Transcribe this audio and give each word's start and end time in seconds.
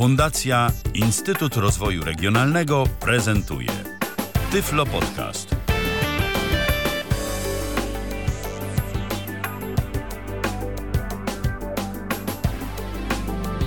Fundacja 0.00 0.70
Instytut 0.94 1.56
Rozwoju 1.56 2.04
Regionalnego 2.04 2.84
prezentuje 3.00 3.68
Tyflo 4.52 4.86
Podcast. 4.86 5.56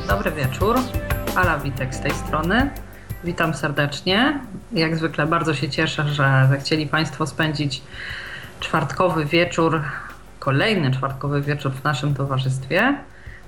Dobry 0.07 0.31
wieczór. 0.31 0.75
Ala 1.35 1.59
Witek 1.59 1.95
z 1.95 1.99
tej 1.99 2.11
strony. 2.11 2.69
Witam 3.23 3.53
serdecznie. 3.53 4.39
Jak 4.71 4.97
zwykle 4.97 5.27
bardzo 5.27 5.53
się 5.53 5.69
cieszę, 5.69 6.07
że 6.07 6.47
zechcieli 6.49 6.87
Państwo 6.87 7.27
spędzić 7.27 7.81
czwartkowy 8.59 9.25
wieczór, 9.25 9.81
kolejny 10.39 10.91
czwartkowy 10.91 11.41
wieczór 11.41 11.71
w 11.71 11.83
naszym 11.83 12.13
towarzystwie. 12.13 12.95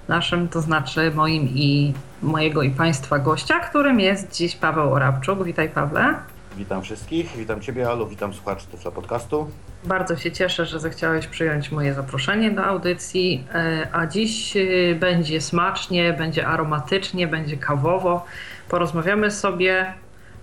Naszym, 0.07 0.47
to 0.47 0.61
znaczy 0.61 1.11
moim 1.15 1.49
i 1.49 1.93
mojego 2.21 2.63
i 2.63 2.69
Państwa 2.69 3.19
gościa, 3.19 3.59
którym 3.59 3.99
jest 3.99 4.35
dziś 4.35 4.55
Paweł 4.55 4.93
Orabczuk. 4.93 5.43
Witaj 5.43 5.69
Pawle. 5.69 6.15
Witam 6.57 6.81
wszystkich, 6.81 7.37
witam 7.37 7.61
Ciebie 7.61 7.89
Alu, 7.89 8.07
witam 8.07 8.33
słuchaczy 8.33 8.67
Tyfla 8.71 8.91
Podcastu. 8.91 9.49
Bardzo 9.83 10.15
się 10.15 10.31
cieszę, 10.31 10.65
że 10.65 10.79
zechciałeś 10.79 11.27
przyjąć 11.27 11.71
moje 11.71 11.93
zaproszenie 11.93 12.51
do 12.51 12.65
audycji, 12.65 13.47
e, 13.53 13.87
a 13.91 14.07
dziś 14.07 14.57
e, 14.57 14.61
będzie 14.95 15.41
smacznie, 15.41 16.13
będzie 16.13 16.47
aromatycznie, 16.47 17.27
będzie 17.27 17.57
kawowo. 17.57 18.25
Porozmawiamy 18.69 19.31
sobie 19.31 19.93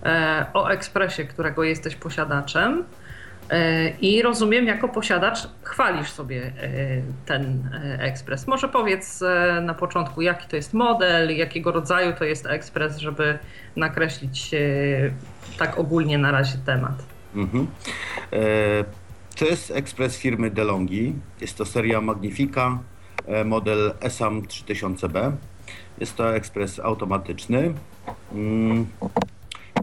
e, 0.03 0.45
o 0.53 0.67
ekspresie, 0.71 1.25
którego 1.25 1.63
jesteś 1.63 1.95
posiadaczem. 1.95 2.83
I 4.01 4.21
rozumiem, 4.21 4.65
jako 4.65 4.89
posiadacz 4.89 5.37
chwalisz 5.63 6.11
sobie 6.11 6.51
ten 7.25 7.69
ekspres. 7.99 8.47
Może 8.47 8.69
powiedz 8.69 9.23
na 9.61 9.73
początku, 9.73 10.21
jaki 10.21 10.47
to 10.47 10.55
jest 10.55 10.73
model, 10.73 11.37
jakiego 11.37 11.71
rodzaju 11.71 12.13
to 12.13 12.25
jest 12.25 12.45
ekspres, 12.45 12.97
żeby 12.97 13.39
nakreślić 13.75 14.51
tak 15.57 15.79
ogólnie 15.79 16.17
na 16.17 16.31
razie 16.31 16.57
temat. 16.65 17.05
Mhm. 17.35 17.67
E, 18.33 18.39
to 19.35 19.45
jest 19.45 19.71
ekspres 19.71 20.17
firmy 20.17 20.49
DeLonghi. 20.51 21.13
Jest 21.41 21.57
to 21.57 21.65
seria 21.65 22.01
Magnifica, 22.01 22.79
e, 23.27 23.43
model 23.43 23.93
ESAM 24.01 24.41
3000B. 24.41 25.31
Jest 25.99 26.15
to 26.15 26.35
ekspres 26.35 26.79
automatyczny. 26.79 27.73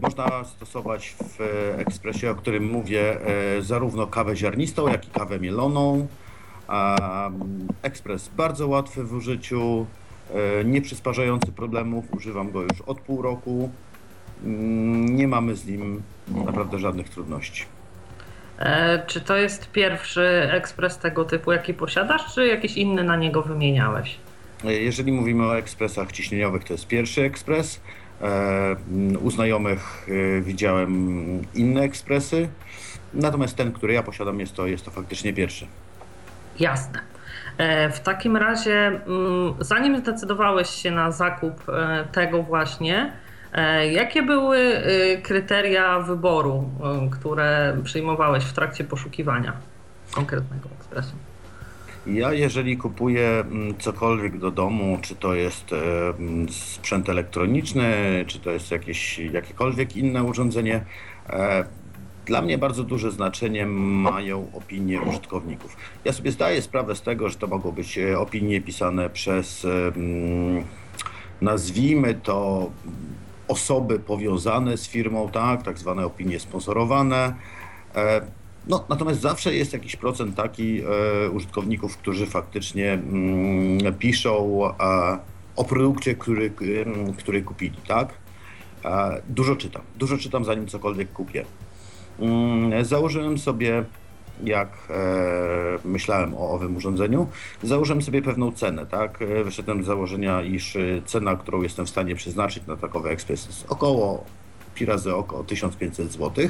Można 0.01 0.43
stosować 0.43 1.15
w 1.19 1.39
ekspresie, 1.77 2.31
o 2.31 2.35
którym 2.35 2.69
mówię, 2.69 3.17
e, 3.57 3.61
zarówno 3.61 4.07
kawę 4.07 4.35
ziarnistą, 4.35 4.87
jak 4.87 5.07
i 5.07 5.09
kawę 5.09 5.39
mieloną. 5.39 6.07
Ekspres 7.81 8.27
bardzo 8.27 8.67
łatwy 8.67 9.03
w 9.03 9.13
użyciu, 9.13 9.85
nie 10.65 10.81
przysparzający 10.81 11.51
problemów. 11.51 12.05
Używam 12.13 12.51
go 12.51 12.61
już 12.61 12.81
od 12.81 13.01
pół 13.01 13.21
roku. 13.21 13.69
Mm, 14.43 15.15
nie 15.15 15.27
mamy 15.27 15.55
z 15.55 15.65
nim 15.65 16.01
naprawdę 16.27 16.79
żadnych 16.79 17.09
trudności. 17.09 17.65
E, 18.59 19.03
czy 19.07 19.21
to 19.21 19.37
jest 19.37 19.71
pierwszy 19.71 20.49
ekspres 20.51 20.97
tego 20.97 21.25
typu, 21.25 21.51
jaki 21.51 21.73
posiadasz, 21.73 22.33
czy 22.35 22.47
jakiś 22.47 22.77
inny 22.77 23.03
na 23.03 23.15
niego 23.15 23.41
wymieniałeś? 23.41 24.17
E, 24.65 24.73
jeżeli 24.73 25.11
mówimy 25.11 25.45
o 25.45 25.57
ekspresach 25.57 26.11
ciśnieniowych, 26.11 26.63
to 26.63 26.73
jest 26.73 26.87
pierwszy 26.87 27.21
ekspres. 27.21 27.81
E, 28.23 28.75
u 29.21 29.31
znajomych 29.31 30.07
e, 30.09 30.41
widziałem 30.41 30.91
inne 31.53 31.81
ekspresy, 31.81 32.49
natomiast 33.13 33.55
ten, 33.55 33.71
który 33.71 33.93
ja 33.93 34.03
posiadam, 34.03 34.39
jest 34.39 34.55
to, 34.55 34.67
jest 34.67 34.85
to 34.85 34.91
faktycznie 34.91 35.33
pierwszy. 35.33 35.67
Jasne. 36.59 36.99
E, 37.57 37.89
w 37.89 37.99
takim 37.99 38.37
razie, 38.37 38.87
mm, 38.87 39.53
zanim 39.59 39.97
zdecydowałeś 39.97 40.69
się 40.69 40.91
na 40.91 41.11
zakup 41.11 41.63
tego 42.11 42.43
właśnie, 42.43 43.11
jakie 43.91 44.23
były 44.23 44.81
kryteria 45.23 45.99
wyboru, 45.99 46.69
które 47.11 47.77
przyjmowałeś 47.83 48.43
w 48.43 48.53
trakcie 48.53 48.83
poszukiwania 48.83 49.53
konkretnego 50.11 50.69
ekspresu? 50.79 51.15
Ja, 52.07 52.33
jeżeli 52.33 52.77
kupuję 52.77 53.29
mm, 53.29 53.77
cokolwiek 53.77 54.37
do 54.37 54.51
domu, 54.51 54.97
czy 55.01 55.15
to 55.15 55.33
jest 55.33 55.73
e, 55.73 56.09
mm, 56.09 56.49
sprzęt 56.49 57.09
elektroniczny, 57.09 57.93
czy 58.27 58.39
to 58.39 58.51
jest 58.51 58.71
jakieś, 58.71 59.19
jakiekolwiek 59.19 59.95
inne 59.97 60.23
urządzenie, 60.23 60.85
e, 61.29 61.65
dla 62.25 62.41
mnie 62.41 62.57
bardzo 62.57 62.83
duże 62.83 63.11
znaczenie 63.11 63.65
mają 63.65 64.47
opinie 64.53 65.01
użytkowników. 65.01 65.77
Ja 66.05 66.13
sobie 66.13 66.31
zdaję 66.31 66.61
sprawę 66.61 66.95
z 66.95 67.01
tego, 67.01 67.29
że 67.29 67.35
to 67.35 67.47
mogą 67.47 67.71
być 67.71 67.99
opinie 68.17 68.61
pisane 68.61 69.09
przez, 69.09 69.65
mm, 69.65 70.63
nazwijmy 71.41 72.13
to, 72.13 72.71
osoby 73.47 73.99
powiązane 73.99 74.77
z 74.77 74.87
firmą, 74.87 75.29
tak, 75.29 75.63
tak 75.63 75.79
zwane 75.79 76.05
opinie 76.05 76.39
sponsorowane. 76.39 77.33
E, 78.67 78.69
no, 78.69 78.85
natomiast 78.89 79.21
zawsze 79.21 79.55
jest 79.55 79.73
jakiś 79.73 79.95
procent 79.95 80.35
taki 80.35 80.81
e, 80.81 81.29
użytkowników, 81.29 81.97
którzy 81.97 82.25
faktycznie 82.25 82.93
mm, 82.93 83.93
piszą 83.93 84.61
e, 84.79 85.19
o 85.55 85.63
produkcie, 85.63 86.15
który, 86.15 86.51
który 87.17 87.41
kupili, 87.41 87.77
tak? 87.87 88.09
Dużo 89.29 89.55
czytam, 89.55 89.81
dużo 89.95 90.17
czytam 90.17 90.45
zanim 90.45 90.67
cokolwiek 90.67 91.13
kupię. 91.13 91.45
Mm, 92.19 92.85
założyłem 92.85 93.37
sobie 93.37 93.85
jak 94.43 94.69
e, 94.89 95.79
myślałem 95.85 96.33
o 96.33 96.49
owym 96.49 96.77
urządzeniu, 96.77 97.27
założyłem 97.63 98.01
sobie 98.01 98.21
pewną 98.21 98.51
cenę, 98.51 98.85
tak? 98.85 99.21
E, 99.21 99.43
wyszedłem 99.43 99.83
z 99.83 99.85
założenia, 99.85 100.41
iż 100.41 100.75
e, 100.75 101.01
cena, 101.05 101.35
którą 101.35 101.61
jestem 101.61 101.85
w 101.85 101.89
stanie 101.89 102.15
przeznaczyć 102.15 102.67
na 102.67 102.75
takowy 102.75 103.09
ekspres 103.09 103.45
jest 103.45 103.65
około 103.69 104.25
pi 104.75 104.85
razy 104.85 105.15
około 105.15 105.43
1500 105.43 106.11
zł. 106.11 106.49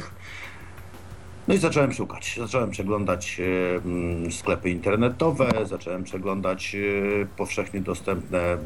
No 1.47 1.53
i 1.53 1.57
zacząłem 1.57 1.94
szukać. 1.94 2.35
Zacząłem 2.40 2.72
przeglądać 2.72 3.41
e, 4.28 4.31
sklepy 4.31 4.69
internetowe, 4.69 5.50
zacząłem 5.63 6.03
przeglądać 6.03 6.75
e, 6.75 7.25
powszechnie 7.38 7.81
dostępne 7.81 8.57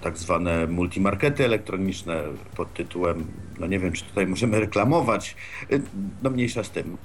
tak 0.00 0.18
zwane 0.18 0.66
multimarkety 0.66 1.44
elektroniczne 1.44 2.22
pod 2.56 2.74
tytułem, 2.74 3.26
no 3.60 3.66
nie 3.66 3.78
wiem, 3.78 3.92
czy 3.92 4.04
tutaj 4.04 4.26
możemy 4.26 4.60
reklamować, 4.60 5.36
e, 5.70 5.78
no 6.22 6.30
mniejsza 6.30 6.64
z 6.64 6.70
tym. 6.70 6.96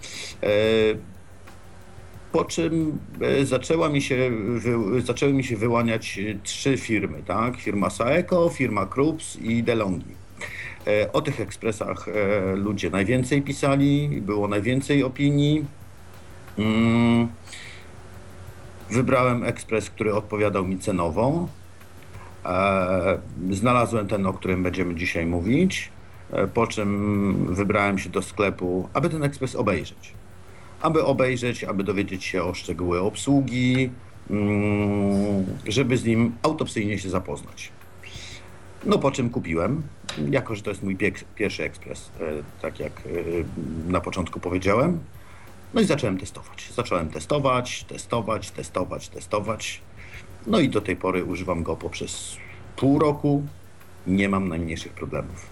Po 2.32 2.46
czym 2.46 3.00
zaczęła 3.44 3.90
mi 3.90 4.02
się, 4.02 4.32
zaczęły 5.04 5.34
mi 5.34 5.44
się 5.44 5.58
wyłaniać 5.58 6.20
trzy 6.44 6.78
firmy, 6.78 7.24
tak? 7.26 7.58
Firma 7.58 7.90
Saeco, 7.90 8.50
firma 8.50 8.86
Krups 8.86 9.36
i 9.36 9.64
DeLonghi. 9.64 10.21
E, 10.88 11.14
o 11.14 11.22
tych 11.22 11.42
ekspresach 11.42 12.06
ludzie 12.56 12.90
najwięcej 12.90 13.42
pisali, 13.42 14.22
było 14.22 14.48
najwięcej 14.48 15.04
opinii. 15.04 15.66
Mm. 16.58 17.28
Wybrałem 18.90 19.44
ekspres, 19.44 19.90
który 19.90 20.14
odpowiadał 20.14 20.68
mi 20.68 20.80
cenowo. 20.80 21.48
Znalazłem 23.52 24.08
ten, 24.08 24.26
o 24.26 24.34
którym 24.34 24.64
będziemy 24.64 24.96
dzisiaj 24.96 25.26
mówić, 25.26 25.90
po 26.54 26.68
czym 26.68 27.48
wybrałem 27.56 28.00
się 28.00 28.10
do 28.10 28.22
sklepu, 28.22 28.90
aby 28.94 29.10
ten 29.10 29.24
ekspres 29.24 29.56
obejrzeć 29.56 30.14
aby 30.82 31.06
obejrzeć, 31.06 31.64
aby 31.64 31.84
dowiedzieć 31.84 32.24
się 32.24 32.44
o 32.44 32.54
szczegóły 32.54 33.00
obsługi, 33.00 33.90
mm, 34.30 35.46
żeby 35.68 35.98
z 35.98 36.06
nim 36.06 36.36
autopsyjnie 36.44 37.00
się 37.00 37.10
zapoznać. 37.10 37.72
No 38.86 38.98
po 38.98 39.12
czym 39.12 39.30
kupiłem, 39.30 39.82
jako 40.30 40.56
że 40.56 40.62
to 40.62 40.70
jest 40.70 40.84
mój 40.84 40.98
pierwszy 41.36 41.64
ekspres, 41.64 42.12
e, 42.20 42.24
tak 42.62 42.80
jak 42.80 42.92
e, 42.92 43.92
na 43.92 44.02
początku 44.02 44.40
powiedziałem. 44.40 45.00
No 45.74 45.82
i 45.82 45.86
zacząłem 45.86 46.18
testować. 46.18 46.72
Zacząłem 46.76 47.10
testować, 47.10 47.84
testować, 47.84 48.52
testować, 48.52 49.10
testować. 49.10 49.82
No 50.48 50.60
i 50.60 50.70
do 50.70 50.82
tej 50.82 50.96
pory 50.96 51.24
używam 51.24 51.64
go 51.64 51.76
poprzez 51.76 52.38
pół 52.76 53.00
roku. 53.00 53.44
Nie 54.08 54.30
mam 54.30 54.50
najmniejszych 54.50 54.94
problemów. 54.94 55.50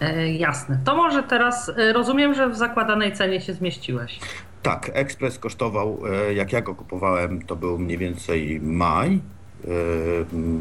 E, 0.00 0.32
jasne. 0.32 0.80
To 0.84 0.96
może 0.96 1.22
teraz 1.22 1.68
e, 1.68 1.92
rozumiem, 1.92 2.34
że 2.34 2.48
w 2.48 2.56
zakładanej 2.56 3.12
cenie 3.12 3.40
się 3.40 3.54
zmieściłeś. 3.54 4.18
Tak, 4.62 4.90
ekspres 4.94 5.38
kosztował, 5.38 6.02
jak 6.34 6.52
ja 6.52 6.60
go 6.60 6.74
kupowałem, 6.74 7.42
to 7.42 7.56
był 7.56 7.78
mniej 7.78 7.98
więcej 7.98 8.60
maj 8.60 9.20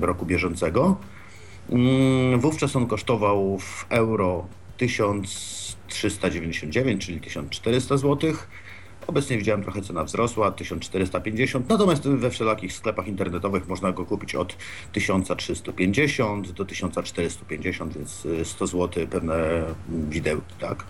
roku 0.01 0.25
bieżącego. 0.25 0.97
Mm, 1.71 2.39
wówczas 2.39 2.75
on 2.75 2.87
kosztował 2.87 3.59
w 3.59 3.85
euro 3.89 4.47
1399, 4.77 7.05
czyli 7.05 7.21
1400 7.21 7.97
złotych. 7.97 8.49
Obecnie 9.07 9.37
widziałem 9.37 9.63
trochę 9.63 9.81
cena 9.81 10.03
wzrosła, 10.03 10.51
1450, 10.51 11.69
natomiast 11.69 12.09
we 12.09 12.29
wszelakich 12.29 12.73
sklepach 12.73 13.07
internetowych 13.07 13.67
można 13.67 13.91
go 13.91 14.05
kupić 14.05 14.35
od 14.35 14.57
1350 14.91 16.51
do 16.51 16.65
1450, 16.65 17.97
więc 17.97 18.27
100 18.43 18.67
zł 18.67 19.07
pewne 19.07 19.63
widełki, 19.89 20.53
tak? 20.59 20.83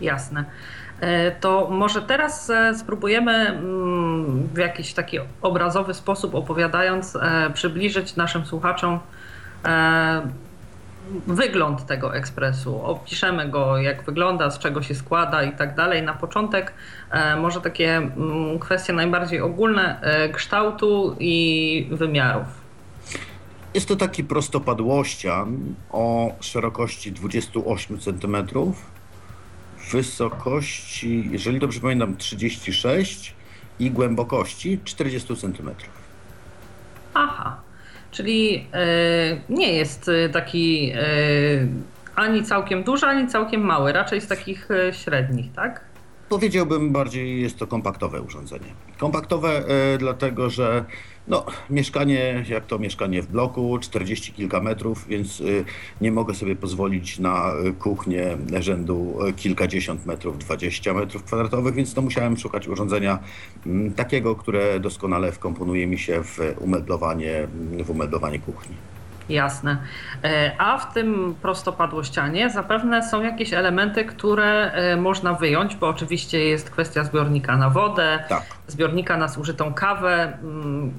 Jasne. 0.00 0.44
E, 1.00 1.30
to 1.30 1.68
może 1.70 2.02
teraz 2.02 2.50
e, 2.50 2.74
spróbujemy 2.74 3.32
mm, 3.32 4.48
w 4.54 4.58
jakiś 4.58 4.92
taki 4.92 5.18
obrazowy 5.42 5.94
sposób 5.94 6.34
opowiadając, 6.34 7.16
e, 7.16 7.50
przybliżyć 7.54 8.16
naszym 8.16 8.46
słuchaczom 8.46 9.00
wygląd 11.26 11.86
tego 11.86 12.16
ekspresu. 12.16 12.82
Opiszemy 12.84 13.48
go, 13.48 13.78
jak 13.78 14.02
wygląda, 14.02 14.50
z 14.50 14.58
czego 14.58 14.82
się 14.82 14.94
składa 14.94 15.42
i 15.42 15.56
tak 15.56 15.74
dalej. 15.74 16.02
Na 16.02 16.14
początek 16.14 16.72
e, 17.10 17.36
może 17.36 17.60
takie 17.60 17.96
mm, 17.96 18.58
kwestie 18.58 18.92
najbardziej 18.92 19.40
ogólne 19.40 20.00
e, 20.00 20.28
kształtu 20.28 21.16
i 21.20 21.88
wymiarów. 21.90 22.46
Jest 23.74 23.88
to 23.88 23.96
taki 23.96 24.24
prostopadłościan 24.24 25.74
o 25.90 26.32
szerokości 26.40 27.12
28 27.12 27.98
cm, 28.00 28.36
wysokości, 29.92 31.28
jeżeli 31.30 31.58
dobrze 31.58 31.80
pamiętam, 31.80 32.16
36 32.16 33.34
i 33.78 33.90
głębokości 33.90 34.80
40 34.84 35.36
cm. 35.36 35.70
Aha, 37.14 37.56
czyli 38.16 38.66
e, 38.72 38.86
nie 39.48 39.72
jest 39.72 40.08
e, 40.08 40.28
taki 40.28 40.92
e, 40.94 41.00
ani 42.14 42.42
całkiem 42.42 42.82
duży, 42.82 43.06
ani 43.06 43.28
całkiem 43.28 43.60
mały, 43.60 43.92
raczej 43.92 44.20
z 44.20 44.28
takich 44.28 44.68
średnich, 44.92 45.52
tak? 45.52 45.84
Powiedziałbym 46.28 46.92
bardziej 46.92 47.42
jest 47.42 47.58
to 47.58 47.66
kompaktowe 47.66 48.22
urządzenie. 48.22 48.66
Kompaktowe 48.98 49.62
dlatego, 49.98 50.50
że 50.50 50.84
no, 51.28 51.46
mieszkanie, 51.70 52.44
jak 52.48 52.66
to 52.66 52.78
mieszkanie 52.78 53.22
w 53.22 53.26
bloku, 53.26 53.78
40 53.78 54.32
kilka 54.32 54.60
metrów, 54.60 55.06
więc 55.08 55.40
e, 55.40 55.44
nie 56.00 56.12
mogę 56.12 56.34
sobie 56.34 56.56
pozwolić 56.56 57.18
na 57.18 57.52
e, 57.52 57.72
kuchnię 57.72 58.36
rzędu 58.60 59.18
kilkadziesiąt 59.36 60.06
metrów, 60.06 60.38
20 60.38 60.94
metrów 60.94 61.24
kwadratowych, 61.24 61.74
więc 61.74 61.94
to 61.94 62.02
musiałem 62.02 62.36
szukać 62.36 62.68
urządzenia 62.68 63.18
m, 63.66 63.92
takiego, 63.94 64.34
które 64.34 64.80
doskonale 64.80 65.32
wkomponuje 65.32 65.86
mi 65.86 65.98
się 65.98 66.22
w 66.24 66.38
umeblowanie, 66.60 67.48
w 67.84 67.90
umeblowanie 67.90 68.38
kuchni. 68.38 68.74
Jasne. 69.28 69.76
E, 70.24 70.52
A 70.58 70.78
w 70.78 70.94
tym 70.94 71.34
prostopadłościanie 71.42 72.50
zapewne 72.50 73.08
są 73.10 73.22
jakieś 73.22 73.52
elementy, 73.52 74.04
które 74.04 74.72
e, 74.72 74.96
można 74.96 75.32
wyjąć, 75.34 75.76
bo 75.76 75.88
oczywiście 75.88 76.44
jest 76.44 76.70
kwestia 76.70 77.04
zbiornika 77.04 77.56
na 77.56 77.70
wodę, 77.70 78.24
Tak. 78.28 78.42
zbiornika 78.66 79.16
na 79.16 79.28
zużytą 79.28 79.74
kawę. 79.74 80.38
Mm, 80.42 80.92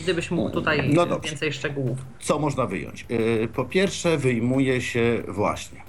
Gdybyś 0.00 0.30
mógł 0.30 0.50
tutaj 0.50 0.90
No 0.94 1.20
więcej 1.20 1.52
szczegółów. 1.52 1.98
Co 2.20 2.38
można 2.38 2.66
wyjąć? 2.66 3.06
E, 3.42 3.48
Po 3.48 3.64
pierwsze, 3.64 4.16
wyjmuje 4.18 4.80
się 4.80 5.22
właśnie. 5.28 5.80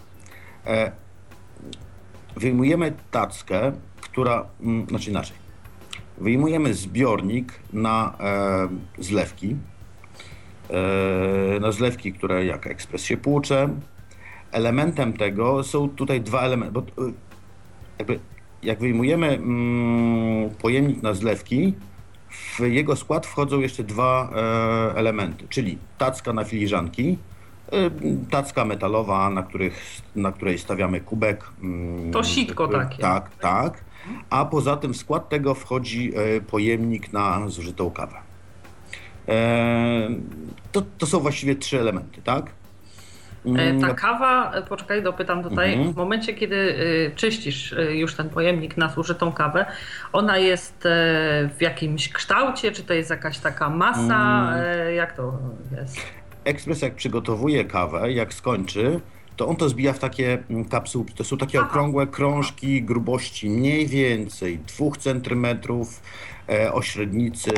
Wyjmujemy 2.36 2.94
tackę, 3.12 3.71
która, 4.01 4.45
mm, 4.62 4.88
znaczy 4.88 5.09
inaczej. 5.09 5.36
Wyjmujemy 6.18 6.74
zbiornik 6.74 7.53
na 7.74 8.13
zlewki. 8.97 9.56
Na 11.60 11.72
zlewki, 11.72 12.13
które 12.13 12.46
jak 12.46 12.68
ekspres 12.68 13.04
się 13.04 13.18
płucze. 13.18 13.69
Elementem 14.52 15.13
tego 15.13 15.63
są 15.63 15.90
tutaj 15.90 16.22
dwa 16.22 16.42
elementy. 16.42 16.74
Bo, 16.74 16.80
e, 16.80 17.12
jakby, 18.00 18.19
jak 18.63 18.80
wyjmujemy 18.80 19.28
mm, 19.28 20.50
pojemnik 20.50 21.04
na 21.04 21.13
zlewki, 21.13 21.74
w 22.30 22.60
jego 22.60 22.96
skład 22.96 23.25
wchodzą 23.28 23.60
jeszcze 23.60 23.84
dwa 23.84 24.30
e, 24.36 24.96
elementy, 24.96 25.48
czyli 25.50 25.78
tacka 25.98 26.34
na 26.34 26.44
filiżanki, 26.44 27.18
e, 27.72 27.90
tacka 28.31 28.66
metalowa, 28.66 29.30
na, 29.30 29.44
których, 29.44 30.02
na 30.16 30.31
której 30.31 30.57
stawiamy 30.60 31.02
kubek. 31.02 31.44
mm, 31.63 32.12
To 32.12 32.24
sitko 32.24 32.68
takie. 32.68 32.98
Tak, 33.02 33.36
tak. 33.36 33.84
A 34.30 34.46
poza 34.46 34.78
tym 34.78 34.94
w 34.94 34.98
skład 34.98 35.30
tego 35.30 35.54
wchodzi 35.54 36.12
e, 36.16 36.42
pojemnik 36.42 37.13
na 37.13 37.50
zużytą 37.50 37.92
kawę. 37.92 38.16
E, 39.30 40.10
to, 40.72 40.81
to 40.98 41.06
są 41.06 41.19
właściwie 41.19 41.56
trzy 41.56 41.80
elementy, 41.80 42.22
tak? 42.22 42.45
E, 42.45 42.50
Mm, 43.45 43.81
Ta 43.81 43.94
kawa, 43.94 44.51
e, 44.54 44.62
poczekaj, 44.62 45.04
dopytam 45.04 45.44
tutaj, 45.44 45.74
Mhm. 45.74 45.94
w 45.94 45.95
momencie, 45.98 46.33
kiedy 46.33 46.75
czyścisz 47.16 47.75
już 47.94 48.16
ten 48.16 48.30
pojemnik 48.30 48.77
na 48.77 48.89
zużytą 48.89 49.31
kawę, 49.31 49.66
ona 50.13 50.38
jest 50.38 50.77
w 51.57 51.62
jakimś 51.62 52.10
kształcie, 52.10 52.72
czy 52.72 52.83
to 52.83 52.94
jest 52.94 53.10
jakaś 53.10 53.39
taka 53.39 53.69
masa, 53.69 54.51
e, 54.57 54.94
jak 54.94 55.16
to 55.16 55.38
jest? 55.80 55.98
Ekspres 56.44 56.81
jak 56.81 56.95
przygotowuje 56.95 57.66
kawę, 57.66 58.12
jak 58.12 58.33
skończy, 58.33 59.00
to 59.36 59.48
on 59.48 59.56
to 59.56 59.69
zbija 59.69 59.94
w 59.94 60.00
takie 60.00 60.38
mm, 60.50 60.66
kapsułki. 60.66 61.13
To 61.13 61.24
są 61.24 61.38
takie 61.38 61.60
Aha. 61.60 61.68
okrągłe 61.69 62.07
krążki 62.07 62.81
grubości 62.83 63.50
mniej 63.50 63.88
więcej 63.88 64.60
2 64.60 64.92
cm, 65.00 65.45
e, 66.50 66.74
o 66.74 66.81
średnicy 66.81 67.51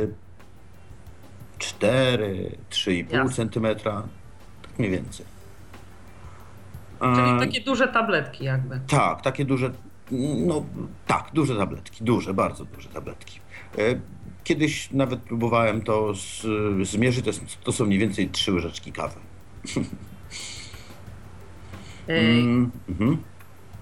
4, 1.57 2.57
3,5 2.69 3.13
Jasne. 3.13 3.50
cm, 3.50 3.68
tak 3.83 4.04
mniej 4.80 4.92
więcej. 4.92 5.25
Czyli 7.00 7.39
takie 7.39 7.62
duże 7.62 7.88
tabletki 7.88 8.44
jakby. 8.44 8.80
tak, 8.88 9.21
takie 9.21 9.45
duże, 9.45 9.71
no 10.45 10.65
tak, 11.07 11.30
duże 11.33 11.56
tabletki, 11.56 12.04
duże, 12.04 12.33
bardzo 12.33 12.65
duże 12.65 12.89
tabletki. 12.89 13.39
E, 13.77 13.81
Kiedyś 14.44 14.92
nawet 14.92 15.19
próbowałem 15.19 15.81
to 15.81 16.13
z, 16.15 16.45
zmierzyć, 16.88 17.25
to, 17.25 17.31
to 17.63 17.71
są 17.71 17.86
mniej 17.86 18.00
więcej 18.00 18.30
trzy 18.30 18.51
łyżeczki 18.53 18.92
kawy. 18.92 19.19
E, 22.07 22.21
Mm, 22.21 22.71
mhm. 22.89 23.18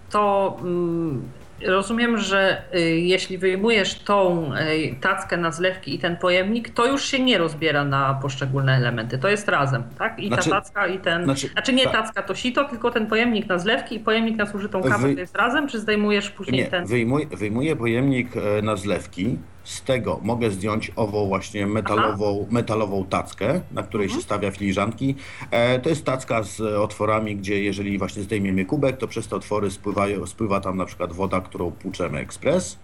to 0.10 0.58
mm, 0.62 1.22
rozumiem, 1.66 2.18
że 2.18 2.62
y, 2.76 2.80
jeśli 3.00 3.38
wyjmujesz 3.38 4.00
tą 4.00 4.50
y, 4.56 4.96
tackę 5.02 5.38
na 5.38 5.52
zlewki 5.52 5.96
i 5.96 6.00
ten 6.00 6.18
pojemnik, 6.18 6.70
to 6.70 6.86
już 6.86 7.06
się 7.06 7.20
nie 7.20 7.38
rozbiera 7.38 7.84
na 7.84 8.20
poszczególne 8.22 8.76
elementy. 8.78 9.18
To 9.18 9.28
jest 9.30 9.48
razem, 9.48 9.84
tak? 10.00 10.20
I 10.20 10.28
Znaczy- 10.28 10.50
ta 10.50 10.56
tacka 10.62 10.88
i 10.88 11.00
ten. 11.00 11.24
Znaczy, 11.24 11.48
znaczy, 11.48 11.74
nie 11.74 11.84
tak. 11.84 11.94
tacka 11.94 12.24
to 12.24 12.36
sito, 12.36 12.64
tylko 12.64 12.92
ten 12.92 13.08
pojemnik 13.08 13.48
na 13.48 13.58
zlewki 13.60 13.96
i 13.96 14.00
pojemnik 14.00 14.38
na 14.38 14.46
zużytą 14.46 14.84
kawę 14.84 15.08
Wy- 15.08 15.14
to 15.14 15.20
jest 15.20 15.36
razem, 15.36 15.68
czy 15.68 15.80
zdejmujesz 15.80 16.30
później 16.30 16.62
Nie, 16.62 16.68
ten. 16.68 16.86
wyjmuję, 16.86 17.26
wyjmuję 17.28 17.76
pojemnik 17.76 18.28
e, 18.38 18.62
na 18.62 18.76
zlewki. 18.76 19.38
Z 19.66 19.82
tego 19.82 20.20
mogę 20.24 20.52
zdjąć 20.52 20.92
ową 20.96 21.28
właśnie 21.28 21.68
metalową, 21.68 22.48
metalową 22.52 23.06
tackę, 23.06 23.62
na 23.72 23.84
której 23.84 24.06
Mhm. 24.06 24.22
się 24.22 24.26
stawia 24.26 24.52
filiżanki. 24.52 25.16
E, 25.52 25.80
to 25.80 25.90
jest 25.90 26.06
tacka 26.06 26.44
z 26.44 26.62
otworami, 26.62 27.36
gdzie 27.36 27.64
jeżeli 27.64 27.98
właśnie 27.98 28.24
zdejmiemy 28.24 28.66
kubek, 28.66 28.98
to 28.98 29.08
przez 29.08 29.28
te 29.28 29.36
otwory 29.36 29.72
spływają, 29.72 30.26
spływa 30.26 30.60
tam 30.60 30.78
na 30.78 30.86
przykład 30.86 31.14
woda, 31.14 31.42
którą 31.42 31.72
płuczemy 31.72 32.20
ekspres. 32.20 32.78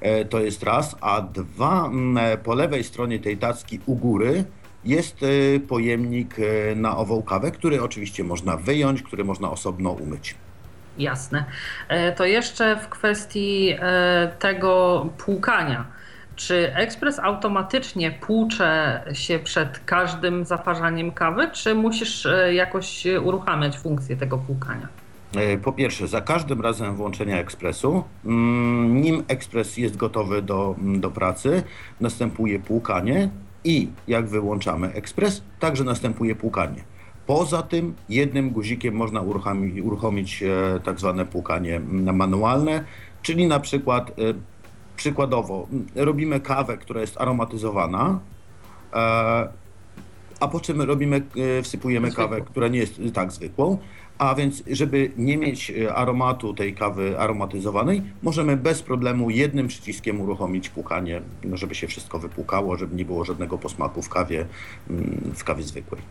E, 0.00 0.24
to 0.24 0.40
jest 0.40 0.62
raz. 0.62 0.96
A 1.00 1.20
dwa, 1.22 1.90
e, 2.20 2.38
po 2.38 2.54
lewej 2.54 2.84
stronie 2.84 3.18
tej 3.18 3.36
tacki 3.36 3.80
u 3.86 3.94
góry 3.94 4.44
jest 4.84 5.16
e, 5.22 5.60
pojemnik 5.60 6.36
e, 6.38 6.74
na 6.74 6.96
ową 6.96 7.22
kawę, 7.22 7.50
który 7.50 7.82
oczywiście 7.82 8.24
można 8.24 8.56
wyjąć, 8.56 9.02
który 9.02 9.24
można 9.24 9.50
osobno 9.50 9.90
umyć. 9.90 10.34
Jasne. 10.98 11.44
To 12.16 12.24
jeszcze 12.24 12.76
w 12.76 12.88
kwestii 12.88 13.76
tego 14.38 15.06
płukania. 15.18 15.84
Czy 16.38 16.74
ekspres 16.74 17.18
automatycznie 17.18 18.10
płucze 18.10 19.02
się 19.12 19.38
przed 19.38 19.78
każdym 19.84 20.44
zaparzaniem 20.44 21.12
kawy, 21.12 21.48
czy 21.52 21.74
musisz 21.74 22.26
e, 22.26 22.54
jakoś 22.54 23.06
e, 23.06 23.20
uruchamiać 23.20 23.78
funkcję 23.78 24.16
tego 24.16 24.38
płukania? 24.38 24.88
E, 25.36 25.58
Po 25.58 25.72
pierwsze, 25.72 26.08
za 26.08 26.20
każdym 26.20 26.60
razem 26.60 26.96
włączenia 26.96 27.38
ekspresu, 27.38 28.04
mm, 28.24 29.02
nim 29.02 29.24
ekspres 29.28 29.76
jest 29.76 29.96
gotowy 29.96 30.42
do, 30.42 30.74
mm, 30.78 31.00
do 31.00 31.10
pracy, 31.10 31.62
następuje 32.00 32.58
płukanie 32.58 33.28
i 33.64 33.88
jak 34.08 34.28
wyłączamy 34.28 34.92
ekspres, 34.92 35.42
także 35.60 35.84
następuje 35.84 36.34
płukanie. 36.34 36.84
Poza 37.26 37.62
tym 37.62 37.94
jednym 38.08 38.50
guzikiem 38.50 38.94
można 38.94 39.20
uruchomić, 39.20 39.80
uruchomić 39.80 40.44
tak 40.84 41.00
zwane 41.00 41.26
płukanie 41.26 41.76
mm, 41.76 42.16
manualne, 42.16 42.84
czyli 43.22 43.46
na 43.46 43.60
przykład, 43.60 44.12
przykładowo, 44.98 45.68
robimy 45.94 46.40
kawę, 46.40 46.76
która 46.76 47.00
jest 47.00 47.20
aromatyzowana, 47.20 48.20
e, 48.92 49.48
a 50.40 50.48
po 50.48 50.60
czym 50.60 50.82
robimy, 50.82 51.22
e, 51.58 51.62
wsypujemy 51.62 52.12
kawę, 52.12 52.40
która 52.40 52.68
nie 52.68 52.78
jest 52.78 53.00
tak 53.14 53.32
zwykłą. 53.32 53.78
A 54.18 54.34
więc, 54.34 54.62
żeby 54.70 55.10
nie 55.16 55.36
mieć 55.36 55.70
e, 55.70 55.94
aromatu 55.94 56.54
tej 56.54 56.74
kawy 56.74 57.18
aromatyzowanej, 57.18 58.02
możemy 58.22 58.56
bez 58.56 58.82
problemu 58.82 59.30
jednym 59.30 59.68
przyciskiem 59.68 60.20
uruchomić 60.20 60.68
płukanie, 60.68 61.22
no, 61.44 61.56
żeby 61.56 61.74
się 61.74 61.86
wszystko 61.86 62.18
wypłukało, 62.18 62.76
żeby 62.76 62.96
nie 62.96 63.04
było 63.04 63.24
żadnego 63.24 63.58
posmaku 63.58 64.02
w 64.02 64.08
kawie, 64.08 64.46
mm, 64.90 65.32
w 65.34 65.44
kawie 65.44 65.62
zwykłej. 65.62 66.02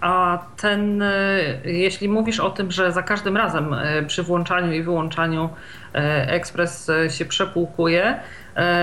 A 0.00 0.38
ten, 0.56 1.02
e, 1.02 1.38
jeśli 1.64 2.08
mówisz 2.08 2.40
o 2.40 2.50
tym, 2.50 2.70
że 2.70 2.92
za 2.92 3.02
każdym 3.02 3.36
razem 3.36 3.74
e, 3.74 4.02
przy 4.02 4.22
włączaniu 4.22 4.72
i 4.72 4.82
wyłączaniu 4.82 5.50
e, 5.94 6.28
ekspres 6.32 6.90
się 7.08 7.24
przepłukuje, 7.24 8.20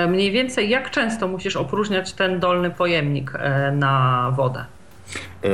mniej 0.08 0.32
więcej 0.32 0.70
jak 0.70 0.92
często 0.92 1.28
musisz 1.28 1.56
opróżniać 1.56 2.14
ten 2.14 2.40
dolny 2.40 2.72
pojemnik 2.72 3.34
na 3.72 4.32
wodę? 4.36 4.66
E, 5.44 5.48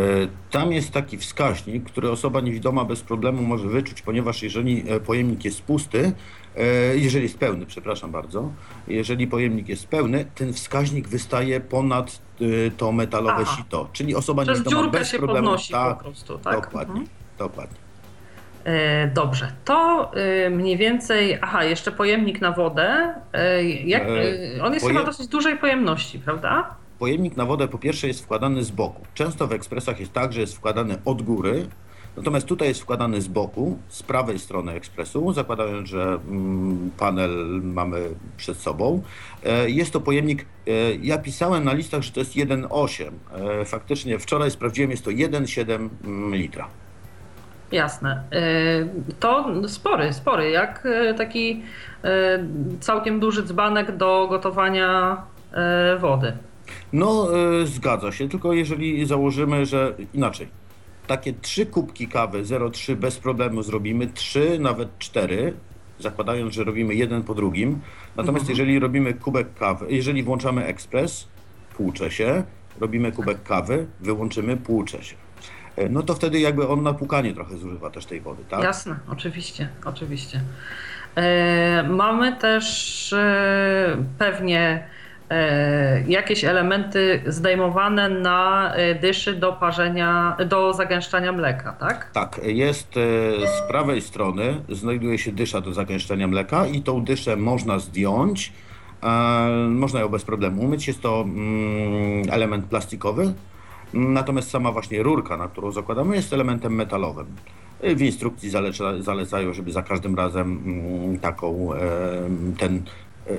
Tam 0.51 0.71
jest 0.71 0.91
taki 0.91 1.17
wskaźnik, 1.17 1.83
który 1.83 2.11
osoba 2.11 2.41
niewidoma 2.41 2.85
bez 2.85 3.01
problemu 3.01 3.41
może 3.43 3.67
wyczuć, 3.67 4.01
ponieważ 4.01 4.43
jeżeli 4.43 4.83
e, 4.91 4.99
pojemnik 4.99 5.45
jest 5.45 5.61
pusty, 5.61 6.11
e, 6.57 6.63
jeżeli 6.97 7.23
jest 7.23 7.37
pełny, 7.37 7.65
przepraszam 7.65 8.11
bardzo, 8.11 8.51
jeżeli 8.87 9.27
pojemnik 9.27 9.69
jest 9.69 9.87
pełny, 9.87 10.25
ten 10.35 10.53
wskaźnik 10.53 11.07
wystaje 11.07 11.59
ponad 11.59 12.21
e, 12.41 12.71
to 12.71 12.91
metalowe 12.91 13.41
Aha. 13.41 13.57
sito, 13.57 13.89
czyli 13.93 14.15
osoba 14.15 14.43
Przez 14.43 14.57
niewidoma 14.59 14.81
dziurkę 14.83 14.99
bez 14.99 15.09
się 15.11 15.17
problemu. 15.17 15.47
podnosi 15.47 15.73
tak, 15.73 15.97
po 15.97 16.03
prostu, 16.03 16.37
tak? 16.37 16.53
Dokładnie. 16.55 16.91
Mhm. 17.01 17.07
Dokładnie. 17.37 17.77
E, 18.63 19.07
Dobrze, 19.07 19.51
to 19.65 20.11
e, 20.15 20.49
mniej 20.49 20.77
więcej. 20.77 21.37
Aha, 21.41 21.63
jeszcze 21.63 21.91
pojemnik 21.91 22.41
na 22.41 22.51
wodę. 22.51 23.13
E, 23.33 23.63
Jak, 23.63 24.01
E, 24.03 24.07
e, 24.57 24.63
on 24.63 24.73
jest 24.73 24.85
poje- 24.85 24.93
chyba 24.97 25.05
dosyć 25.05 25.27
dużej 25.27 25.57
pojemności, 25.57 26.19
prawda? 26.19 26.75
Pojemnik 27.01 27.37
na 27.37 27.45
wodę 27.45 27.67
po 27.67 27.77
pierwsze 27.77 28.07
jest 28.07 28.23
wkładany 28.23 28.63
z 28.63 28.71
boku. 28.71 29.01
Często 29.13 29.47
w 29.47 29.53
ekspresach 29.53 29.99
jest 29.99 30.13
tak, 30.13 30.33
że 30.33 30.41
jest 30.41 30.55
wkładany 30.55 30.97
od 31.05 31.21
góry, 31.21 31.67
natomiast 32.17 32.47
tutaj 32.47 32.67
jest 32.67 32.81
wkładany 32.81 33.21
z 33.21 33.27
boku, 33.27 33.77
z 33.87 34.03
prawej 34.03 34.39
strony 34.39 34.71
ekspresu, 34.71 35.33
zakładając, 35.33 35.89
że 35.89 36.03
mm, 36.03 36.91
panel 36.97 37.61
mamy 37.63 38.09
przed 38.37 38.57
sobą. 38.57 39.01
E, 39.43 39.69
Jest 39.69 39.93
to 39.93 40.01
pojemnik, 40.01 40.45
e, 40.67 40.71
ja 40.95 41.17
pisałem 41.17 41.63
na 41.63 41.73
listach, 41.73 42.01
że 42.01 42.11
to 42.11 42.19
jest 42.19 42.35
1,8. 42.35 43.11
E, 43.61 43.65
Faktycznie 43.65 44.19
wczoraj 44.19 44.51
sprawdziłem, 44.51 44.91
jest 44.91 45.05
to 45.05 45.11
1,7 45.11 45.89
mm, 46.03 46.35
litra. 46.35 46.67
Jasne. 47.71 48.23
To 49.19 49.45
spory, 49.67 50.13
spory, 50.13 50.49
jak 50.49 50.87
taki 51.17 51.63
całkiem 52.79 53.19
duży 53.19 53.43
dzbanek 53.43 53.97
do 53.97 54.27
gotowania 54.29 55.17
wody. 55.99 56.33
No, 56.93 57.27
e, 57.61 57.67
zgadza 57.67 58.11
się, 58.11 58.29
tylko 58.29 58.53
jeżeli 58.53 59.05
założymy, 59.05 59.65
że 59.65 59.95
inaczej. 60.13 60.47
Takie 61.07 61.33
trzy 61.33 61.65
kubki 61.65 62.07
kawy 62.07 62.43
0,3 62.43 62.95
bez 62.95 63.19
problemu 63.19 63.63
zrobimy, 63.63 64.07
trzy, 64.07 64.59
nawet 64.59 64.99
cztery, 64.99 65.53
zakładając, 65.99 66.53
że 66.53 66.63
robimy 66.63 66.95
jeden 66.95 67.23
po 67.23 67.33
drugim. 67.35 67.81
Natomiast 68.15 68.49
jeżeli 68.49 68.79
robimy 68.79 69.13
kubek 69.13 69.53
kawy, 69.53 69.85
jeżeli 69.89 70.23
włączamy 70.23 70.65
ekspres, 70.65 71.27
płucze 71.77 72.11
się, 72.11 72.43
robimy 72.79 73.11
kubek 73.11 73.43
kawy, 73.43 73.87
wyłączymy, 73.99 74.57
płucze 74.57 75.03
się. 75.03 75.15
E, 75.75 75.89
No 75.89 76.03
to 76.03 76.13
wtedy 76.13 76.39
jakby 76.39 76.67
on 76.67 76.83
na 76.83 76.93
płukanie 76.93 77.33
trochę 77.33 77.57
zużywa 77.57 77.89
też 77.89 78.05
tej 78.05 78.21
wody, 78.21 78.43
tak? 78.49 78.63
Jasne, 78.63 78.99
oczywiście, 79.09 79.69
oczywiście. 79.85 80.41
E, 81.15 81.83
mamy 81.89 82.35
też 82.35 83.13
e, 83.13 83.97
pewnie 84.17 84.87
jakieś 86.07 86.43
elementy 86.45 87.21
zdejmowane 87.27 88.09
na 88.09 88.71
e, 88.75 88.95
dyszy 88.95 89.33
do 89.35 89.53
parzenia, 89.53 90.37
do 90.49 90.73
zagęszczania 90.73 91.31
mleka, 91.31 91.73
tak? 91.73 92.11
Tak, 92.11 92.39
jest 92.43 92.97
e, 92.97 93.01
z 93.47 93.61
prawej 93.67 94.01
strony 94.01 94.61
znajduje 94.69 95.17
się 95.17 95.31
dysza 95.31 95.61
do 95.61 95.73
zagęszczenia 95.73 96.27
mleka 96.27 96.67
i 96.67 96.81
tą 96.81 97.03
dyszę 97.03 97.35
można 97.35 97.79
zdjąć. 97.79 98.53
E, 99.03 99.67
Można 99.69 99.99
ją 99.99 100.09
bez 100.09 100.23
problemu 100.25 100.61
umyć. 100.61 100.87
Jest 100.87 101.01
to 101.01 101.21
mm, 101.21 102.29
element 102.31 102.65
plastikowy. 102.65 103.33
Natomiast 103.93 104.49
sama 104.49 104.71
właśnie 104.71 105.03
rurka, 105.03 105.37
na 105.37 105.47
którą 105.47 105.71
zakładamy, 105.71 106.15
jest 106.15 106.33
elementem 106.33 106.75
metalowym. 106.75 107.25
E, 107.81 107.95
W 107.95 108.01
instrukcji 108.01 108.49
zaleca, 108.49 109.01
zalecają, 109.01 109.53
żeby 109.53 109.71
za 109.71 109.81
każdym 109.81 110.15
razem 110.15 110.61
mm, 110.65 111.19
taką 111.19 111.73
e, 111.73 111.77
ten 112.57 112.83
e, 113.27 113.31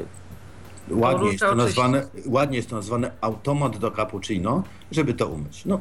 ładnie 0.91 1.29
jest, 1.29 1.41
to 1.41 1.55
nazwane, 1.55 2.03
ładnie 2.27 2.57
jest 2.57 2.71
to 2.71 2.77
nazwane 2.77 3.11
automat 3.21 3.77
do 3.77 3.91
cappuccino, 3.91 4.63
żeby 4.91 5.15
to 5.15 5.27
umyć. 5.27 5.65
No, 5.65 5.81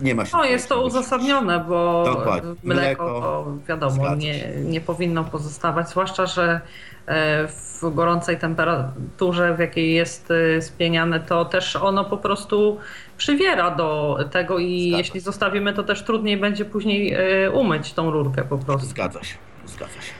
nie 0.00 0.14
ma 0.14 0.24
się 0.24 0.36
No 0.36 0.44
jest 0.44 0.68
to 0.68 0.82
uzasadnione, 0.82 1.64
bo 1.68 2.04
Dokładnie. 2.04 2.54
mleko, 2.62 3.04
to 3.04 3.46
wiadomo, 3.68 4.14
nie, 4.14 4.48
nie 4.64 4.80
powinno 4.80 5.24
pozostawać, 5.24 5.88
zwłaszcza, 5.88 6.26
że 6.26 6.60
e, 7.06 7.48
w 7.48 7.94
gorącej 7.94 8.38
temperaturze, 8.38 9.54
w 9.54 9.58
jakiej 9.58 9.94
jest 9.94 10.30
e, 10.30 10.62
spieniane, 10.62 11.20
to 11.20 11.44
też 11.44 11.76
ono 11.76 12.04
po 12.04 12.16
prostu 12.16 12.78
przywiera 13.16 13.70
do 13.70 14.18
tego 14.30 14.58
i 14.58 14.82
Zgadza 14.88 14.98
jeśli 14.98 15.20
zostawimy, 15.20 15.72
to 15.72 15.82
też 15.82 16.04
trudniej 16.04 16.36
będzie 16.36 16.64
później 16.64 17.14
e, 17.14 17.50
umyć 17.50 17.92
tą 17.92 18.10
rurkę 18.10 18.42
po 18.44 18.58
prostu. 18.58 18.86
Zgadza 18.86 19.24
się, 19.24 19.36
zgadza 19.66 19.92
się. 20.00 20.12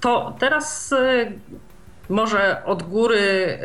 To 0.00 0.34
teraz 0.38 0.94
może 2.08 2.64
od 2.64 2.82
góry 2.82 3.18
e, 3.18 3.58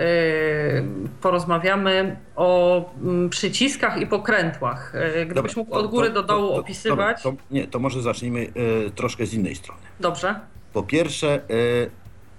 porozmawiamy 1.22 2.18
o 2.36 2.86
mm, 3.02 3.30
przyciskach 3.30 4.02
i 4.02 4.08
pokrętłach. 4.08 4.96
E, 4.96 5.26
Gdybyś 5.26 5.54
Dobra, 5.56 5.64
mógł 5.64 5.76
od 5.76 5.88
góry 5.92 6.08
to- 6.08 6.14
do 6.14 6.24
dołu 6.24 6.48
to- 6.48 6.56
opisywać. 6.56 7.24
nie, 7.52 7.68
to 7.68 7.80
może 7.80 8.02
zacznijmy 8.02 8.48
e, 8.88 8.90
troszkę 8.90 9.26
z 9.26 9.34
innej 9.34 9.56
strony. 9.56 9.82
Dobrze. 10.00 10.40
Po 10.74 10.84
pierwsze, 10.84 11.42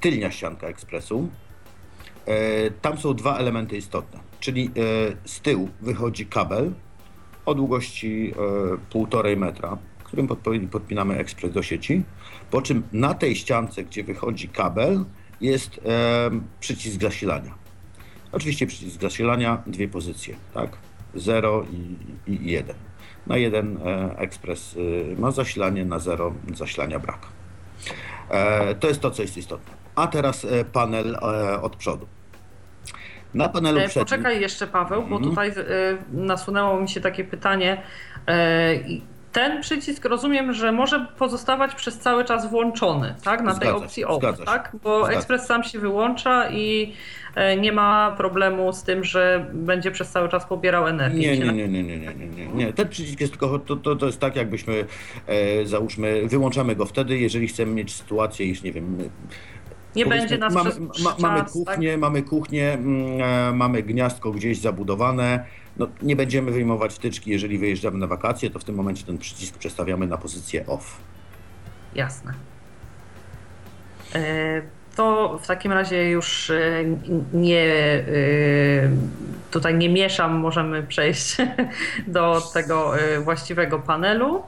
tylnia 0.00 0.30
ścianka 0.30 0.66
ekspresu. 0.66 1.28
Tam 2.82 2.98
są 2.98 3.14
dwa 3.14 3.36
elementy 3.38 3.76
istotne, 3.76 4.18
czyli 4.40 4.70
z 5.24 5.40
tyłu 5.40 5.68
wychodzi 5.80 6.26
kabel 6.26 6.72
o 7.46 7.54
długości 7.54 8.34
e, 8.92 8.98
1,5 8.98 9.36
metra, 9.36 9.76
którym 10.04 10.28
podpinamy 10.70 11.18
ekspres 11.18 11.52
do 11.52 11.62
sieci. 11.62 12.02
Po 12.50 12.62
czym 12.62 12.82
na 12.92 13.14
tej 13.14 13.36
ściance, 13.36 13.84
gdzie 13.84 14.04
wychodzi 14.04 14.48
kabel, 14.48 15.04
jest 15.40 15.80
e, 15.86 16.30
przycisk 16.60 17.00
zasilania. 17.00 17.54
Oczywiście 18.32 18.66
przycisk 18.66 19.00
zasilania, 19.00 19.62
dwie 19.66 19.88
pozycje, 19.88 20.36
tak? 20.54 20.70
0 21.14 21.64
i, 22.26 22.32
i 22.32 22.50
1. 22.52 22.76
Na 23.26 23.36
jeden 23.36 23.78
e, 23.86 24.14
ekspres 24.18 24.76
e, 25.16 25.20
ma 25.20 25.30
zasilanie, 25.30 25.84
na 25.84 25.98
0 25.98 26.34
zasilania 26.54 26.98
brak. 26.98 27.18
E, 28.30 28.74
to 28.74 28.88
jest 28.88 29.00
to, 29.00 29.10
co 29.10 29.22
jest 29.22 29.36
istotne. 29.36 29.74
A 29.94 30.06
teraz 30.06 30.44
e, 30.44 30.64
panel 30.64 31.14
e, 31.22 31.62
od 31.62 31.76
przodu. 31.76 32.06
Na 33.34 33.48
panelu 33.48 33.80
przednim... 33.80 34.04
Poczekaj 34.04 34.40
jeszcze, 34.40 34.66
Paweł, 34.66 35.02
bo 35.02 35.16
Mhm. 35.16 35.30
tutaj 35.30 35.52
nasunęło 36.12 36.80
mi 36.80 36.88
się 36.88 37.00
takie 37.00 37.24
pytanie. 37.24 37.82
E, 39.30 39.32
Ten 39.32 39.60
przycisk 39.60 40.04
rozumiem, 40.04 40.52
że 40.52 40.72
może 40.72 41.06
pozostawać 41.18 41.74
przez 41.74 41.98
cały 41.98 42.24
czas 42.24 42.50
włączony, 42.50 43.14
tak? 43.24 43.42
Na 43.42 43.54
tej 43.54 43.68
Zgadza 43.68 43.78
się, 43.78 43.84
opcji 43.84 44.04
off, 44.04 44.44
tak? 44.44 44.76
Bo 44.82 44.98
zgadza. 44.98 45.18
ekspres 45.18 45.46
sam 45.46 45.64
się 45.64 45.78
wyłącza 45.78 46.50
i 46.50 46.92
e, 47.34 47.56
nie 47.56 47.72
ma 47.72 48.14
problemu 48.16 48.72
z 48.72 48.82
tym, 48.82 49.04
że 49.04 49.46
będzie 49.52 49.90
przez 49.90 50.10
cały 50.10 50.28
czas 50.28 50.44
pobierał 50.44 50.86
energię. 50.86 51.38
Nie, 51.38 51.38
nie, 51.38 51.52
nie, 51.52 51.68
nie, 51.68 51.82
nie, 51.82 51.98
nie, 51.98 52.14
nie, 52.14 52.26
nie, 52.26 52.46
nie. 52.46 52.72
Ten 52.72 52.88
przycisk 52.88 53.20
jest 53.20 53.32
tylko, 53.32 53.58
to, 53.58 53.76
to, 53.76 53.96
to 53.96 54.06
jest 54.06 54.20
tak 54.20 54.36
jakbyśmy, 54.36 54.84
e, 55.26 55.66
załóżmy, 55.66 56.22
wyłączamy 56.28 56.76
go 56.76 56.86
wtedy, 56.86 57.18
jeżeli 57.18 57.48
chcemy 57.48 57.72
mieć 57.72 57.94
sytuację, 57.94 58.46
iż 58.46 58.62
nie 58.62 58.72
wiem, 58.72 58.96
Nie 59.96 60.04
Powiedzmy, 60.04 60.20
będzie 60.20 60.38
nas 60.38 60.54
mamy, 60.54 60.70
przez 60.70 61.04
ma, 61.04 61.16
mamy 61.18 61.40
czas, 61.40 61.52
tak? 61.52 61.52
kuchnię, 61.52 61.98
mamy 61.98 62.22
kuchnię, 62.22 62.72
mm, 62.72 63.20
e, 63.22 63.52
mamy 63.52 63.82
gniazdko 63.82 64.30
gdzieś 64.30 64.58
zabudowane. 64.58 65.44
No, 65.80 65.88
nie 66.02 66.16
będziemy 66.16 66.50
wyjmować 66.50 66.94
wtyczki, 66.94 67.30
jeżeli 67.30 67.58
wyjeżdżamy 67.58 67.98
na 67.98 68.06
wakacje, 68.06 68.50
to 68.50 68.58
w 68.58 68.64
tym 68.64 68.74
momencie 68.74 69.04
ten 69.04 69.18
przycisk 69.18 69.58
przestawiamy 69.58 70.06
na 70.06 70.18
pozycję 70.18 70.66
off. 70.66 70.96
Jasne. 71.94 72.32
E, 74.14 74.62
To 74.96 75.38
w 75.42 75.46
takim 75.46 75.72
razie 75.72 76.10
już 76.10 76.50
e, 76.50 76.84
nie 77.32 77.64
e, 77.64 78.04
tutaj 79.50 79.74
nie 79.74 79.88
mieszam, 79.88 80.34
możemy 80.34 80.82
przejść 80.82 81.36
do 82.06 82.42
tego 82.52 82.92
właściwego 83.24 83.78
panelu. 83.78 84.42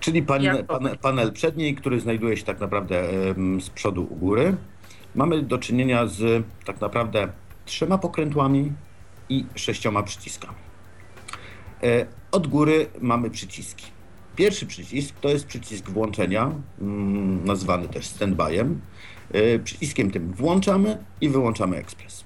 Czyli 0.00 0.22
pan, 0.22 0.42
pan, 0.66 0.88
panel 1.02 1.32
przedni, 1.32 1.74
który 1.74 2.00
znajduje 2.00 2.36
się 2.36 2.44
tak 2.44 2.60
naprawdę 2.60 3.02
z 3.60 3.70
przodu 3.70 4.06
u 4.10 4.16
góry. 4.16 4.56
Mamy 5.14 5.42
do 5.42 5.58
czynienia 5.58 6.06
z 6.06 6.44
tak 6.64 6.80
naprawdę 6.80 7.28
trzema 7.64 7.98
pokrętłami 7.98 8.72
i 9.28 9.44
sześcioma 9.54 10.02
przyciskami. 10.02 10.56
E, 11.82 12.06
Od 12.32 12.46
góry 12.46 12.86
mamy 13.00 13.30
przyciski. 13.30 13.86
Pierwszy 14.36 14.66
przycisk 14.66 15.14
to 15.20 15.28
jest 15.28 15.46
przycisk 15.46 15.90
włączenia, 15.90 16.50
mm, 16.80 17.44
nazwany 17.44 17.88
też 17.88 18.06
standbyem. 18.06 18.80
E, 19.32 19.58
Przyciskiem 19.58 20.10
tym 20.10 20.32
włączamy 20.32 20.98
i 21.20 21.28
wyłączamy 21.28 21.76
ekspres. 21.76 22.24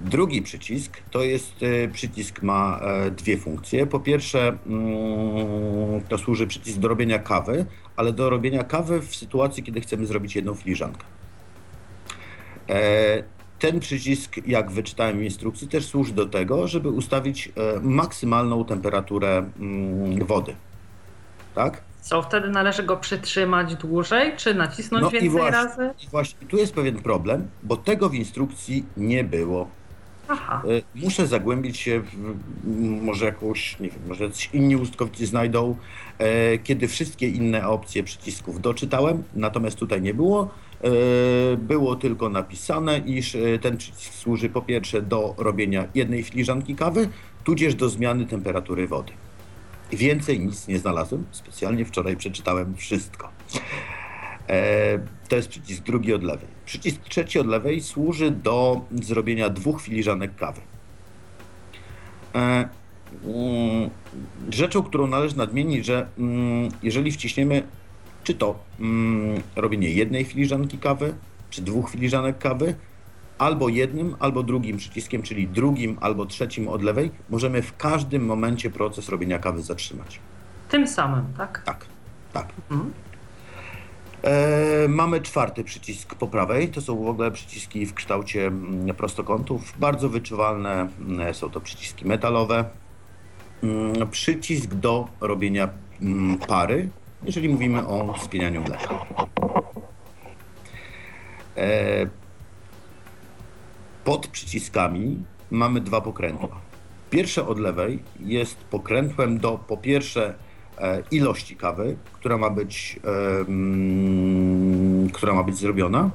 Drugi 0.00 0.42
przycisk 0.42 0.96
to 1.10 1.22
jest 1.22 1.52
e, 1.62 1.88
przycisk 1.88 2.42
ma 2.42 2.80
dwie 3.16 3.38
funkcje. 3.38 3.86
Po 3.86 4.00
pierwsze, 4.00 4.58
mm, 4.66 6.00
to 6.08 6.18
służy 6.18 6.46
przycisk 6.46 6.78
do 6.78 6.88
robienia 6.88 7.18
kawy, 7.18 7.66
ale 7.96 8.12
do 8.12 8.30
robienia 8.30 8.64
kawy 8.64 9.00
w 9.00 9.16
sytuacji, 9.16 9.62
kiedy 9.62 9.80
chcemy 9.80 10.06
zrobić 10.06 10.36
jedną 10.36 10.54
filiżankę. 10.54 11.04
Ten 13.60 13.80
przycisk, 13.80 14.36
jak 14.46 14.70
wyczytałem 14.70 15.18
w 15.18 15.22
instrukcji, 15.22 15.68
też 15.68 15.86
służy 15.86 16.12
do 16.12 16.26
tego, 16.26 16.68
żeby 16.68 16.88
ustawić 16.88 17.48
e, 17.48 17.80
maksymalną 17.80 18.64
temperaturę 18.64 19.50
mm, 19.60 20.26
wody. 20.26 20.54
Tak? 21.54 21.82
Co 22.00 22.22
wtedy 22.22 22.50
należy 22.50 22.82
go 22.82 22.96
przytrzymać 22.96 23.74
dłużej, 23.76 24.32
czy 24.36 24.54
nacisnąć 24.54 25.02
No 25.02 25.08
i 25.08 25.12
więcej 25.12 25.30
właśnie. 25.30 25.50
razy? 25.50 25.90
I 26.02 26.08
właśnie 26.08 26.48
tu 26.48 26.56
jest 26.56 26.74
pewien 26.74 27.02
problem, 27.02 27.48
bo 27.62 27.76
tego 27.76 28.08
w 28.08 28.14
instrukcji 28.14 28.84
nie 28.96 29.24
było. 29.24 29.68
Aha. 30.28 30.62
E, 30.96 31.00
Muszę 31.04 31.26
zagłębić 31.26 31.78
się, 31.78 32.00
w, 32.00 32.36
może 33.02 33.24
jakąś, 33.24 33.80
nie 33.80 33.88
wiem, 33.88 33.98
może 34.08 34.24
jacyś 34.24 34.50
inni 34.52 34.76
użytkownicy 34.76 35.26
znajdą, 35.26 35.76
e, 36.18 36.58
kiedy 36.58 36.88
wszystkie 36.88 37.28
inne 37.28 37.68
opcje 37.68 38.02
przycisków 38.02 38.60
doczytałem, 38.60 39.22
natomiast 39.34 39.76
tutaj 39.76 40.02
nie 40.02 40.14
było. 40.14 40.50
E, 40.84 41.56
Było 41.56 41.96
tylko 41.96 42.28
napisane, 42.28 42.98
iż 42.98 43.34
e, 43.34 43.58
ten 43.58 43.76
przycisk 43.76 44.14
służy 44.14 44.48
po 44.48 44.62
pierwsze 44.62 45.02
do 45.02 45.34
robienia 45.38 45.86
jednej 45.94 46.22
filiżanki 46.22 46.74
kawy, 46.74 47.08
tudzież 47.44 47.74
do 47.74 47.88
zmiany 47.88 48.26
temperatury 48.26 48.86
wody. 48.88 49.12
Więcej 49.92 50.40
nic 50.40 50.68
nie 50.68 50.78
znalazłem. 50.78 51.24
Specjalnie 51.30 51.84
wczoraj 51.84 52.16
przeczytałem 52.16 52.76
wszystko. 52.76 53.30
E, 54.48 54.98
to 55.28 55.36
jest 55.36 55.48
przycisk 55.48 55.82
drugi 55.82 56.14
od 56.14 56.22
lewej. 56.22 56.48
Przycisk 56.66 57.02
trzeci 57.02 57.38
od 57.38 57.46
lewej 57.46 57.80
służy 57.80 58.30
do 58.30 58.80
zrobienia 59.02 59.48
dwóch 59.50 59.82
filiżanek 59.82 60.36
kawy. 60.36 60.60
Mm, 63.24 63.90
rzeczą, 64.50 64.82
którą 64.82 65.06
należy 65.06 65.36
nadmienić, 65.36 65.86
że 65.86 66.06
mm, 66.18 66.68
jeżeli 66.82 67.12
wciśniemy 67.12 67.62
czy 68.24 68.34
to 68.34 68.58
mm, 68.80 69.42
robienie 69.56 69.90
jednej 69.90 70.24
filiżanki 70.24 70.78
kawy, 70.78 71.14
czy 71.50 71.62
dwóch 71.62 71.90
filiżanek 71.90 72.38
kawy, 72.38 72.74
albo 73.38 73.68
jednym, 73.68 74.16
albo 74.18 74.42
drugim 74.42 74.76
przyciskiem, 74.76 75.22
czyli 75.22 75.48
drugim 75.48 75.98
albo 76.00 76.26
trzecim 76.26 76.68
od 76.68 76.82
lewej, 76.82 77.10
możemy 77.30 77.62
w 77.62 77.76
każdym 77.76 78.24
momencie 78.24 78.70
proces 78.70 79.08
robienia 79.08 79.38
kawy 79.38 79.62
zatrzymać. 79.62 80.20
Tym 80.68 80.86
samym, 80.86 81.24
tak? 81.36 81.62
Tak, 81.64 81.86
tak. 82.32 82.48
Mhm. 82.70 82.92
E, 84.22 84.88
mamy 84.88 85.20
czwarty 85.20 85.64
przycisk 85.64 86.14
po 86.14 86.26
prawej. 86.26 86.68
To 86.68 86.80
są 86.80 87.04
w 87.04 87.08
ogóle 87.08 87.30
przyciski 87.30 87.86
w 87.86 87.94
kształcie 87.94 88.46
mm, 88.46 88.96
prostokątów. 88.96 89.74
Bardzo 89.78 90.08
wyczuwalne 90.08 90.88
mm, 91.00 91.34
są 91.34 91.50
to 91.50 91.60
przyciski 91.60 92.06
metalowe. 92.06 92.64
Mm, 93.62 94.08
Przycisk 94.10 94.74
do 94.74 95.08
robienia 95.20 95.68
pary, 96.48 96.88
jeżeli 97.24 97.48
mówimy 97.48 97.86
o 97.86 98.14
spienianiu 98.18 98.62
mleka. 98.62 99.06
E, 101.56 102.06
Pod 104.04 104.26
przyciskami 104.26 105.22
mamy 105.50 105.80
dwa 105.80 106.00
pokrętła. 106.00 106.60
Pierwsze 107.10 107.46
od 107.46 107.58
lewej 107.58 107.98
jest 108.20 108.56
pokrętłem 108.56 109.38
do 109.38 109.58
po 109.68 109.76
pierwsze 109.76 110.34
e, 110.78 111.02
ilości 111.10 111.56
kawy, 111.56 111.96
która 112.12 112.38
ma 112.38 112.50
być, 112.50 113.00
która 115.12 115.34
ma 115.34 115.42
być 115.42 115.56
zrobiona. 115.56 116.10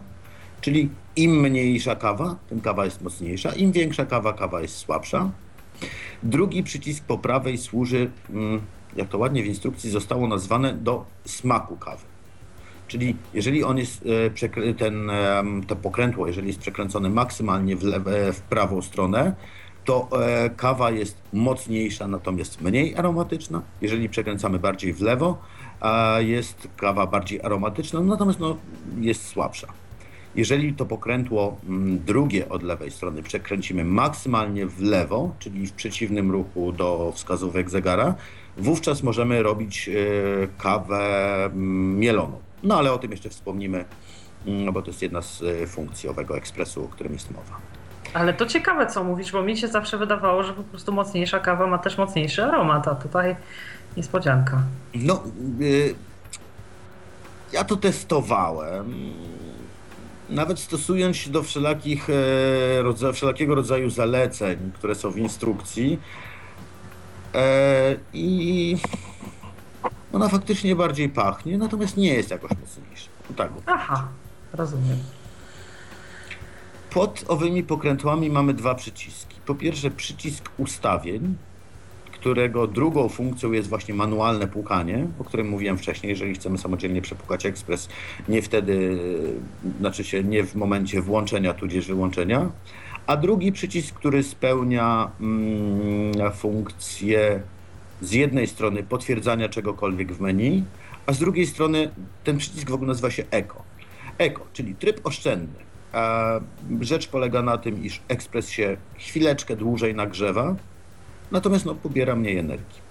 Czyli 0.61 0.89
im 1.15 1.41
mniejsza 1.41 1.95
kawa, 1.95 2.35
tym 2.49 2.61
kawa 2.61 2.85
jest 2.85 3.01
mocniejsza, 3.01 3.51
im 3.51 3.71
większa 3.71 4.05
kawa, 4.05 4.33
kawa 4.33 4.61
jest 4.61 4.77
słabsza. 4.77 5.31
Drugi 6.23 6.63
przycisk 6.63 7.03
po 7.03 7.17
prawej 7.17 7.57
służy, 7.57 8.11
mm, 8.29 8.61
jak 8.95 9.09
to 9.09 9.17
ładnie 9.17 9.43
w 9.43 9.45
instrukcji 9.45 9.89
zostało 9.89 10.27
nazwane, 10.27 10.73
do 10.73 11.05
smaku 11.25 11.77
kawy. 11.77 12.03
Czyli 12.87 13.15
jeżeli 13.33 13.63
on 13.63 13.77
jest, 13.77 14.05
e, 14.57 14.73
ten, 14.73 15.09
em, 15.09 15.63
to 15.67 15.75
pokrętło, 15.75 16.27
jeżeli 16.27 16.47
jest 16.47 16.59
przekręcone 16.59 17.09
maksymalnie 17.09 17.75
w, 17.75 17.83
lewe, 17.83 18.33
w 18.33 18.41
prawą 18.41 18.81
stronę, 18.81 19.35
to 19.85 20.09
e, 20.21 20.49
kawa 20.49 20.91
jest 20.91 21.17
mocniejsza, 21.33 22.07
natomiast 22.07 22.61
mniej 22.61 22.95
aromatyczna. 22.95 23.61
Jeżeli 23.81 24.09
przekręcamy 24.09 24.59
bardziej 24.59 24.93
w 24.93 25.01
lewo, 25.01 25.37
jest 26.19 26.67
kawa 26.77 27.07
bardziej 27.07 27.41
aromatyczna, 27.41 28.01
natomiast 28.01 28.39
no, 28.39 28.57
jest 29.01 29.27
słabsza. 29.27 29.67
Jeżeli 30.35 30.73
to 30.73 30.85
pokrętło 30.85 31.57
drugie 32.05 32.49
od 32.49 32.63
lewej 32.63 32.91
strony 32.91 33.23
przekręcimy 33.23 33.85
maksymalnie 33.85 34.65
w 34.65 34.81
lewo, 34.81 35.33
czyli 35.39 35.67
w 35.67 35.73
przeciwnym 35.73 36.31
ruchu 36.31 36.71
do 36.71 37.11
wskazówek 37.15 37.69
zegara, 37.69 38.15
wówczas 38.57 39.03
możemy 39.03 39.43
robić 39.43 39.89
e, 39.89 39.93
kawę 40.57 41.45
mm, 41.45 41.99
mieloną. 41.99 42.39
No 42.63 42.77
ale 42.77 42.93
o 42.93 42.97
tym 42.97 43.11
jeszcze 43.11 43.29
wspomnimy, 43.29 43.85
mm, 44.45 44.73
bo 44.73 44.81
to 44.81 44.87
jest 44.87 45.01
jedna 45.01 45.21
z 45.21 45.43
e, 45.43 45.67
funkcji 45.67 46.09
owego 46.09 46.37
ekspresu, 46.37 46.85
o 46.85 46.87
którym 46.87 47.13
jest 47.13 47.31
mowa. 47.31 47.57
Ale 48.13 48.33
to 48.33 48.45
ciekawe, 48.45 48.87
co 48.87 49.03
mówisz, 49.03 49.31
bo 49.31 49.43
mi 49.43 49.57
się 49.57 49.67
zawsze 49.67 49.97
wydawało, 49.97 50.43
że 50.43 50.53
po 50.53 50.63
prostu 50.63 50.93
mocniejsza 50.93 51.39
kawa 51.39 51.67
ma 51.67 51.77
też 51.77 51.97
mocniejszy 51.97 52.43
aromat, 52.43 52.87
a 52.87 52.95
tutaj 52.95 53.35
niespodzianka. 53.97 54.61
No, 54.95 55.23
y, 55.61 55.95
ja 57.53 57.63
to 57.63 57.75
testowałem. 57.75 58.93
Nawet 60.29 60.59
stosując 60.59 61.17
się 61.17 61.29
do 61.29 61.43
wszelakich, 61.43 62.07
e, 62.09 63.13
wszelakiego 63.13 63.55
rodzaju 63.55 63.89
zaleceń, 63.89 64.71
które 64.73 64.95
są 64.95 65.11
w 65.11 65.17
instrukcji. 65.17 65.99
E, 67.35 67.95
I 68.13 68.77
ona 70.13 70.29
faktycznie 70.29 70.75
bardziej 70.75 71.09
pachnie, 71.09 71.57
natomiast 71.57 71.97
nie 71.97 72.13
jest 72.13 72.31
jakoś 72.31 72.51
mocniejsza. 72.51 73.09
Tak, 73.35 73.49
Aha, 73.65 74.07
rozumiem. 74.53 74.97
Pod 76.93 77.25
owymi 77.27 77.63
pokrętłami 77.63 78.29
mamy 78.29 78.53
dwa 78.53 78.75
przyciski. 78.75 79.35
Po 79.45 79.55
pierwsze 79.55 79.91
przycisk 79.91 80.49
ustawień, 80.57 81.35
którego 82.11 82.67
drugą 82.67 83.09
funkcją 83.09 83.51
jest 83.51 83.69
właśnie 83.69 83.93
manualne 83.93 84.47
płukanie, 84.47 85.07
o 85.19 85.23
którym 85.23 85.49
mówiłem 85.49 85.77
wcześniej, 85.77 86.09
jeżeli 86.09 86.33
chcemy 86.35 86.57
samodzielnie 86.57 87.01
przepłukać 87.01 87.45
ekspres, 87.45 87.89
nie 88.29 88.41
wtedy, 88.41 88.99
znaczy 89.79 90.03
się 90.03 90.23
nie 90.23 90.43
w 90.43 90.55
momencie 90.55 91.01
włączenia 91.01 91.53
tudzież 91.53 91.87
wyłączenia. 91.87 92.49
A 93.07 93.17
drugi 93.17 93.51
przycisk, 93.51 93.95
który 93.95 94.23
spełnia 94.23 95.11
mm, 95.21 96.31
funkcję 96.31 97.41
z 98.01 98.11
jednej 98.11 98.47
strony 98.47 98.83
potwierdzania 98.83 99.49
czegokolwiek 99.49 100.13
w 100.13 100.21
menu, 100.21 100.63
a 101.05 101.13
z 101.13 101.19
drugiej 101.19 101.45
strony 101.47 101.89
ten 102.23 102.37
przycisk 102.37 102.69
w 102.69 102.73
ogóle 102.73 102.87
nazywa 102.87 103.11
się 103.11 103.23
Eco. 103.31 103.63
Eco, 104.17 104.41
czyli 104.53 104.75
tryb 104.75 105.01
oszczędny. 105.03 105.65
Rzecz 106.81 107.07
polega 107.07 107.41
na 107.41 107.57
tym, 107.57 107.83
iż 107.83 108.01
ekspres 108.07 108.49
się 108.49 108.77
chwileczkę 108.97 109.55
dłużej 109.55 109.95
nagrzewa, 109.95 110.55
natomiast 111.31 111.65
no, 111.65 111.75
pobiera 111.75 112.15
mniej 112.15 112.37
energii. 112.37 112.81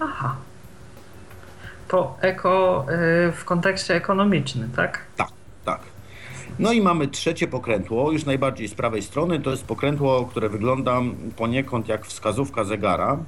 Aha. 0.00 0.36
To 1.88 2.16
eko 2.20 2.86
y, 3.28 3.32
w 3.32 3.44
kontekście 3.44 3.94
ekonomicznym? 3.94 4.70
Tak, 4.76 5.00
tak. 5.16 5.28
No 6.58 6.72
i 6.72 6.80
mamy 6.80 7.08
trzecie 7.08 7.46
pokrętło, 7.46 8.12
już 8.12 8.24
najbardziej 8.24 8.68
z 8.68 8.74
prawej 8.74 9.02
strony. 9.02 9.40
To 9.40 9.50
jest 9.50 9.64
pokrętło, 9.64 10.26
które 10.26 10.48
wygląda 10.48 11.00
poniekąd 11.36 11.88
jak 11.88 12.06
wskazówka 12.06 12.64
zegara, 12.64 13.18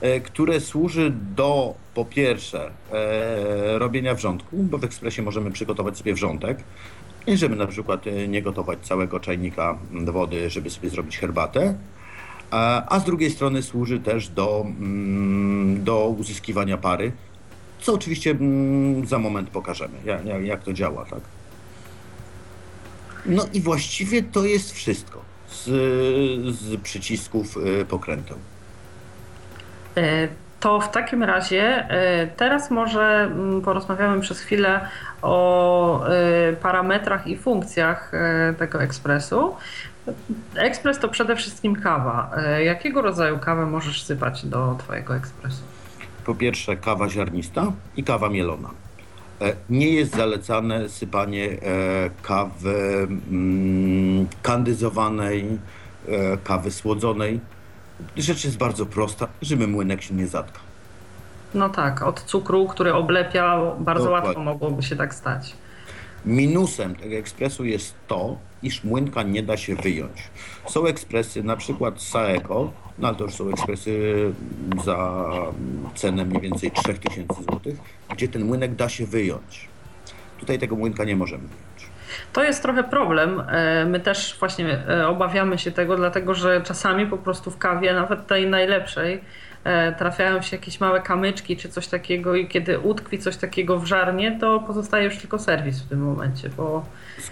e, 0.00 0.20
które 0.20 0.60
służy 0.60 1.12
do 1.36 1.74
po 1.94 2.04
pierwsze 2.04 2.70
e, 2.92 3.78
robienia 3.78 4.14
wrzątku, 4.14 4.56
bo 4.56 4.78
w 4.78 4.84
ekspresie 4.84 5.22
możemy 5.22 5.50
przygotować 5.50 5.98
sobie 5.98 6.14
wrzątek, 6.14 6.58
i 7.26 7.36
żeby 7.36 7.56
na 7.56 7.66
przykład 7.66 8.06
e, 8.06 8.28
nie 8.28 8.42
gotować 8.42 8.78
całego 8.82 9.20
czajnika 9.20 9.78
wody, 9.90 10.50
żeby 10.50 10.70
sobie 10.70 10.88
zrobić 10.90 11.18
herbatę. 11.18 11.74
A 12.88 13.00
z 13.00 13.04
drugiej 13.04 13.30
strony 13.30 13.62
służy 13.62 14.00
też 14.00 14.28
do, 14.28 14.66
mm, 14.66 15.84
do 15.84 16.08
uzyskiwania 16.08 16.76
pary, 16.76 17.12
co 17.80 17.94
oczywiście 17.94 18.30
mm, 18.30 19.06
za 19.06 19.18
moment 19.18 19.50
pokażemy, 19.50 19.94
jak, 20.04 20.44
jak 20.44 20.64
to 20.64 20.72
działa, 20.72 21.04
tak? 21.04 21.20
No 23.26 23.46
i 23.52 23.60
właściwie 23.60 24.22
to 24.22 24.44
jest 24.44 24.72
wszystko 24.72 25.24
z, 25.48 25.64
z 26.56 26.80
przycisków 26.82 27.56
y, 27.56 27.84
pokręteł. 27.84 28.36
E, 29.96 30.28
To 30.60 30.80
w 30.80 30.90
takim 30.90 31.22
razie 31.22 31.62
e, 31.90 32.26
teraz 32.26 32.70
może 32.70 33.02
mm, 33.32 33.62
porozmawiamy 33.62 34.20
przez 34.20 34.40
chwilę 34.40 34.88
o 35.22 36.06
e, 36.08 36.52
parametrach 36.52 37.26
i 37.26 37.36
funkcjach 37.36 38.12
e, 38.14 38.54
tego 38.58 38.82
ekspresu. 38.82 39.56
Ekspres 40.54 40.98
to 40.98 41.08
przede 41.08 41.36
wszystkim 41.36 41.76
kawa. 41.76 42.30
E, 42.36 42.64
Jakiego 42.64 43.02
rodzaju 43.02 43.38
kawę 43.38 43.66
możesz 43.66 44.02
sypać 44.04 44.46
do 44.46 44.76
Twojego 44.78 45.16
ekspresu? 45.16 45.62
Po 46.24 46.34
pierwsze 46.34 46.76
kawa 46.76 47.08
ziarnista 47.08 47.72
i 47.96 48.04
kawa 48.04 48.28
mielona. 48.28 48.68
E, 49.42 49.56
Nie 49.70 49.88
jest 49.88 50.16
zalecane 50.16 50.88
sypanie 50.88 51.44
e, 51.50 51.56
kawy 52.22 53.08
mm, 53.30 54.26
kandyzowanej, 54.42 55.58
e, 56.08 56.36
kawy 56.44 56.70
słodzonej. 56.70 57.40
Rzecz 58.16 58.44
jest 58.44 58.58
bardzo 58.58 58.86
prosta, 58.86 59.28
żeby 59.42 59.66
młynek 59.68 60.02
się 60.02 60.14
nie 60.14 60.26
zatkał. 60.26 60.62
No 61.54 61.68
tak, 61.68 62.02
od 62.02 62.22
cukru, 62.22 62.66
który 62.66 62.94
oblepia, 62.94 63.58
bardzo 63.78 64.04
Dokładnie. 64.04 64.28
łatwo 64.28 64.42
mogłoby 64.42 64.82
się 64.82 64.96
tak 64.96 65.14
stać. 65.14 65.56
Minusem 66.26 66.94
tego 66.94 67.14
ekspresu 67.14 67.64
jest 67.64 67.94
to, 68.06 68.36
iż 68.62 68.84
młynka 68.84 69.22
nie 69.22 69.42
da 69.42 69.56
się 69.56 69.74
wyjąć. 69.74 70.30
Są 70.68 70.86
ekspresy, 70.86 71.42
na 71.42 71.56
przykład 71.56 72.02
Saeco, 72.02 72.72
no 72.98 73.08
ale 73.08 73.16
to 73.16 73.24
już 73.24 73.34
są 73.34 73.48
ekspresy 73.48 74.32
za 74.84 75.24
cenę 75.94 76.24
mniej 76.24 76.40
więcej 76.40 76.70
3000 76.70 77.34
zł, 77.34 77.60
gdzie 78.10 78.28
ten 78.28 78.44
młynek 78.44 78.74
da 78.74 78.88
się 78.88 79.06
wyjąć. 79.06 79.68
Tutaj 80.38 80.58
tego 80.58 80.76
młynka 80.76 81.04
nie 81.04 81.16
możemy 81.16 81.48
wyjąć. 81.48 81.92
To 82.32 82.44
jest 82.44 82.62
trochę 82.62 82.84
problem. 82.84 83.42
E, 83.48 83.86
My 83.86 84.00
też 84.00 84.36
właśnie 84.40 84.88
e, 84.88 85.08
obawiamy 85.08 85.58
się 85.58 85.72
tego, 85.72 85.96
dlatego 85.96 86.34
że 86.34 86.60
czasami 86.60 87.06
po 87.06 87.18
prostu 87.18 87.50
w 87.50 87.58
kawie, 87.58 87.94
nawet 87.94 88.26
tej 88.26 88.46
najlepszej, 88.50 89.20
trafiają 89.98 90.42
się 90.42 90.56
jakieś 90.56 90.80
małe 90.80 91.00
kamyczki 91.00 91.56
czy 91.56 91.68
coś 91.68 91.86
takiego 91.86 92.34
i 92.34 92.48
kiedy 92.48 92.78
utkwi 92.78 93.18
coś 93.18 93.36
takiego 93.36 93.78
w 93.78 93.86
żarnie, 93.86 94.38
to 94.40 94.60
pozostaje 94.60 95.04
już 95.04 95.16
tylko 95.16 95.38
serwis 95.38 95.80
w 95.80 95.88
tym 95.88 96.00
momencie, 96.00 96.50
bo 96.56 96.84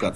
e, 0.03 0.13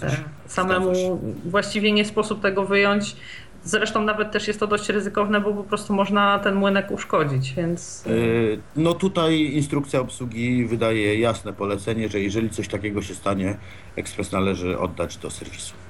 samemu 0.47 1.21
właściwie 1.45 1.93
nie 1.93 2.05
sposób 2.05 2.43
tego 2.43 2.65
wyjąć. 2.65 3.17
Zresztą 3.65 4.03
nawet 4.03 4.33
też 4.33 4.49
jest 4.49 4.61
to 4.61 4.67
dość 4.67 4.89
ryzykowne, 4.89 5.41
bo 5.41 5.53
po 5.53 5.65
prostu 5.65 5.95
można 5.95 6.39
ten 6.39 6.55
młynek 6.55 6.91
uszkodzić, 6.91 7.53
więc... 7.53 8.07
Y, 8.07 8.59
No 8.77 8.95
tutaj 8.95 9.41
instrukcja 9.41 10.01
obsługi 10.01 10.67
wydaje 10.67 11.21
jasne 11.21 11.53
polecenie, 11.53 12.09
że 12.09 12.21
jeżeli 12.21 12.51
coś 12.51 12.69
takiego 12.69 13.03
się 13.03 13.15
stanie, 13.15 13.57
ekspres 13.97 14.33
należy 14.33 14.79
oddać 14.79 15.17
do 15.17 15.31
serwisu. 15.31 15.84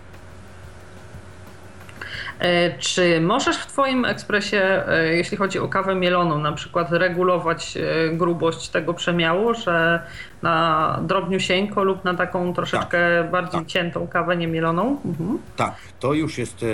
E, 2.38 2.78
Czy 2.78 3.20
możesz 3.20 3.56
w 3.56 3.66
Twoim 3.66 4.04
ekspresie, 4.04 4.82
e, 4.88 5.16
jeśli 5.16 5.36
chodzi 5.36 5.58
o 5.58 5.68
kawę 5.68 5.94
mieloną, 5.94 6.38
na 6.38 6.52
przykład 6.52 6.92
regulować 6.92 7.76
e, 7.76 8.08
grubość 8.16 8.68
tego 8.68 8.94
przemiału, 8.94 9.54
że 9.54 10.02
na 10.42 10.98
drobniusieńko 11.02 11.84
lub 11.84 12.04
na 12.04 12.14
taką 12.14 12.54
troszeczkę 12.54 12.98
bardziej 13.32 13.60
tak. 13.60 13.68
ciętą 13.68 14.06
kawę 14.06 14.36
niemieloną? 14.36 15.00
Mhm. 15.04 15.38
Tak, 15.56 15.74
to 16.00 16.14
już 16.14 16.38
jest, 16.38 16.64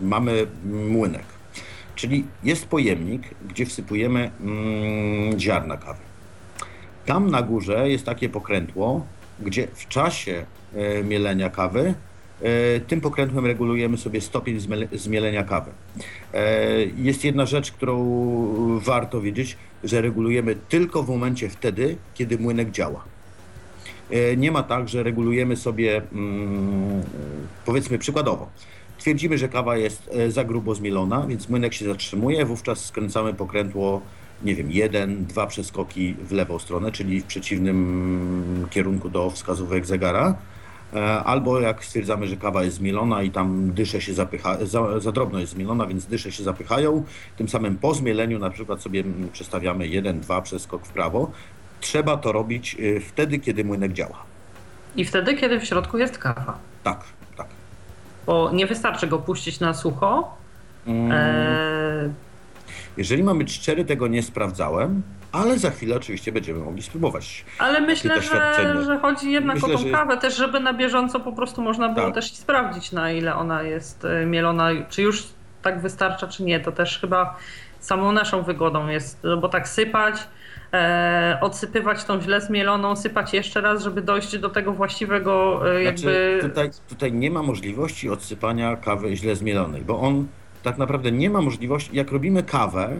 mamy 0.00 0.46
młynek. 0.64 1.24
Czyli 1.94 2.24
jest 2.44 2.68
pojemnik, 2.68 3.22
gdzie 3.48 3.66
wsypujemy 3.66 4.30
mm, 4.40 5.40
ziarna 5.40 5.76
kawy. 5.76 6.00
Tam 7.06 7.30
na 7.30 7.42
górze 7.42 7.90
jest 7.90 8.06
takie 8.06 8.28
pokrętło, 8.28 9.06
gdzie 9.40 9.68
w 9.74 9.88
czasie 9.88 10.44
mielenia 11.04 11.50
kawy 11.50 11.94
tym 12.86 13.00
pokrętłem 13.00 13.46
regulujemy 13.46 13.96
sobie 13.98 14.20
stopień 14.20 14.58
zmiele- 14.58 14.98
zmielenia 14.98 15.44
kawy. 15.44 15.70
E, 16.34 16.66
Jest 16.96 17.24
jedna 17.24 17.46
rzecz, 17.46 17.72
którą 17.72 18.80
warto 18.84 19.20
wiedzieć, 19.20 19.56
że 19.84 20.00
regulujemy 20.00 20.56
tylko 20.68 21.02
w 21.02 21.08
momencie 21.08 21.48
wtedy, 21.48 21.96
kiedy 22.14 22.38
młynek 22.38 22.70
działa. 22.70 23.04
E, 24.10 24.36
Nie 24.36 24.52
ma 24.52 24.62
tak, 24.62 24.88
że 24.88 25.02
regulujemy 25.02 25.56
sobie, 25.56 26.02
mm, 26.12 27.02
powiedzmy 27.66 27.98
przykładowo, 27.98 28.48
twierdzimy, 28.98 29.38
że 29.38 29.48
kawa 29.48 29.76
jest 29.76 30.10
e, 30.12 30.30
za 30.30 30.44
grubo 30.44 30.74
zmielona, 30.74 31.26
więc 31.26 31.48
młynek 31.48 31.74
się 31.74 31.84
zatrzymuje, 31.84 32.44
wówczas 32.44 32.84
skręcamy 32.84 33.34
pokrętło, 33.34 34.00
nie 34.44 34.54
wiem, 34.54 34.72
jeden, 34.72 35.26
dwa 35.26 35.46
przeskoki 35.46 36.14
w 36.28 36.32
lewą 36.32 36.58
stronę, 36.58 36.92
czyli 36.92 37.20
w 37.20 37.24
przeciwnym 37.24 38.66
kierunku 38.70 39.08
do 39.08 39.30
wskazówek 39.30 39.86
zegara. 39.86 40.34
E, 40.94 41.24
Albo 41.24 41.60
jak 41.60 41.84
stwierdzamy, 41.84 42.26
że 42.26 42.36
kawa 42.36 42.62
jest 42.64 42.76
zmielona 42.76 43.22
i 43.22 43.30
tam 43.30 43.72
dysze 43.72 44.00
się 44.00 44.14
zapycha, 44.14 44.56
za, 44.66 45.00
za 45.00 45.12
drobno 45.12 45.38
jest 45.38 45.52
zmielona, 45.52 45.86
więc 45.86 46.06
dysze 46.06 46.32
się 46.32 46.42
zapychają, 46.42 47.04
tym 47.36 47.48
samym 47.48 47.76
po 47.78 47.94
zmieleniu 47.94 48.38
na 48.38 48.50
przykład 48.50 48.82
sobie 48.82 49.04
przestawiamy 49.32 49.86
jeden, 49.88 50.20
dwa 50.20 50.42
przeskok 50.42 50.86
w 50.86 50.88
prawo. 50.92 51.30
Trzeba 51.80 52.16
to 52.16 52.32
robić 52.32 52.76
y, 52.80 53.00
wtedy, 53.00 53.38
kiedy 53.38 53.64
młynek 53.64 53.92
działa. 53.92 54.22
I 54.96 55.04
wtedy, 55.04 55.34
kiedy 55.34 55.60
w 55.60 55.64
środku 55.64 55.98
jest 55.98 56.18
kawa. 56.18 56.58
Tak, 56.82 57.00
tak. 57.36 57.46
Bo 58.26 58.50
nie 58.52 58.66
wystarczy 58.66 59.06
go 59.06 59.18
puścić 59.18 59.60
na 59.60 59.74
sucho. 59.74 60.34
Mm, 60.86 61.12
E, 61.12 62.10
Jeżeli 62.96 63.22
mamy 63.22 63.44
cztery, 63.44 63.84
tego 63.84 64.06
nie 64.08 64.22
sprawdzałem, 64.22 65.02
ale 65.36 65.58
za 65.58 65.70
chwilę 65.70 65.96
oczywiście 65.96 66.32
będziemy 66.32 66.58
mogli 66.60 66.82
spróbować. 66.82 67.44
Ale 67.58 67.80
myślę, 67.80 68.22
że, 68.22 68.82
że 68.84 68.98
chodzi 68.98 69.32
jednak 69.32 69.54
Myślę, 69.56 69.74
o 69.74 69.78
tą 69.78 69.84
że- 69.84 69.90
kawę 69.90 70.16
też, 70.16 70.36
żeby 70.36 70.60
na 70.60 70.72
bieżąco 70.74 71.20
po 71.20 71.32
prostu 71.32 71.62
można 71.62 71.88
było 71.88 72.06
Tak. 72.06 72.14
też 72.14 72.32
sprawdzić, 72.34 72.92
na 72.92 73.10
ile 73.12 73.34
ona 73.34 73.62
jest 73.62 74.04
e, 74.04 74.26
mielona, 74.26 74.68
czy 74.88 75.02
już 75.02 75.22
tak 75.62 75.80
wystarcza, 75.82 76.26
czy 76.28 76.42
nie. 76.42 76.60
To 76.60 76.72
też 76.72 76.98
chyba 76.98 77.36
samą 77.80 78.12
naszą 78.12 78.42
wygodą 78.42 78.88
jest, 78.88 79.22
bo 79.40 79.48
tak 79.48 79.68
sypać, 79.68 80.14
e, 80.72 81.38
odsypywać 81.40 82.04
tą 82.04 82.20
źle 82.20 82.40
zmieloną, 82.40 82.96
sypać 82.96 83.32
jeszcze 83.34 83.60
raz, 83.60 83.82
żeby 83.82 84.02
dojść 84.02 84.38
do 84.38 84.48
tego 84.50 84.72
właściwego 84.72 85.62
e, 85.76 85.82
jakby... 85.82 86.00
Znaczy, 86.40 86.48
tutaj, 86.48 86.70
tutaj 86.88 87.12
nie 87.12 87.30
ma 87.30 87.42
możliwości 87.42 88.10
odsypania 88.10 88.76
kawy 88.76 89.16
źle 89.16 89.36
zmielonej, 89.36 89.82
bo 89.82 90.00
on 90.00 90.26
tak 90.62 90.78
naprawdę 90.78 91.12
nie 91.12 91.30
ma 91.30 91.40
możliwości, 91.42 91.90
jak 91.96 92.12
robimy 92.12 92.42
kawę, 92.42 92.96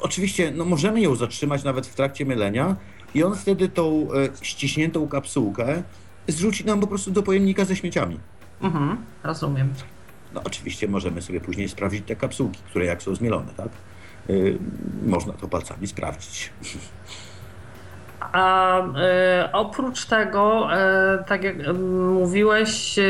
oczywiście 0.00 0.50
no, 0.50 0.64
możemy 0.64 1.00
ją 1.00 1.14
zatrzymać 1.14 1.64
nawet 1.64 1.86
w 1.86 1.94
trakcie 1.94 2.24
mylenia 2.24 2.76
i 3.14 3.22
on 3.22 3.36
wtedy 3.36 3.68
tą 3.68 4.08
e, 4.12 4.28
ściśniętą 4.42 5.08
kapsułkę 5.08 5.82
zrzuci 6.28 6.64
nam 6.64 6.80
po 6.80 6.86
prostu 6.86 7.10
do 7.10 7.22
pojemnika 7.22 7.64
ze 7.64 7.76
śmieciami. 7.76 8.20
Mhm, 8.62 8.96
rozumiem. 9.22 9.74
No 10.34 10.40
oczywiście 10.44 10.88
możemy 10.88 11.22
sobie 11.22 11.40
później 11.40 11.68
sprawdzić 11.68 12.06
te 12.06 12.16
kapsułki, 12.16 12.60
które 12.70 12.84
jak 12.84 13.02
są 13.02 13.14
zmielone, 13.14 13.52
tak? 13.56 13.68
Y, 14.30 14.58
można 15.06 15.32
to 15.32 15.48
palcami 15.48 15.86
sprawdzić. 15.86 16.50
A 18.32 18.78
e, 18.96 19.48
oprócz 19.52 20.04
tego, 20.06 20.68
e, 20.74 21.24
tak 21.28 21.44
jak 21.44 21.54
mm, 21.60 22.12
mówiłeś, 22.12 22.98
e, 22.98 23.02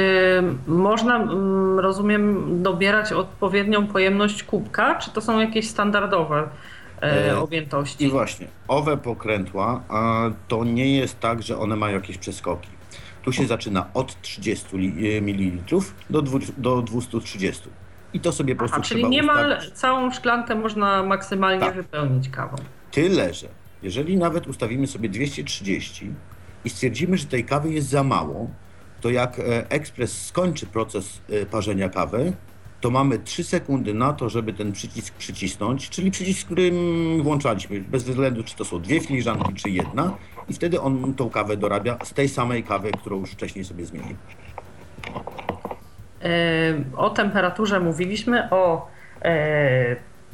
można, 0.66 1.26
rozumiem, 1.76 2.46
dobierać 2.62 3.12
odpowiednią 3.12 3.86
pojemność 3.86 4.42
kubka, 4.42 4.94
czy 4.94 5.10
to 5.10 5.20
są 5.20 5.40
jakieś 5.40 5.68
standardowe 5.68 6.48
e, 7.02 7.28
E, 7.30 7.38
objętości? 7.38 8.04
I 8.04 8.10
właśnie, 8.10 8.46
owe 8.68 8.96
pokrętła 8.96 9.80
to 10.48 10.64
nie 10.64 10.96
jest 10.96 11.20
tak, 11.20 11.42
że 11.42 11.58
one 11.58 11.76
mają 11.76 11.94
jakieś 11.94 12.18
przeskoki. 12.18 12.68
Tu 13.24 13.32
się 13.32 13.46
zaczyna 13.46 13.86
od 13.94 14.20
30 14.22 14.76
li- 14.76 15.22
ml 15.22 15.58
do, 16.10 16.22
dwu- 16.22 16.52
do 16.58 16.82
230. 16.82 17.62
I 18.14 18.20
to 18.20 18.32
sobie 18.32 18.54
po 18.54 18.58
prostu 18.58 18.74
Aha, 18.76 18.84
czyli 18.88 19.04
niemal 19.08 19.52
ustawić. 19.52 19.74
całą 19.74 20.10
szklankę 20.12 20.54
można 20.54 21.02
maksymalnie 21.02 21.60
Tak. 21.60 21.74
wypełnić 21.74 22.28
kawą. 22.28 22.56
Tyle, 22.90 23.34
że 23.34 23.46
jeżeli 23.82 24.16
nawet 24.16 24.46
ustawimy 24.46 24.86
sobie 24.86 25.08
230 25.08 26.12
i 26.64 26.70
stwierdzimy, 26.70 27.16
że 27.16 27.26
tej 27.26 27.44
kawy 27.44 27.72
jest 27.72 27.88
za 27.88 28.04
mało, 28.04 28.50
to 29.00 29.10
jak 29.10 29.38
e, 29.38 29.70
ekspres 29.70 30.26
skończy 30.26 30.66
proces 30.66 31.20
e, 31.30 31.46
parzenia 31.46 31.88
kawy, 31.88 32.32
to 32.80 32.90
mamy 32.90 33.18
3 33.18 33.44
sekundy 33.44 33.94
na 33.94 34.12
to, 34.12 34.28
żeby 34.28 34.52
ten 34.52 34.72
przycisk 34.72 35.14
przycisnąć, 35.14 35.90
czyli 35.90 36.10
przycisk, 36.10 36.46
którym 36.46 36.74
włączaliśmy, 37.22 37.80
bez 37.80 38.04
względu 38.04 38.44
czy 38.44 38.56
to 38.56 38.64
są 38.64 38.80
dwie 38.80 39.00
filiżanki, 39.00 39.54
czy 39.54 39.70
jedna, 39.70 40.16
i 40.48 40.52
wtedy 40.54 40.80
on 40.80 41.14
tą 41.14 41.30
kawę 41.30 41.56
dorabia 41.56 41.98
z 42.04 42.12
tej 42.12 42.28
samej 42.28 42.62
kawy, 42.62 42.90
którą 42.90 43.20
już 43.20 43.30
wcześniej 43.30 43.64
sobie 43.64 43.84
zmienił. 43.86 44.16
E, 46.22 46.84
O 46.96 47.10
temperaturze 47.10 47.80
mówiliśmy, 47.80 48.50
o 48.50 48.88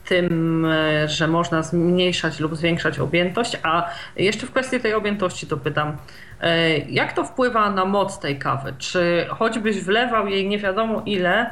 tym, 0.09 0.65
e, 0.65 1.09
że 1.09 1.29
można 1.29 1.63
zmniejszać 1.63 2.41
lub 2.41 2.57
zwiększać 2.57 2.99
objętość, 2.99 3.59
a 3.63 3.91
jeszcze 4.17 4.47
w 4.47 4.51
kwestii 4.51 4.81
tej 4.81 4.95
objętości 4.95 5.47
to 5.47 5.57
pytam, 5.57 5.97
e, 6.41 6.79
jak 6.79 7.13
to 7.13 7.25
wpływa 7.25 7.71
na 7.71 7.85
moc 7.85 8.19
tej 8.19 8.39
kawy? 8.39 8.75
Czy 8.79 9.27
choćbyś 9.29 9.81
wlewał 9.81 10.29
jej 10.29 10.49
nie 10.49 10.59
wiadomo 10.59 11.03
ile, 11.07 11.51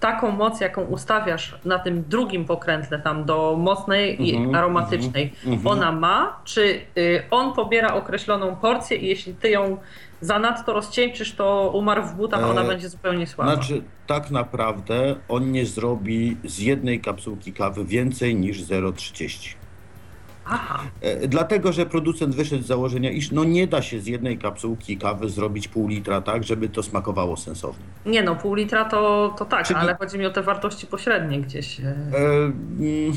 taką 0.00 0.30
moc, 0.30 0.60
jaką 0.60 0.82
ustawiasz 0.82 1.54
na 1.64 1.78
tym 1.78 2.04
drugim 2.08 2.44
pokrętle, 2.44 2.98
tam 2.98 3.24
do 3.24 3.56
mocnej 3.58 4.28
i 4.28 4.36
Mhm, 4.36 4.54
aromatycznej, 4.54 5.32
mhm. 5.46 5.66
ona 5.66 5.92
ma? 5.92 6.40
Czy 6.44 6.80
y, 6.98 7.22
on 7.30 7.52
pobiera 7.52 7.94
określoną 7.94 8.56
porcję 8.56 8.96
i 8.96 9.06
jeśli 9.06 9.34
ty 9.34 9.50
ją 9.50 9.76
zanadto 10.20 10.72
rozcieńczysz, 10.72 11.34
to 11.34 11.70
umarł 11.74 12.02
w 12.02 12.14
butach, 12.14 12.44
ona 12.44 12.62
E, 12.62 12.66
będzie 12.66 12.88
zupełnie 12.88 13.26
słaba? 13.26 13.54
Znaczy, 13.54 13.82
tak 14.06 14.30
naprawdę 14.30 15.16
on 15.28 15.52
nie 15.52 15.66
zrobi 15.66 16.36
z 16.44 16.58
jednej 16.58 17.00
kapsułki 17.00 17.52
kawy 17.52 17.84
więcej 17.84 18.34
niż 18.36 18.62
0,30. 18.62 19.54
Aha. 20.48 20.80
E, 21.00 21.28
Dlatego, 21.28 21.72
że 21.72 21.86
producent 21.86 22.34
wyszedł 22.34 22.62
z 22.62 22.66
założenia, 22.66 23.10
iż 23.10 23.30
no 23.32 23.44
nie 23.44 23.66
da 23.66 23.82
się 23.82 24.00
z 24.00 24.06
jednej 24.06 24.38
kapsułki 24.38 24.98
kawy 24.98 25.28
zrobić 25.28 25.68
pół 25.68 25.88
litra 25.88 26.20
tak, 26.20 26.44
żeby 26.44 26.68
to 26.68 26.82
smakowało 26.82 27.36
sensownie. 27.36 27.84
Nie 28.06 28.22
no, 28.22 28.36
pół 28.36 28.54
litra 28.54 28.84
to, 28.84 29.34
to 29.38 29.44
tak, 29.44 29.66
Czyli- 29.66 29.78
ale 29.80 29.94
chodzi 29.96 30.18
mi 30.18 30.26
o 30.26 30.30
te 30.30 30.42
wartości 30.42 30.86
pośrednie 30.86 31.40
gdzieś. 31.40 31.80
e. 31.80 31.84
E, 31.84 31.88
mm, 32.18 33.12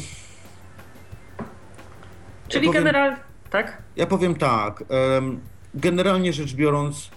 Czyli 2.48 2.68
powiem- 2.68 2.84
generalnie, 2.84 3.18
tak? 3.50 3.78
ja 3.96 4.06
powiem 4.08 4.36
tak, 4.36 4.84
em, 5.18 5.40
generalnie 5.74 6.34
rzecz 6.34 6.54
biorąc, 6.54 7.10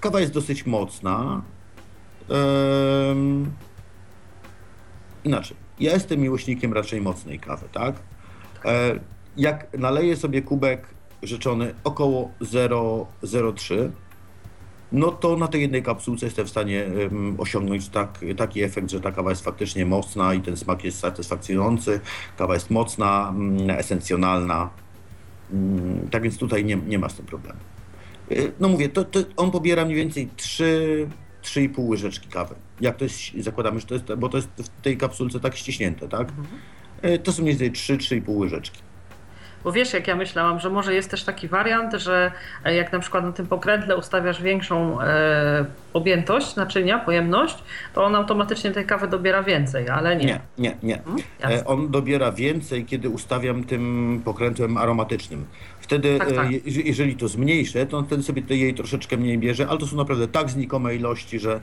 kawa 0.00 0.20
jest 0.20 0.32
dosyć 0.32 0.66
mocna. 0.66 1.42
Em, 3.10 3.52
inaczej, 5.24 5.56
ja 5.80 5.92
jestem 5.92 6.20
miłośnikiem 6.20 6.72
raczej 6.72 7.00
mocnej 7.00 7.38
kawy, 7.38 7.68
tak? 7.72 7.94
E, 8.64 9.00
jak 9.36 9.78
naleję 9.78 10.16
sobie 10.16 10.42
kubek 10.42 10.86
rzeczony 11.22 11.74
około 11.84 12.30
0,03, 12.40 13.90
no 14.92 15.12
to 15.12 15.36
na 15.36 15.48
tej 15.48 15.60
jednej 15.60 15.82
kapsułce 15.82 16.26
jestem 16.26 16.46
w 16.46 16.50
stanie 16.50 16.84
em, 16.84 17.34
osiągnąć 17.38 17.88
tak, 17.88 18.18
taki 18.36 18.62
efekt, 18.62 18.90
że 18.90 19.00
ta 19.00 19.12
kawa 19.12 19.30
jest 19.30 19.44
faktycznie 19.44 19.86
mocna 19.86 20.34
i 20.34 20.40
ten 20.40 20.56
smak 20.56 20.84
jest 20.84 20.98
satysfakcjonujący. 20.98 22.00
Kawa 22.36 22.54
jest 22.54 22.70
mocna, 22.70 23.28
mm, 23.28 23.70
esencjonalna. 23.70 24.70
Mm, 25.52 26.08
Tak 26.10 26.22
więc 26.22 26.38
tutaj 26.38 26.64
nie, 26.64 26.76
nie 26.76 26.98
ma 26.98 27.08
z 27.08 27.14
tym 27.14 27.26
problemu. 27.26 27.58
Y, 28.32 28.52
No 28.60 28.68
mówię, 28.68 28.88
to, 28.88 29.04
to 29.04 29.20
on 29.36 29.50
pobiera 29.50 29.84
mniej 29.84 29.96
więcej 29.96 30.28
3, 30.36 31.08
3,5 31.42 31.88
łyżeczki 31.88 32.28
kawy. 32.28 32.54
Jak 32.80 32.96
to 32.96 33.04
jest, 33.04 33.16
zakładamy, 33.38 33.80
że 33.80 33.86
to 33.86 33.94
jest, 33.94 34.14
bo 34.18 34.28
to 34.28 34.36
jest 34.36 34.48
w 34.58 34.68
tej 34.82 34.96
kapsulce 34.96 35.40
tak 35.40 35.56
ściśnięte, 35.56 36.08
tak? 36.08 36.28
Y, 37.04 37.18
To 37.18 37.32
są 37.32 37.42
mniej 37.42 37.54
więcej 37.56 37.72
3, 37.72 37.96
3,5 37.96 38.36
łyżeczki. 38.36 38.78
Bo 39.64 39.72
wiesz, 39.72 39.92
jak 39.92 40.08
ja 40.08 40.16
myślałam, 40.16 40.60
że 40.60 40.70
może 40.70 40.94
jest 40.94 41.10
też 41.10 41.24
taki 41.24 41.48
wariant, 41.48 41.92
że 41.94 42.32
e, 42.64 42.74
jak 42.74 42.92
na 42.92 42.98
przykład 42.98 43.24
na 43.24 43.32
tym 43.32 43.46
pokrętle 43.46 43.96
ustawiasz 43.96 44.42
większą 44.42 45.00
e, 45.00 45.64
objętość 45.92 46.56
naczynia, 46.56 46.98
pojemność, 46.98 47.58
to 47.94 48.04
on 48.04 48.14
automatycznie 48.14 48.70
tej 48.70 48.86
kawy 48.86 49.08
dobiera 49.08 49.42
więcej, 49.42 49.88
ale 49.88 50.16
nie. 50.16 50.24
Nie, 50.26 50.40
nie, 50.58 50.76
nie. 50.82 51.02
Hmm? 51.42 51.62
On 51.66 51.90
dobiera 51.90 52.32
więcej, 52.32 52.84
kiedy 52.84 53.08
ustawiam 53.08 53.64
tym 53.64 54.22
pokrętłem 54.24 54.76
aromatycznym. 54.76 55.44
Wtedy, 55.80 56.18
Tak, 56.18 56.28
e, 56.28 56.32
tak. 56.32 56.50
je- 56.50 56.60
jeżeli 56.64 57.16
to 57.16 57.28
zmniejszę, 57.28 57.86
to 57.86 57.98
on 57.98 58.06
wtedy 58.06 58.22
sobie 58.22 58.42
jej 58.56 58.74
troszeczkę 58.74 59.16
mniej 59.16 59.38
bierze, 59.38 59.66
ale 59.68 59.78
to 59.78 59.86
są 59.86 59.96
naprawdę 59.96 60.28
tak 60.28 60.50
znikome 60.50 60.94
ilości, 60.96 61.38
że 61.38 61.60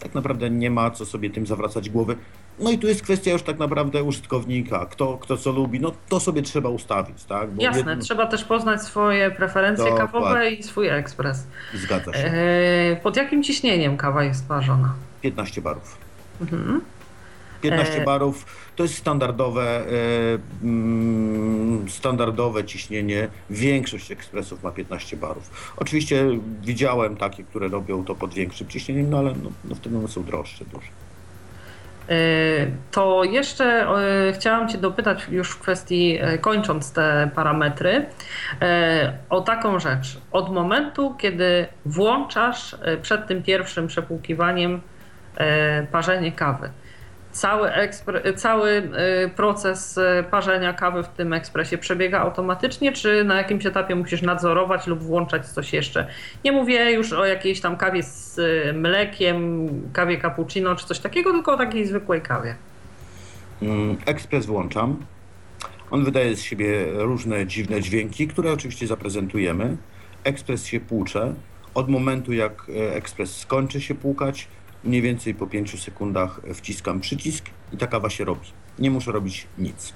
tak 0.00 0.14
naprawdę 0.14 0.50
nie 0.50 0.70
ma 0.70 0.90
co 0.90 1.06
sobie 1.06 1.30
tym 1.30 1.46
zawracać 1.46 1.90
głowy. 1.90 2.16
No 2.60 2.70
i 2.70 2.78
tu 2.78 2.86
jest 2.86 3.02
kwestia 3.02 3.30
już 3.32 3.42
tak 3.42 3.58
naprawdę 3.58 4.02
użytkownika, 4.02 4.86
kto, 4.86 5.18
kto 5.18 5.36
co 5.36 5.52
lubi, 5.52 5.80
no 5.80 5.92
to 6.08 6.20
sobie 6.20 6.42
trzeba 6.42 6.68
ustawić, 6.68 7.24
tak? 7.24 7.50
Bo 7.50 7.62
Jasne, 7.62 7.78
jedno- 7.90 8.04
trzeba 8.04 8.26
też 8.26 8.44
poznać 8.44 8.82
swoje 8.82 9.30
preferencje 9.30 9.84
Dokładnie. 9.84 10.08
kawowe 10.12 10.50
i 10.50 10.62
swój 10.62 10.88
ekspres. 10.88 11.46
Zgadza 11.74 12.12
się. 12.12 12.18
E, 12.18 12.96
pod 13.02 13.16
jakim 13.16 13.42
ciśnieniem 13.42 13.96
kawa 13.96 14.24
jest 14.24 14.46
ważona? 14.46 14.94
15 15.22 15.60
barów. 15.62 15.98
Mhm. 16.40 16.80
15 17.62 18.02
E, 18.02 18.04
barów 18.04 18.46
to 18.76 18.82
jest 18.82 18.94
standardowe, 18.96 19.62
e, 19.62 19.82
mm, 20.62 21.88
standardowe 21.90 22.64
ciśnienie. 22.64 23.28
Większość 23.50 24.10
ekspresów 24.10 24.62
ma 24.62 24.70
15 24.70 25.16
barów. 25.16 25.74
Oczywiście 25.76 26.26
widziałem 26.62 27.16
takie, 27.16 27.44
które 27.44 27.68
robią 27.68 28.04
to 28.04 28.14
pod 28.14 28.34
większym 28.34 28.68
ciśnieniem, 28.68 29.10
no 29.10 29.18
ale 29.18 29.34
no, 29.44 29.50
no 29.64 29.74
wtedy 29.74 29.98
one 29.98 30.08
są 30.08 30.24
droższe 30.24 30.64
dużo. 30.64 30.86
E, 32.08 32.14
To 32.90 33.24
jeszcze 33.24 33.64
e, 33.64 34.32
chciałam 34.32 34.68
Cię 34.68 34.78
dopytać 34.78 35.28
już 35.28 35.50
w 35.50 35.60
kwestii, 35.60 36.18
e, 36.20 36.38
kończąc 36.38 36.92
te 36.92 37.30
parametry, 37.34 38.06
o 39.30 39.40
taką 39.40 39.80
rzecz. 39.80 40.20
Od 40.32 40.52
momentu, 40.52 41.14
kiedy 41.18 41.66
włączasz 41.84 42.76
przed 43.02 43.26
tym 43.26 43.42
pierwszym 43.42 43.86
przepłukiwaniem 43.86 44.80
parzenie 45.92 46.32
kawy, 46.32 46.70
cały, 47.38 47.72
ekspre, 47.72 48.34
cały 48.34 48.70
e, 48.70 49.28
proces 49.28 49.98
e, 49.98 50.24
parzenia 50.30 50.72
kawy 50.72 51.02
w 51.02 51.08
tym 51.08 51.32
ekspresie 51.32 51.78
przebiega 51.78 52.20
automatycznie, 52.20 52.92
czy 52.92 53.24
na 53.24 53.36
jakimś 53.36 53.66
etapie 53.66 53.94
musisz 53.94 54.22
nadzorować 54.22 54.86
lub 54.86 55.02
włączać 55.02 55.46
coś 55.46 55.72
jeszcze? 55.72 56.06
Nie 56.44 56.52
mówię 56.52 56.92
już 56.92 57.12
o 57.12 57.26
jakiejś 57.26 57.60
tam 57.60 57.76
kawie 57.76 58.02
z 58.02 58.38
e, 58.38 58.72
mlekiem, 58.72 59.68
kawie 59.92 60.20
cappuccino 60.20 60.76
czy 60.76 60.86
coś 60.86 60.98
takiego, 60.98 61.32
tylko 61.32 61.52
o 61.52 61.56
takiej 61.56 61.86
zwykłej 61.86 62.20
kawie. 62.20 62.54
Mm, 63.62 63.96
Ekspres 64.06 64.46
włączam. 64.46 64.96
On 65.90 66.04
wydaje 66.04 66.36
z 66.36 66.42
siebie 66.42 66.86
różne 66.92 67.46
dziwne 67.46 67.80
dźwięki, 67.80 68.28
które 68.28 68.52
oczywiście 68.52 68.86
zaprezentujemy. 68.86 69.76
Ekspres 70.24 70.66
się 70.66 70.80
płucze. 70.80 71.34
Od 71.74 71.88
momentu, 71.88 72.32
jak 72.32 72.52
e, 72.68 72.94
ekspres 72.94 73.36
skończy 73.36 73.80
się 73.80 73.94
płukać, 73.94 74.48
mniej 74.84 75.02
więcej 75.02 75.34
po 75.34 75.46
5 75.46 75.82
sekundach 75.82 76.40
wciskam 76.54 77.00
przycisk 77.00 77.44
i 77.72 77.76
ta 77.76 77.86
kawa 77.86 78.10
się 78.10 78.24
robi. 78.24 78.46
Nie 78.78 78.90
muszę 78.90 79.12
robić 79.12 79.46
nic. 79.58 79.92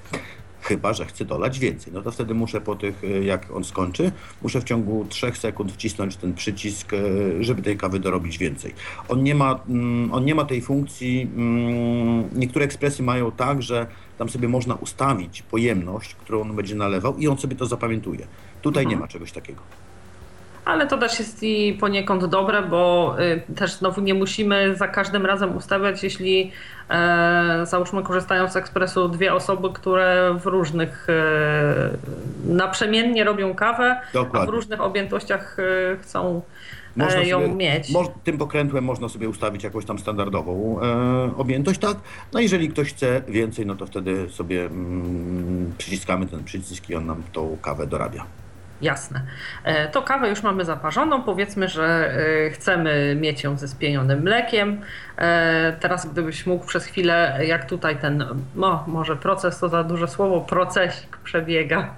Chyba, 0.63 0.93
że 0.93 1.07
chcę 1.07 1.25
dolać 1.25 1.59
więcej. 1.59 1.93
No 1.93 2.03
to 2.03 2.11
wtedy 2.11 2.35
muszę 2.35 2.61
po 2.61 2.77
tych, 2.77 3.05
e, 3.05 3.25
jak 3.25 3.51
on 3.51 3.65
skończy, 3.65 4.13
muszę 4.43 4.61
w 4.61 4.65
ciągu 4.65 5.07
3 5.09 5.39
sekund 5.39 5.73
wcisnąć 5.73 6.17
ten 6.17 6.35
przycisk, 6.35 6.93
e, 6.93 6.99
żeby 7.45 7.63
tej 7.63 7.77
kawy 7.77 8.01
dorobić 8.01 8.39
więcej. 8.39 8.75
On 9.09 9.23
nie 9.23 9.35
ma, 9.35 9.61
mm, 9.69 10.13
on 10.13 10.25
nie 10.25 10.35
ma 10.35 10.45
tej 10.45 10.63
funkcji, 10.63 11.23
mm, 11.37 12.29
niektóre 12.33 12.65
ekspresy 12.65 13.03
mają 13.03 13.33
tak, 13.33 13.63
że 13.63 13.87
tam 14.19 14.29
sobie 14.29 14.49
można 14.49 14.75
ustawić 14.75 15.43
pojemność, 15.43 16.15
którą 16.15 16.41
on 16.41 16.57
będzie 16.57 16.75
nalewał 16.75 17.17
i 17.17 17.29
on 17.29 17.39
sobie 17.39 17.57
to 17.57 17.67
zapamiętuje. 17.67 18.27
Tutaj 18.63 18.87
nie 18.87 18.97
ma 18.97 19.09
czegoś 19.09 19.33
takiego. 19.33 19.63
Ale 20.65 20.87
to 20.87 20.99
też 20.99 21.19
jest 21.19 21.43
i 21.43 21.77
poniekąd 21.81 22.25
dobre, 22.25 22.63
bo 22.63 23.15
y, 23.51 23.55
też 23.55 23.73
znowu 23.75 24.01
nie 24.01 24.15
musimy 24.15 24.77
za 24.77 24.89
każdym 24.89 25.27
razem 25.27 25.57
ustawiać, 25.57 26.03
jeśli 26.05 26.53
e, 26.91 27.67
załóżmy 27.67 28.03
korzystają 28.03 28.49
z 28.51 28.57
ekspresu 28.57 29.09
dwie 29.09 29.35
osoby, 29.35 29.69
które 29.75 30.37
w 30.41 30.47
różnych 30.47 31.07
e, 31.09 32.53
naprzemiennie 32.55 33.25
robią 33.25 33.55
kawę, 33.55 33.97
a 34.01 34.11
w 34.11 34.13
Dokładnie. 34.13 34.51
różnych 34.53 34.81
objętościach 34.81 35.57
e, 35.59 35.97
chcą 35.97 36.43
Można 36.97 37.21
e, 37.21 37.27
ją 37.27 37.41
sobie- 37.43 37.55
mieć. 37.55 37.91
Moż, 37.91 38.07
tym 38.25 38.39
pokrętłem 38.39 38.85
można 38.85 39.09
sobie 39.09 39.29
ustawić 39.29 39.65
jakąś 39.65 39.85
tam 39.85 39.99
standardową 39.99 40.81
e, 40.83 41.37
objętość, 41.37 41.81
tak? 41.81 41.97
No 42.33 42.41
jeżeli 42.41 42.69
ktoś 42.69 42.89
chce 42.95 43.23
więcej, 43.29 43.67
no 43.67 43.75
to 43.75 43.87
wtedy 43.87 44.29
sobie 44.31 44.65
mm, 44.67 45.73
przyciskamy 45.79 46.27
ten 46.27 46.45
przycisk 46.45 46.91
i 46.91 46.95
on 46.95 47.07
nam 47.07 47.23
tą 47.33 47.57
kawę 47.63 47.87
dorabia. 47.87 48.25
Jasne. 48.83 49.21
E, 49.65 49.89
To 49.89 50.03
kawę 50.03 50.29
już 50.29 50.43
mamy 50.43 50.65
zaparzoną. 50.65 51.23
Powiedzmy, 51.23 51.69
że 51.69 52.15
e, 52.47 52.51
chcemy 52.51 53.17
mieć 53.21 53.43
ją 53.43 53.59
ze 53.59 53.69
spienionym 53.69 54.21
mlekiem. 54.23 54.81
E, 55.19 55.77
Teraz, 55.81 56.07
gdybyś 56.13 56.47
mógł 56.47 56.67
przez 56.67 56.85
chwilę, 56.85 57.39
jak 57.47 57.69
tutaj 57.69 57.97
ten, 57.99 58.25
no 58.55 58.85
może 58.87 59.17
proces 59.17 59.59
to 59.59 59.69
za 59.69 59.85
duże 59.85 60.09
słowo, 60.09 60.41
procesik 60.41 61.17
przebiega. 61.17 61.95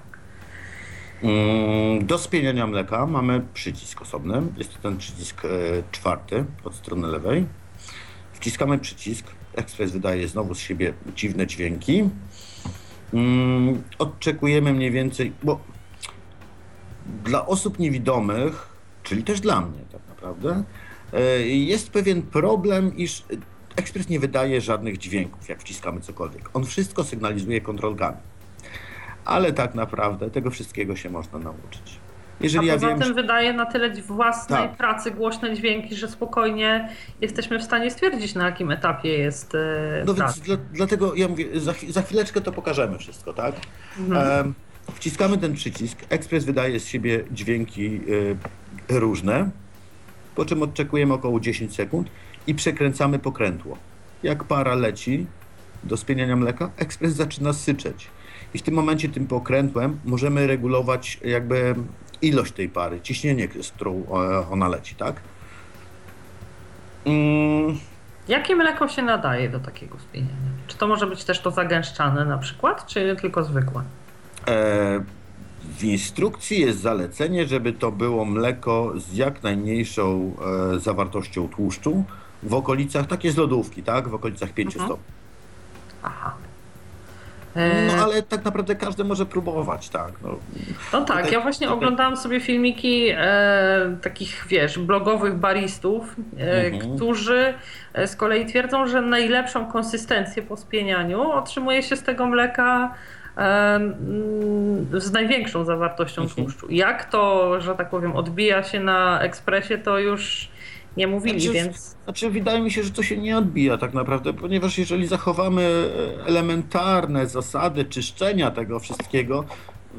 Mm, 1.23 2.05
Do 2.05 2.17
spieniania 2.17 2.67
mleka 2.67 3.05
mamy 3.05 3.41
przycisk 3.53 4.01
osobny. 4.01 4.41
Jest 4.57 4.73
to 4.73 4.79
ten 4.81 4.97
przycisk 4.97 5.41
czwarty 5.91 6.45
od 6.63 6.75
strony 6.75 7.07
lewej. 7.07 7.45
Wciskamy 8.33 8.77
przycisk. 8.79 9.25
Ekspres 9.55 9.91
wydaje 9.91 10.27
znowu 10.27 10.55
z 10.55 10.59
siebie 10.59 10.93
dziwne 11.15 11.47
dźwięki. 11.47 12.09
Mm, 13.13 13.83
Odczekujemy 13.99 14.73
mniej 14.73 14.91
więcej, 14.91 15.31
bo 15.43 15.59
dla 17.23 17.45
osób 17.45 17.79
niewidomych, 17.79 18.67
czyli 19.03 19.23
też 19.23 19.39
dla 19.41 19.61
mnie 19.61 19.79
tak 19.91 20.01
naprawdę, 20.09 20.63
e, 21.13 21.19
jest 21.47 21.89
pewien 21.91 22.21
problem, 22.21 22.97
iż 22.97 23.23
ekspres 23.75 24.09
nie 24.09 24.19
wydaje 24.19 24.61
żadnych 24.61 24.97
dźwięków, 24.97 25.49
jak 25.49 25.59
wciskamy 25.59 26.01
cokolwiek. 26.01 26.49
On 26.53 26.65
wszystko 26.65 27.03
sygnalizuje 27.03 27.61
kontrolkami. 27.61 28.17
Ale 29.25 29.53
tak 29.53 29.75
naprawdę 29.75 30.29
tego 30.31 30.51
wszystkiego 30.51 30.95
się 30.95 31.09
można 31.09 31.39
nauczyć. 31.39 31.99
A 32.41 32.43
Jeżeli 32.43 32.67
ja 32.67 32.73
poza 32.73 32.87
wiem, 32.87 32.99
tym 32.99 33.07
że... 33.07 33.13
wydaje 33.13 33.53
na 33.53 33.65
tyle 33.65 33.89
własnej 34.01 34.59
Tak. 34.69 34.77
pracy 34.77 35.11
głośne 35.11 35.55
dźwięki, 35.55 35.95
że 35.95 36.07
spokojnie 36.07 36.89
jesteśmy 37.21 37.59
w 37.59 37.63
stanie 37.63 37.91
stwierdzić, 37.91 38.35
na 38.35 38.45
jakim 38.45 38.71
etapie 38.71 39.09
jest 39.09 39.55
e, 39.55 40.03
No 40.05 40.13
praca. 40.13 40.33
więc 40.33 40.45
dla, 40.45 40.57
dlatego 40.73 41.15
ja 41.15 41.27
mówię, 41.27 41.59
za, 41.59 41.73
za 41.89 42.01
chwileczkę 42.01 42.41
to 42.41 42.51
pokażemy 42.51 42.97
wszystko, 42.97 43.33
tak? 43.33 43.55
Mhm. 43.99 44.53
Wciskamy 44.93 45.37
ten 45.37 45.53
przycisk, 45.53 45.97
ekspres 46.09 46.45
wydaje 46.45 46.79
z 46.79 46.87
siebie 46.87 47.23
dźwięki 47.31 48.01
y, 48.89 48.99
różne, 48.99 49.49
po 50.35 50.45
czym 50.45 50.63
odczekujemy 50.63 51.13
około 51.13 51.39
10 51.39 51.75
sekund 51.75 52.09
i 52.47 52.55
przekręcamy 52.55 53.19
pokrętło. 53.19 53.77
Jak 54.23 54.43
para 54.43 54.75
leci 54.75 55.25
do 55.83 55.97
spieniania 55.97 56.35
mleka, 56.35 56.69
ekspres 56.77 57.13
zaczyna 57.13 57.53
syczeć. 57.53 58.07
I 58.53 58.57
w 58.57 58.61
tym 58.61 58.73
momencie 58.73 59.09
tym 59.09 59.27
pokrętłem 59.27 59.99
możemy 60.05 60.47
regulować 60.47 61.19
jakby 61.25 61.75
ilość 62.21 62.53
tej 62.53 62.69
pary, 62.69 63.01
ciśnienie, 63.01 63.47
z 63.61 63.71
którą 63.71 64.03
e, 64.03 64.49
ona 64.49 64.67
leci, 64.67 64.95
tak? 64.95 65.15
Mm, 67.05 67.77
Jakie 68.27 68.55
mleko 68.55 68.87
się 68.87 69.01
nadaje 69.01 69.49
do 69.49 69.59
takiego 69.59 69.99
spieniania? 69.99 70.51
Czy 70.67 70.77
to 70.77 70.87
może 70.87 71.07
być 71.07 71.23
też 71.23 71.39
to 71.39 71.51
zagęszczane 71.51 72.25
na 72.25 72.37
przykład, 72.37 72.87
czy 72.87 73.15
tylko 73.21 73.43
zwykłe? 73.43 73.83
E, 74.47 75.03
W 75.77 75.83
instrukcji 75.83 76.59
jest 76.61 76.79
zalecenie, 76.79 77.45
żeby 77.47 77.73
to 77.73 77.91
było 77.91 78.25
mleko 78.25 78.93
z 78.97 79.13
jak 79.15 79.43
najmniejszą 79.43 80.35
e, 80.75 80.79
zawartością 80.79 81.47
tłuszczu 81.49 82.03
w 82.43 82.53
okolicach, 82.53 83.07
takie 83.07 83.31
z 83.31 83.37
lodówki, 83.37 83.83
tak? 83.83 84.07
W 84.07 84.13
okolicach 84.15 84.49
5 84.53 84.73
Mhm. 84.75 84.85
stopni. 84.89 85.13
Aha. 86.03 86.33
No 87.55 87.61
E, 87.61 88.01
ale 88.03 88.21
tak 88.23 88.45
naprawdę 88.45 88.75
każdy 88.75 89.03
może 89.03 89.25
próbować, 89.25 89.89
tak? 89.89 90.11
No, 90.23 90.29
No 90.93 91.05
tak, 91.05 91.17
Tutaj- 91.17 91.33
ja 91.33 91.39
właśnie 91.41 91.67
tutaj- 91.67 91.77
oglądałam 91.77 92.17
sobie 92.17 92.39
filmiki 92.39 93.07
e, 93.17 93.97
takich, 94.01 94.45
wiesz, 94.49 94.79
blogowych 94.79 95.35
baristów, 95.35 96.15
e, 96.39 96.65
Mhm. 96.65 96.95
którzy 96.95 97.53
z 98.05 98.15
kolei 98.15 98.45
twierdzą, 98.45 98.87
że 98.87 99.01
najlepszą 99.01 99.65
konsystencję 99.71 100.43
po 100.43 100.57
spienianiu 100.57 101.31
otrzymuje 101.31 101.83
się 101.83 101.95
z 101.95 102.03
tego 102.03 102.25
mleka 102.25 102.93
z 104.93 105.11
największą 105.11 105.65
zawartością 105.65 106.21
Mhm. 106.21 106.45
tłuszczu. 106.45 106.67
Jak 106.69 107.05
to, 107.11 107.61
że 107.61 107.75
tak 107.75 107.89
powiem, 107.89 108.15
odbija 108.15 108.63
się 108.63 108.79
na 108.79 109.19
ekspresie, 109.21 109.77
to 109.77 109.99
już 109.99 110.49
nie 110.97 111.07
mówili, 111.07 111.39
Znaczy, 111.39 111.53
więc... 111.53 111.95
Znaczy, 112.03 112.29
wydaje 112.29 112.61
mi 112.61 112.71
się, 112.71 112.83
że 112.83 112.91
to 112.91 113.03
się 113.03 113.17
nie 113.17 113.37
odbija 113.37 113.77
tak 113.77 113.93
naprawdę, 113.93 114.33
ponieważ 114.33 114.77
jeżeli 114.77 115.07
zachowamy 115.07 115.61
e, 116.21 116.25
elementarne 116.25 117.27
zasady 117.27 117.85
czyszczenia 117.85 118.51
tego 118.51 118.79
wszystkiego, 118.79 119.45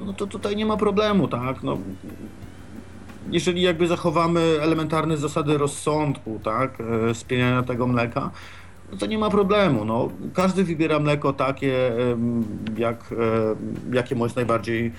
no 0.06 0.12
to 0.12 0.26
tutaj 0.26 0.56
nie 0.56 0.66
ma 0.66 0.76
problemu, 0.76 1.28
tak? 1.28 1.62
No, 1.62 1.78
jeżeli 3.30 3.62
jakby 3.62 3.86
zachowamy 3.86 4.40
elementarne 4.62 5.16
zasady 5.16 5.58
rozsądku, 5.58 6.40
tak, 6.44 6.78
e, 7.10 7.14
spieniania 7.14 7.62
tego 7.62 7.86
mleka, 7.86 8.30
to 8.98 9.06
nie 9.06 9.18
ma 9.18 9.30
problemu. 9.30 9.84
No, 9.84 10.08
każdy 10.34 10.64
wybiera 10.64 10.98
mleko 10.98 11.32
takie, 11.32 11.92
jak, 12.76 13.14
jakie 13.92 14.14
mu 14.14 14.24
jest 14.24 14.36
najbardziej, 14.36 14.92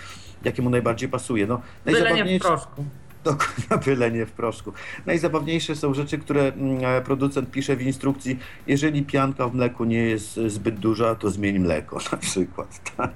jakie 0.44 0.62
mu 0.62 0.70
najbardziej 0.70 1.10
pasuje. 1.10 1.48
No, 1.48 1.62
Bylenie 1.86 2.40
w 2.40 2.42
proszku. 2.42 2.86
Dokładnie, 3.28 3.78
bylenie 3.86 4.26
w 4.26 4.32
proszku. 4.32 4.74
Najzabawniejsze 5.06 5.76
są 5.76 5.94
rzeczy, 5.94 6.18
które 6.18 6.42
mm, 6.42 6.86
e, 6.86 7.02
producent 7.02 7.52
pisze 7.52 7.76
w 7.76 7.82
instrukcji. 7.82 8.40
Jeżeli 8.68 9.04
pianka 9.04 9.48
w 9.48 9.56
mleku 9.56 9.86
nie 9.86 9.98
jest 10.02 10.40
zbyt 10.48 10.80
duża, 10.80 11.16
to 11.16 11.30
zmień 11.30 11.60
mleko 11.60 11.98
na 12.12 12.18
przykład. 12.18 12.96
Tak? 12.98 13.12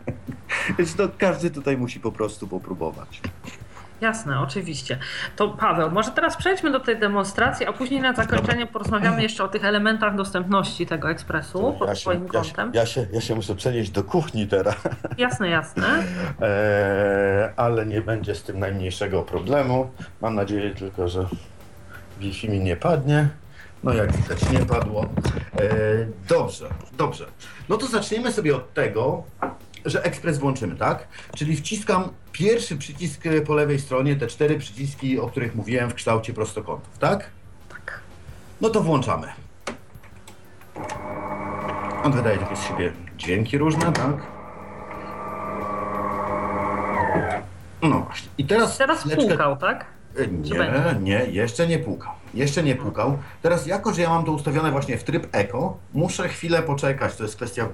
Więc 0.77 0.95
to 0.95 1.09
każdy 1.17 1.51
tutaj 1.51 1.77
musi 1.77 1.99
po 1.99 2.11
prostu 2.11 2.47
popróbować. 2.47 3.21
Jasne, 4.01 4.39
oczywiście. 4.39 4.97
To 5.35 5.49
Paweł, 5.49 5.91
może 5.91 6.11
teraz 6.11 6.37
przejdźmy 6.37 6.71
do 6.71 6.79
tej 6.79 6.99
demonstracji, 6.99 7.65
a 7.65 7.73
później 7.73 8.01
na 8.01 8.13
zakończenie 8.13 8.67
porozmawiamy 8.67 9.21
jeszcze 9.21 9.43
o 9.43 9.47
tych 9.47 9.65
elementach 9.65 10.15
dostępności 10.15 10.85
tego 10.87 11.09
ekspresu 11.11 11.75
pod 11.79 11.87
Ja 11.87 11.95
się, 11.95 12.01
swoim 12.01 12.27
ja, 12.33 12.43
się, 12.43 12.49
kątem. 12.49 12.71
ja, 12.73 12.85
się, 12.85 13.07
ja 13.13 13.21
się 13.21 13.35
muszę 13.35 13.55
przenieść 13.55 13.91
do 13.91 14.03
kuchni 14.03 14.47
teraz, 14.47 14.75
Jasne, 15.17 15.49
jasne. 15.49 15.87
eee, 16.41 17.49
ale 17.65 17.85
nie 17.85 18.01
będzie 18.01 18.35
z 18.35 18.43
tym 18.43 18.59
najmniejszego 18.59 19.21
problemu. 19.21 19.91
Mam 20.21 20.35
nadzieję 20.35 20.75
tylko, 20.75 21.07
że 21.07 21.25
Wi-Fi 22.19 22.49
mi 22.49 22.59
nie 22.59 22.75
padnie. 22.75 23.27
No 23.83 23.93
jak 23.93 24.11
widać, 24.17 24.49
nie 24.49 24.59
padło. 24.59 25.01
E, 25.03 25.07
dobrze, 26.29 26.69
dobrze. 26.97 27.25
No 27.69 27.77
to 27.77 27.87
zaczniemy 27.87 28.31
sobie 28.31 28.55
od 28.55 28.73
tego, 28.73 29.23
że 29.85 30.03
ekspres 30.03 30.37
włączymy, 30.37 30.75
tak? 30.75 31.07
Czyli 31.35 31.55
wciskam 31.57 32.09
pierwszy 32.31 32.77
przycisk 32.77 33.25
e, 33.25 33.41
po 33.41 33.53
lewej 33.53 33.79
stronie, 33.79 34.15
te 34.15 34.27
cztery 34.27 34.59
przyciski, 34.59 35.19
o 35.19 35.27
których 35.27 35.55
mówiłem 35.55 35.89
w 35.89 35.93
kształcie 35.93 36.33
prostokątów, 36.33 36.97
tak? 36.99 37.29
Tak. 37.69 37.99
No 38.61 38.69
to 38.69 38.81
włączamy. 38.81 39.27
On 42.03 42.11
wydaje 42.11 42.37
takie 42.37 42.55
z 42.55 42.63
siebie 42.67 42.93
dźwięki 43.17 43.57
różne, 43.57 43.91
tak? 43.91 44.15
No 47.81 47.99
właśnie. 47.99 48.29
I 48.37 48.45
teraz. 48.45 48.77
Teraz 48.77 48.99
chwileczkę- 49.05 49.31
pukał, 49.31 49.57
tak? 49.57 49.85
E, 50.17 50.27
Nie, 50.27 50.95
nie, 51.01 51.25
jeszcze 51.25 51.67
nie 51.67 51.79
pukał. 51.79 52.11
Jeszcze 52.33 52.63
nie 52.63 52.75
pukał. 52.75 53.17
Teraz 53.41 53.67
jako, 53.67 53.93
że 53.93 54.01
ja 54.01 54.09
mam 54.09 54.25
to 54.25 54.31
ustawione 54.31 54.71
właśnie 54.71 54.97
w 54.97 55.03
tryb 55.03 55.27
eko, 55.31 55.77
muszę 55.93 56.29
chwilę 56.29 56.63
poczekać. 56.63 57.15
To 57.15 57.23
jest 57.23 57.35
kwestia. 57.35 57.67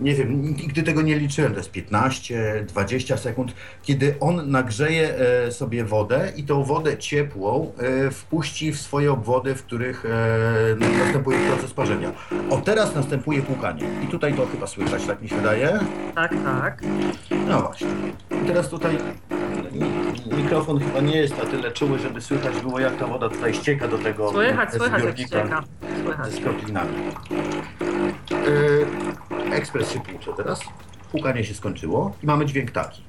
Nie 0.00 0.14
wiem, 0.14 0.42
nigdy 0.42 0.82
tego 0.82 1.02
nie 1.02 1.18
liczyłem. 1.18 1.52
To 1.52 1.58
jest 1.58 1.70
15, 1.70 2.64
20 2.68 3.16
sekund, 3.16 3.54
kiedy 3.82 4.14
on 4.20 4.50
nagrzeje 4.50 5.14
e, 5.46 5.52
sobie 5.52 5.84
wodę 5.84 6.32
i 6.36 6.44
tą 6.44 6.64
wodę 6.64 6.98
ciepłą 6.98 7.72
e, 8.06 8.10
wpuści 8.10 8.72
w 8.72 8.80
swoje 8.80 9.12
obwody, 9.12 9.54
w 9.54 9.62
których 9.62 10.04
e, 10.06 10.98
następuje 11.04 11.38
proces 11.48 11.72
parzenia. 11.72 12.12
O, 12.50 12.56
teraz 12.56 12.94
następuje 12.94 13.42
płukanie. 13.42 13.82
I 14.04 14.06
tutaj 14.06 14.34
to 14.34 14.46
chyba 14.46 14.66
słychać, 14.66 15.06
tak 15.06 15.22
mi 15.22 15.28
się 15.28 15.36
wydaje. 15.36 15.78
Tak, 16.14 16.30
tak. 16.44 16.82
No 17.48 17.60
właśnie. 17.62 17.88
I 18.44 18.46
teraz 18.46 18.68
tutaj 18.68 18.94
mi- 19.72 20.36
mikrofon 20.36 20.78
chyba 20.80 21.00
nie 21.00 21.16
jest 21.16 21.38
na 21.38 21.44
tyle 21.46 21.70
czuły, 21.72 21.98
żeby 21.98 22.20
słychać 22.20 22.60
było 22.60 22.80
jak 22.80 22.96
ta 22.96 23.06
woda 23.06 23.28
tutaj 23.28 23.54
ścieka 23.54 23.88
do 23.88 23.98
tego 23.98 24.30
Słychać, 24.30 24.74
słychać 24.74 25.04
jak 25.04 25.18
ścieka. 25.18 25.62
Słychać. 26.04 26.30
ze 26.32 26.36
skroplinami. 26.40 26.90
E, 28.32 29.29
ekspres 29.52 29.92
się 29.92 30.00
płucze 30.00 30.32
teraz. 30.36 30.60
Płukanie 31.10 31.44
się 31.44 31.54
skończyło 31.54 32.16
i 32.22 32.26
mamy 32.26 32.46
dźwięk 32.46 32.70
taki. 32.70 33.02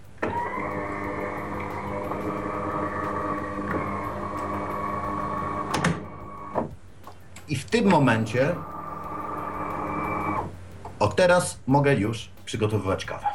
I 7.50 7.56
w 7.56 7.66
tym 7.66 7.90
momencie 7.90 8.56
o 11.00 11.08
teraz 11.08 11.60
mogę 11.68 11.96
już 11.96 12.30
przygotowywać 12.46 13.06
kawę. 13.06 13.26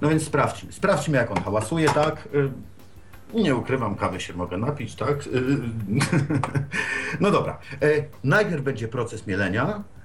No 0.00 0.08
więc 0.08 0.22
sprawdźmy. 0.24 0.72
Sprawdźmy, 0.72 1.16
jak 1.16 1.30
on 1.30 1.42
hałasuje, 1.42 1.88
tak? 1.88 2.28
Y, 2.34 2.50
Nie 3.34 3.54
ukrywam, 3.56 3.94
kawę 3.94 4.20
się 4.20 4.34
mogę 4.34 4.56
napić, 4.58 4.94
tak? 4.94 5.26
Y, 5.26 5.58
No 7.20 7.30
dobra. 7.30 7.58
Y, 7.82 8.08
Najpierw 8.24 8.62
będzie 8.62 8.88
proces 8.88 9.26
mielenia, 9.26 9.76
y, 9.76 9.99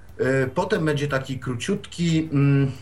potem 0.54 0.84
będzie 0.84 1.08
taki 1.08 1.38
króciutki. 1.38 2.28
mm, 2.32 2.72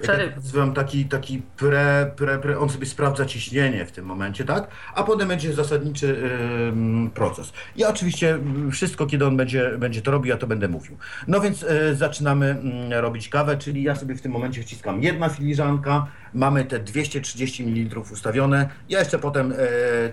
jak. 0.00 0.36
Nazywam 0.36 0.74
taki, 0.74 1.04
taki 1.04 1.42
pre, 1.56 2.10
pre, 2.16 2.38
pre, 2.38 2.58
on 2.58 2.68
sobie 2.68 2.86
sprawdza 2.86 3.26
ciśnienie 3.26 3.86
w 3.86 3.92
tym 3.92 4.04
momencie, 4.04 4.44
tak? 4.44 4.68
A 4.94 5.02
potem 5.02 5.28
będzie 5.28 5.52
zasadniczy 5.52 6.30
ym, 6.68 7.10
proces. 7.14 7.52
Ja 7.76 7.88
oczywiście 7.88 8.34
mm, 8.34 8.70
wszystko, 8.70 9.06
kiedy 9.06 9.26
on 9.26 9.36
będzie, 9.36 9.78
będzie 9.78 10.02
to 10.02 10.10
robił, 10.10 10.30
ja 10.30 10.36
to 10.36 10.46
będę 10.46 10.68
mówił. 10.68 10.96
No 11.28 11.40
więc 11.40 11.62
y, 11.62 11.94
zaczynamy 11.94 12.46
mm, 12.46 12.92
robić 12.92 13.28
kawę, 13.28 13.56
czyli 13.56 13.82
ja 13.82 13.96
sobie 13.96 14.14
w 14.14 14.20
tym 14.20 14.32
momencie 14.32 14.62
wciskam 14.62 15.02
jedna 15.02 15.28
filiżanka, 15.28 16.06
mamy 16.34 16.64
te 16.64 16.78
230 16.78 17.66
ml 17.66 17.98
ustawione, 17.98 18.68
ja 18.88 18.98
jeszcze 18.98 19.18
potem 19.18 19.54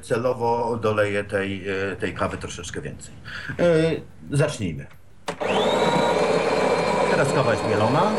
celowo 0.01 0.79
doleję 0.81 1.23
tej, 1.23 1.63
tej 1.99 2.13
kawy 2.13 2.37
troszeczkę 2.37 2.81
więcej. 2.81 3.13
Zacznijmy. 4.31 5.02
Teraz 7.11 7.33
kawa 7.33 7.51
jest 7.51 7.67
mielona. 7.67 8.11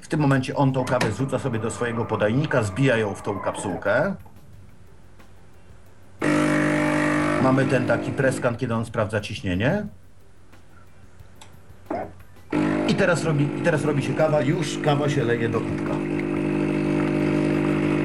W 0.00 0.08
tym 0.08 0.20
momencie 0.20 0.56
on 0.56 0.72
tą 0.72 0.84
kawę 0.84 1.12
zrzuca 1.12 1.38
sobie 1.38 1.58
do 1.58 1.70
swojego 1.70 2.04
podajnika, 2.04 2.62
zbija 2.62 2.96
ją 2.96 3.14
w 3.14 3.22
tą 3.22 3.40
kapsułkę. 3.40 4.14
Mamy 7.42 7.64
ten 7.64 7.86
taki 7.86 8.10
preskan, 8.10 8.56
kiedy 8.56 8.74
on 8.74 8.84
sprawdza 8.84 9.20
ciśnienie. 9.20 9.86
I 12.88 12.94
teraz 12.94 13.24
robi, 13.24 13.44
i 13.58 13.62
teraz 13.62 13.84
robi 13.84 14.02
się 14.02 14.14
kawa, 14.14 14.40
już 14.40 14.78
kawa 14.78 15.08
się 15.08 15.24
leje 15.24 15.48
do 15.48 15.60
kubka. 15.60 16.19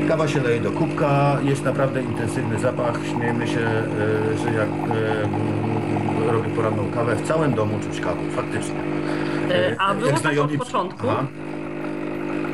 Kawa 0.08 0.28
się 0.28 0.42
leje 0.42 0.62
do 0.62 0.72
kubka, 0.72 1.38
jest 1.44 1.64
naprawdę 1.66 2.02
intensywny 2.04 2.60
zapach. 2.60 3.00
Śmiejemy 3.14 3.48
się, 3.48 3.60
e, 3.60 4.38
że 4.38 4.46
jak 4.54 4.68
e, 4.70 5.24
m, 5.24 5.30
robię 6.32 6.50
poranną 6.50 6.92
kawę, 6.92 7.16
w 7.16 7.22
całym 7.22 7.54
domu 7.54 7.80
czuć 7.84 8.00
kawę, 8.02 8.22
faktycznie. 8.36 8.76
E, 9.52 9.76
A 9.82 9.94
było 9.94 10.08
tak 10.12 10.16
od 10.18 10.22
znajomi- 10.26 10.58
początku? 10.58 11.08
Aha. 11.10 11.26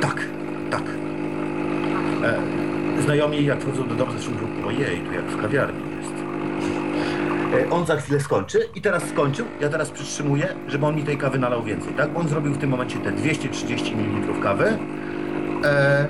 Tak, 0.00 0.20
tak. 0.70 0.82
Znajomi 3.00 3.44
jak 3.44 3.60
wchodzą 3.60 3.88
do 3.88 3.94
domu, 3.94 4.12
zaczynają 4.12 4.46
mówić, 4.46 4.66
ojej, 4.66 5.00
tu 5.00 5.12
jak 5.12 5.24
w 5.24 5.40
kawiarni 5.42 5.80
jest. 5.98 6.12
On 7.70 7.86
za 7.86 7.96
chwilę 7.96 8.20
skończy 8.20 8.58
i 8.74 8.80
teraz 8.80 9.02
skończył, 9.08 9.46
ja 9.60 9.68
teraz 9.68 9.90
przytrzymuję, 9.90 10.48
żeby 10.68 10.86
on 10.86 10.96
mi 10.96 11.02
tej 11.02 11.18
kawy 11.18 11.38
nalał 11.38 11.62
więcej, 11.62 11.92
tak? 11.94 12.10
Bo 12.12 12.20
on 12.20 12.28
zrobił 12.28 12.52
w 12.52 12.58
tym 12.58 12.70
momencie 12.70 12.98
te 12.98 13.12
230 13.12 13.94
ml 13.96 14.40
kawy. 14.42 14.78
E, 15.64 16.06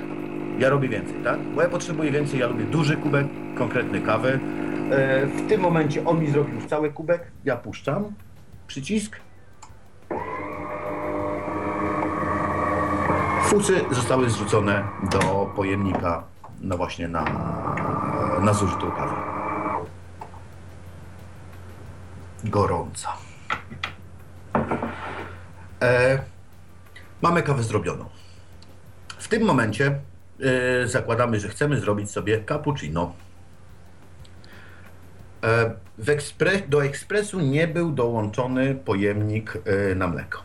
ja 0.63 0.69
robię 0.69 0.89
więcej, 0.89 1.15
tak? 1.23 1.39
Bo 1.39 1.61
ja 1.61 1.69
potrzebuję 1.69 2.11
więcej, 2.11 2.39
ja 2.39 2.47
lubię 2.47 2.65
duży 2.65 2.97
kubek, 2.97 3.27
konkretny 3.57 4.01
kawy. 4.01 4.39
E, 4.91 5.25
w 5.25 5.49
tym 5.49 5.61
momencie 5.61 6.05
on 6.05 6.19
mi 6.19 6.31
zrobił 6.31 6.61
cały 6.67 6.91
kubek, 6.91 7.31
ja 7.45 7.57
puszczam 7.57 8.13
przycisk 8.67 9.19
Fusy 13.43 13.81
zostały 13.91 14.29
zrzucone 14.29 14.87
do 15.11 15.51
pojemnika, 15.55 16.23
no 16.61 16.77
właśnie 16.77 17.07
na, 17.07 17.23
na 18.41 18.53
zużytą 18.53 18.91
kawę. 18.91 19.15
Gorąca. 22.43 23.09
E, 25.81 26.19
mamy 27.21 27.43
kawę 27.43 27.63
zrobioną. 27.63 28.05
W 29.17 29.27
tym 29.27 29.43
momencie 29.43 29.99
e, 30.39 30.87
zakładamy, 30.87 31.39
że 31.39 31.49
chcemy 31.49 31.79
zrobić 31.79 32.11
sobie 32.11 32.43
cappuccino. 32.43 33.13
E, 35.43 35.71
w 35.97 36.05
ekspre- 36.07 36.67
do 36.69 36.83
ekspresu 36.85 37.39
nie 37.39 37.67
był 37.67 37.91
dołączony 37.91 38.75
pojemnik 38.75 39.53
e, 39.91 39.95
na 39.95 40.07
mleko. 40.07 40.39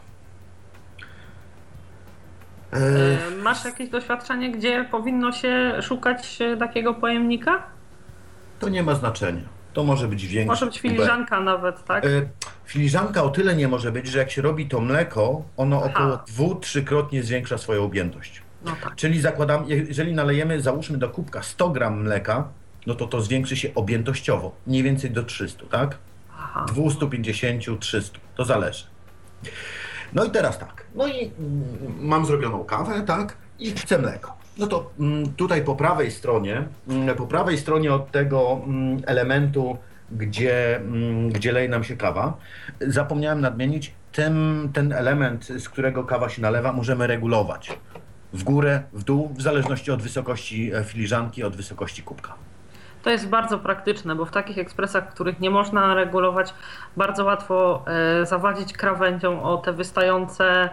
E, 2.72 2.76
E, 2.76 3.30
Masz 3.42 3.64
jakieś 3.64 3.88
doświadczenie, 3.88 4.52
gdzie 4.52 4.84
powinno 4.90 5.32
się 5.32 5.72
szukać 5.82 6.38
e, 6.42 6.56
takiego 6.56 6.94
pojemnika? 6.94 7.62
To 8.60 8.68
nie 8.68 8.82
ma 8.82 8.94
znaczenia. 8.94 9.42
To 9.72 9.84
może 9.84 10.08
być 10.08 10.26
większy. 10.26 10.46
Może 10.48 10.66
być 10.66 10.80
kubek. 10.80 10.92
filiżanka 10.96 11.40
nawet, 11.40 11.84
tak? 11.84 12.04
E, 12.04 12.08
Filiżanka 12.64 13.22
o 13.22 13.28
tyle 13.30 13.56
nie 13.56 13.68
może 13.68 13.92
być, 13.92 14.06
że 14.06 14.18
jak 14.18 14.30
się 14.30 14.42
robi 14.42 14.66
to 14.68 14.80
mleko, 14.80 15.42
ono 15.56 15.76
Aha. 15.84 15.90
około 15.94 16.16
dwu, 16.26 16.54
trzykrotnie 16.54 17.22
zwiększa 17.22 17.58
swoją 17.58 17.84
objętość. 17.84 18.42
No 18.64 18.72
tak. 18.82 18.96
Czyli 18.96 19.20
zakładam, 19.20 19.64
jeżeli 19.68 20.12
nalejemy, 20.12 20.60
załóżmy 20.60 20.98
do 20.98 21.08
kubka 21.08 21.42
100 21.42 21.70
gram 21.70 22.02
mleka, 22.02 22.48
no 22.86 22.94
to 22.94 23.06
to 23.06 23.20
zwiększy 23.20 23.56
się 23.56 23.74
objętościowo, 23.74 24.52
mniej 24.66 24.82
więcej 24.82 25.10
do 25.10 25.22
300, 25.22 25.66
tak? 25.66 25.98
Aha. 26.38 26.66
250, 26.68 27.80
300, 27.80 28.18
to 28.36 28.44
zależy. 28.44 28.84
No 30.12 30.24
i 30.24 30.30
teraz 30.30 30.58
tak, 30.58 30.84
no 30.94 31.06
i 31.06 31.24
mm, 31.24 31.32
mam 32.00 32.26
zrobioną 32.26 32.64
kawę, 32.64 33.02
tak? 33.06 33.36
I 33.58 33.70
chcę 33.70 33.98
mleko. 33.98 34.38
No 34.58 34.66
to 34.66 34.90
mm, 35.00 35.32
tutaj 35.32 35.64
po 35.64 35.76
prawej 35.76 36.10
stronie, 36.10 36.64
mm, 36.88 37.16
po 37.16 37.26
prawej 37.26 37.58
stronie 37.58 37.94
od 37.94 38.10
tego 38.10 38.60
elementu, 39.06 39.78
gdzie, 40.12 40.80
gdzie 41.28 41.52
leje 41.52 41.68
nam 41.68 41.84
się 41.84 41.96
kawa, 41.96 42.36
zapomniałem 42.80 43.40
nadmienić, 43.40 43.92
ten, 44.12 44.68
ten 44.72 44.92
element, 44.92 45.44
z 45.44 45.68
którego 45.68 46.04
kawa 46.04 46.28
się 46.28 46.42
nalewa, 46.42 46.72
możemy 46.72 47.06
regulować. 47.06 47.78
W 48.32 48.42
górę, 48.44 48.82
w 48.92 49.04
dół, 49.04 49.30
w 49.36 49.42
zależności 49.42 49.90
od 49.90 50.02
wysokości 50.02 50.72
e, 50.74 50.84
filiżanki, 50.84 51.44
od 51.44 51.56
wysokości 51.56 52.02
kubka. 52.02 52.34
To 53.02 53.10
jest 53.10 53.28
bardzo 53.28 53.58
praktyczne, 53.58 54.14
bo 54.14 54.24
w 54.24 54.30
takich 54.30 54.58
ekspresach, 54.58 55.08
których 55.08 55.40
nie 55.40 55.50
można 55.50 55.94
regulować, 55.94 56.54
bardzo 56.96 57.24
łatwo 57.24 57.84
e, 57.86 58.26
zawadzić 58.26 58.72
krawędzią 58.72 59.42
o 59.42 59.56
te 59.56 59.72
wystające, 59.72 60.68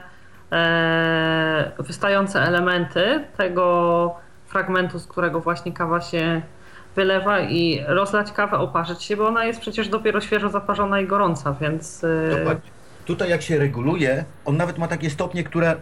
e, 0.52 1.72
wystające 1.80 2.42
elementy 2.42 3.24
tego 3.38 4.16
fragmentu, 4.48 5.00
z 5.00 5.08
którego 5.08 5.40
właśnie 5.40 5.74
kawa 5.74 6.02
się 6.02 6.42
wylewa 6.96 7.40
i 7.40 7.84
rozlać 7.88 8.32
kawę, 8.32 8.58
oparzyć 8.58 9.04
się, 9.04 9.18
bo 9.18 9.28
ona 9.28 9.46
jest 9.46 9.60
przecież 9.60 9.88
dopiero 9.88 10.22
świeżo 10.22 10.50
zaparzona 10.50 11.00
i 11.00 11.08
gorąca, 11.08 11.54
więc 11.62 12.04
e. 12.04 12.56
Tutaj 13.06 13.30
jak 13.30 13.42
się 13.42 13.60
reguluje, 13.60 14.26
on 14.46 14.58
nawet 14.58 14.78
ma 14.78 14.88
takie 14.88 15.10
stopnie, 15.10 15.44
które 15.44 15.76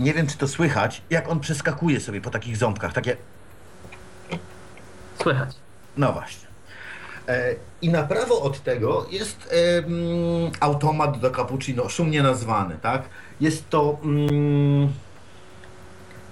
nie 0.00 0.14
wiem 0.14 0.26
czy 0.26 0.38
to 0.38 0.48
słychać, 0.48 1.02
jak 1.10 1.28
on 1.28 1.40
przeskakuje 1.40 2.00
sobie 2.00 2.20
po 2.20 2.30
takich 2.30 2.56
ząbkach, 2.56 2.92
takie 2.92 3.16
słychać. 5.22 5.48
No 5.96 6.12
właśnie. 6.12 6.48
E, 7.28 7.54
I 7.82 7.88
na 7.88 8.02
prawo 8.02 8.42
od 8.42 8.62
tego 8.62 9.06
jest 9.10 9.54
automat 10.60 11.18
do 11.18 11.30
cappuccino, 11.30 11.88
szumnie 11.88 12.22
nazwany, 12.22 12.76
tak? 12.82 13.02
Jest 13.40 13.70
to 13.70 13.98
mm, 14.04 14.92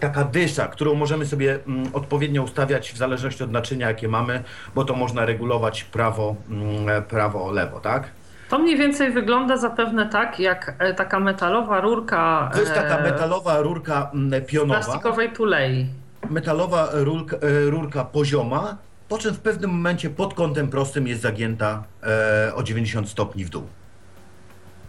taka 0.00 0.24
dysza, 0.24 0.66
którą 0.66 0.94
możemy 0.94 1.26
sobie 1.26 1.58
mm, 1.66 1.90
odpowiednio 1.92 2.42
ustawiać 2.42 2.92
w 2.92 2.96
zależności 2.96 3.44
od 3.44 3.50
naczynia, 3.50 3.88
jakie 3.88 4.08
mamy, 4.08 4.44
bo 4.74 4.84
to 4.84 4.94
można 4.94 5.24
regulować 5.24 5.84
prawo, 5.84 6.36
mm, 6.50 7.02
prawo, 7.04 7.50
lewo, 7.50 7.80
tak? 7.80 8.10
To 8.48 8.58
mniej 8.58 8.76
więcej 8.76 9.12
wygląda 9.12 9.56
zapewne 9.56 10.08
tak, 10.08 10.40
jak 10.40 10.74
e, 10.78 10.94
taka 10.94 11.20
metalowa 11.20 11.80
rurka 11.80 12.50
To 12.52 12.60
jest 12.60 12.74
taka 12.74 12.98
e, 12.98 13.02
metalowa 13.02 13.60
rurka 13.60 14.10
mm, 14.14 14.44
pionowa, 14.44 14.80
plastikowej 14.80 15.32
tulei. 15.32 15.86
metalowa 16.30 16.88
rurka, 16.92 17.36
e, 17.36 17.70
rurka 17.70 18.04
pozioma, 18.04 18.76
po 19.08 19.18
czym 19.18 19.34
w 19.34 19.40
pewnym 19.40 19.70
momencie 19.70 20.10
pod 20.10 20.34
kątem 20.34 20.68
prostym 20.68 21.06
jest 21.06 21.20
zagięta 21.22 21.82
o 22.54 22.62
90 22.62 23.08
stopni 23.08 23.44
w 23.44 23.50
dół. 23.50 23.62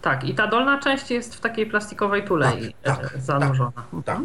Tak, 0.02 0.24
i 0.24 0.34
ta 0.34 0.46
dolna 0.46 0.78
część 0.78 1.10
jest 1.10 1.36
w 1.36 1.40
takiej 1.40 1.66
plastikowej 1.66 2.24
tulei 2.24 2.74
Tak, 2.82 3.00
tak, 3.00 3.20
zanurzona. 3.20 3.72
Tak. 4.04 4.18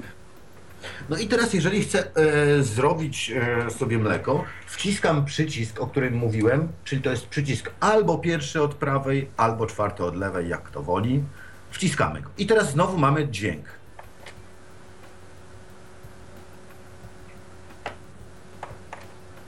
No 1.10 1.18
i 1.18 1.28
teraz, 1.28 1.54
jeżeli 1.54 1.82
chcę 1.84 2.16
e, 2.16 2.64
zrobić 2.64 3.32
e, 3.32 3.72
sobie 3.72 3.98
mleko, 3.98 4.44
wciskam 4.66 5.26
przycisk, 5.26 5.82
o 5.82 5.88
którym 5.88 6.14
mówiłem, 6.14 6.68
czyli 6.84 7.02
to 7.02 7.10
jest 7.12 7.28
przycisk 7.28 7.72
albo 7.80 8.18
pierwszy 8.18 8.62
od 8.62 8.76
prawej, 8.76 9.28
albo 9.38 9.66
czwarty 9.66 10.04
od 10.04 10.16
lewej, 10.16 10.50
jak 10.50 10.70
to 10.70 10.84
woli. 10.84 11.24
Wciskamy 11.72 12.22
go. 12.22 12.30
I 12.38 12.46
teraz 12.48 12.72
znowu 12.72 12.98
mamy 12.98 13.28
dźwięk. 13.28 13.66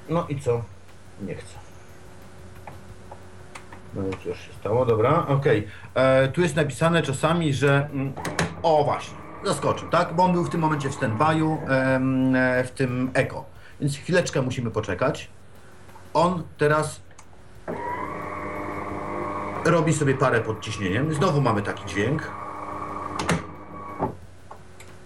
No 0.10 0.26
i 0.30 0.40
co? 0.40 0.64
Nie 1.22 1.36
chcę. 1.36 1.54
No 3.94 4.02
już 4.26 4.40
się 4.40 4.54
stało? 4.60 4.86
Dobra, 4.86 5.26
okej. 5.28 5.68
E, 5.96 6.28
Tu 6.28 6.42
jest 6.42 6.56
napisane 6.56 7.02
czasami, 7.04 7.54
że... 7.54 7.90
mm, 7.94 8.14
O 8.64 8.84
właśnie, 8.84 9.18
zaskoczył, 9.46 9.90
tak? 9.90 10.14
Bo 10.16 10.24
on 10.24 10.34
był 10.34 10.44
w 10.44 10.50
tym 10.50 10.62
momencie 10.62 10.90
w 10.90 11.00
standby'u, 11.00 11.58
e, 11.70 12.64
w 12.64 12.72
tym 12.72 13.12
eko. 13.14 13.46
Więc 13.80 13.98
chwileczkę 13.98 14.42
musimy 14.42 14.72
poczekać. 14.72 15.30
On 16.14 16.44
teraz 16.58 17.02
robi 19.66 19.94
sobie 19.94 20.14
parę 20.14 20.42
pod 20.42 20.62
ciśnieniem. 20.62 21.14
Znowu 21.14 21.42
mamy 21.42 21.62
taki 21.62 21.86
dźwięk. 21.86 22.32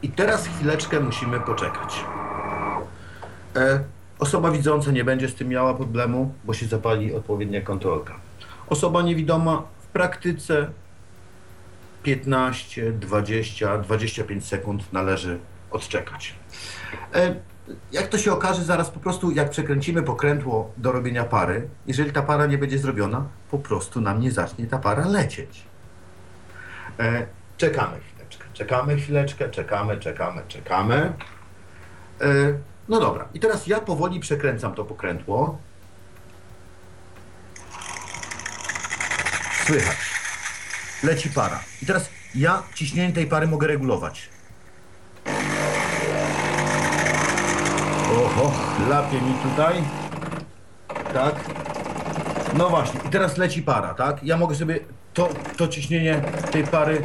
I 0.03 0.09
teraz 0.09 0.47
chwileczkę 0.47 0.99
musimy 0.99 1.39
poczekać. 1.39 2.05
E, 3.55 3.83
Osoba 4.21 4.51
widząca 4.51 4.91
nie 4.91 5.03
będzie 5.03 5.27
z 5.27 5.35
tym 5.35 5.47
miała 5.47 5.73
problemu, 5.73 6.33
bo 6.43 6.53
się 6.53 6.65
zapali 6.65 7.15
odpowiednia 7.15 7.61
kontrolka. 7.61 8.13
Osoba 8.69 9.01
niewidoma 9.01 9.63
w 9.79 9.85
praktyce 9.85 10.67
15, 12.03 12.91
20, 12.93 13.77
25 13.77 14.45
sekund 14.47 14.93
należy 14.93 15.39
odczekać. 15.71 16.35
E, 17.15 17.35
Jak 17.91 18.07
to 18.07 18.17
się 18.17 18.33
okaże, 18.33 18.63
zaraz 18.63 18.89
po 18.89 18.99
prostu 18.99 19.31
jak 19.31 19.49
przekręcimy 19.49 20.03
pokrętło 20.03 20.71
do 20.77 20.91
robienia 20.91 21.23
pary, 21.23 21.69
jeżeli 21.87 22.11
ta 22.11 22.21
para 22.21 22.45
nie 22.45 22.57
będzie 22.57 22.79
zrobiona, 22.79 23.25
po 23.51 23.59
prostu 23.59 24.01
nam 24.01 24.19
nie 24.19 24.31
zacznie 24.31 24.67
ta 24.67 24.77
para 24.77 25.05
lecieć. 25.07 25.63
E, 26.99 27.25
Czekamy 27.57 27.99
chwileczkę, 27.99 28.45
czekamy 28.53 28.95
chwileczkę, 28.97 29.49
czekamy, 29.49 29.97
czekamy, 29.97 30.41
czekamy. 30.47 31.13
E, 32.21 32.25
No 32.89 32.99
dobra, 32.99 33.27
i 33.33 33.39
teraz 33.39 33.67
ja 33.67 33.79
powoli 33.81 34.19
przekręcam 34.19 34.73
to 34.75 34.85
pokrętło. 34.85 35.57
Słychać. 39.65 40.10
Leci 41.03 41.29
para. 41.29 41.59
I 41.81 41.85
teraz 41.85 42.09
ja 42.35 42.63
ciśnienie 42.75 43.13
tej 43.13 43.27
pary 43.27 43.47
mogę 43.47 43.67
regulować. 43.67 44.29
Oho, 48.11 48.51
lapie 48.89 49.21
mi 49.21 49.33
tutaj. 49.43 49.83
Tak. 51.13 51.35
No 52.57 52.69
właśnie, 52.69 52.99
i 53.07 53.09
teraz 53.09 53.37
leci 53.37 53.63
para, 53.63 53.93
tak? 53.93 54.23
Ja 54.23 54.37
mogę 54.37 54.55
sobie 54.55 54.79
to, 55.13 55.29
to 55.57 55.67
ciśnienie 55.67 56.21
tej 56.51 56.63
pary 56.63 57.01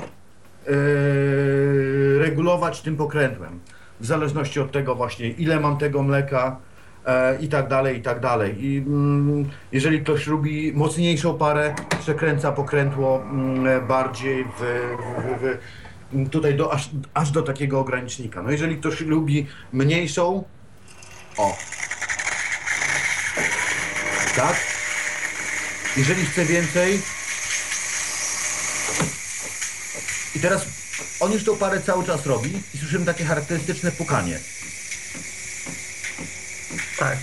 yy, 0.66 2.18
regulować 2.18 2.80
tym 2.80 2.96
pokrętłem. 2.96 3.60
W 4.00 4.06
zależności 4.06 4.60
od 4.60 4.72
tego 4.72 4.94
właśnie, 4.94 5.30
ile 5.30 5.60
mam 5.60 5.78
tego 5.78 6.02
mleka 6.02 6.56
i 7.40 7.48
tak 7.48 7.68
dalej, 7.68 7.98
i 7.98 8.02
tak 8.02 8.20
dalej. 8.20 8.64
I 8.64 8.78
mm, 8.78 9.50
jeżeli 9.72 10.00
ktoś 10.00 10.26
lubi 10.26 10.72
mocniejszą 10.72 11.38
parę, 11.38 11.74
przekręca 12.00 12.52
pokrętło 12.52 13.22
mm, 13.22 13.86
bardziej 13.86 14.44
w, 14.44 14.60
w, 14.60 15.58
w, 16.12 16.30
tutaj 16.30 16.54
do, 16.56 16.72
aż, 16.72 16.90
aż 17.14 17.30
do 17.30 17.42
takiego 17.42 17.80
ogranicznika. 17.80 18.42
No 18.42 18.50
jeżeli 18.50 18.76
ktoś 18.76 19.00
lubi 19.00 19.46
mniejszą, 19.72 20.44
o, 21.36 21.56
tak? 24.36 24.56
Jeżeli 25.96 26.26
chce 26.26 26.44
więcej. 26.44 27.00
I 30.34 30.40
teraz 30.40 30.66
on 31.20 31.32
już 31.32 31.44
tą 31.44 31.56
parę 31.56 31.80
cały 31.80 32.04
czas 32.04 32.26
robi 32.26 32.50
i 32.74 32.78
słyszymy 32.78 33.06
takie 33.06 33.24
charakterystyczne 33.24 33.92
pukanie. 33.92 34.38
Tak. 36.98 37.18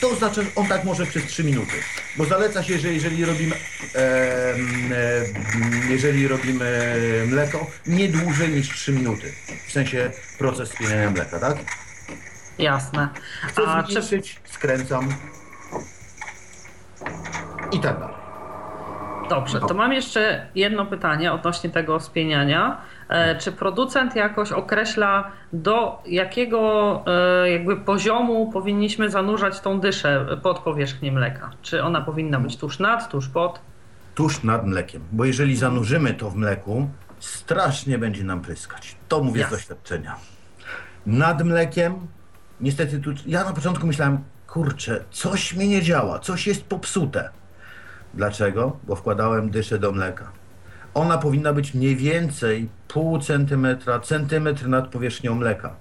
To 0.00 0.10
oznacza, 0.10 0.42
że 0.42 0.48
on 0.56 0.66
tak 0.66 0.84
może 0.84 1.06
przez 1.06 1.24
3 1.26 1.44
minuty. 1.44 1.72
Bo 2.16 2.24
zaleca 2.24 2.62
się, 2.62 2.78
że 2.78 2.92
jeżeli 2.92 3.24
robimy, 3.24 3.54
em, 3.94 4.92
em, 4.92 5.90
jeżeli 5.90 6.28
robimy 6.28 6.94
mleko, 7.28 7.66
nie 7.86 8.08
dłużej 8.08 8.48
niż 8.48 8.68
3 8.70 8.92
minuty. 8.92 9.32
W 9.68 9.72
sensie 9.72 10.10
proces 10.38 10.68
spieniania 10.70 11.10
mleka, 11.10 11.38
tak? 11.40 11.56
Jasne. 12.58 13.08
Chcę 13.48 13.62
A 13.66 13.82
czy, 13.82 13.92
zmniejszyć, 13.92 14.40
skręcam. 14.44 15.08
I 17.72 17.80
tak 17.80 17.98
dalej. 17.98 18.14
dobrze, 19.30 19.60
to 19.60 19.74
mam 19.74 19.92
jeszcze 19.92 20.48
jedno 20.54 20.86
pytanie 20.86 21.32
odnośnie 21.32 21.70
tego 21.70 22.00
spieniania. 22.00 22.80
E, 23.08 23.36
czy 23.36 23.52
producent 23.52 24.16
jakoś 24.16 24.52
określa, 24.52 25.30
do 25.52 26.02
jakiego 26.06 27.02
e, 27.06 27.50
jakby 27.50 27.76
poziomu 27.76 28.52
powinniśmy 28.52 29.10
zanurzać 29.10 29.60
tą 29.60 29.80
dyszę 29.80 30.26
pod 30.42 30.58
powierzchnię 30.58 31.12
mleka? 31.12 31.50
Czy 31.62 31.82
ona 31.82 32.00
powinna 32.00 32.40
być 32.40 32.56
tuż 32.56 32.78
nad, 32.78 33.10
tuż 33.10 33.28
pod? 33.28 33.60
tuż 34.16 34.42
nad 34.42 34.66
mlekiem, 34.66 35.02
bo 35.12 35.24
jeżeli 35.24 35.56
zanurzymy 35.56 36.14
to 36.14 36.30
w 36.30 36.36
mleku, 36.36 36.88
strasznie 37.20 37.98
będzie 37.98 38.24
nam 38.24 38.40
pryskać. 38.40 38.96
To 39.08 39.22
mówię 39.22 39.38
z 39.38 39.42
Jasne. 39.42 39.56
doświadczenia. 39.56 40.16
Nad 41.06 41.44
mlekiem, 41.44 42.06
niestety 42.60 42.98
tu, 42.98 43.10
ja 43.26 43.44
na 43.44 43.52
początku 43.52 43.86
myślałem, 43.86 44.18
kurczę, 44.46 45.04
coś 45.10 45.54
mi 45.54 45.68
nie 45.68 45.82
działa, 45.82 46.18
coś 46.18 46.46
jest 46.46 46.64
popsute. 46.64 47.30
Dlaczego? 48.14 48.76
Bo 48.84 48.96
wkładałem 48.96 49.50
dyszę 49.50 49.78
do 49.78 49.92
mleka. 49.92 50.32
Ona 50.96 51.18
powinna 51.18 51.52
być 51.52 51.74
mniej 51.74 51.96
więcej 51.96 52.68
pół 52.88 53.18
centymetra, 53.18 54.00
centymetr 54.00 54.68
nad 54.68 54.88
powierzchnią 54.88 55.34
mleka. 55.34 55.76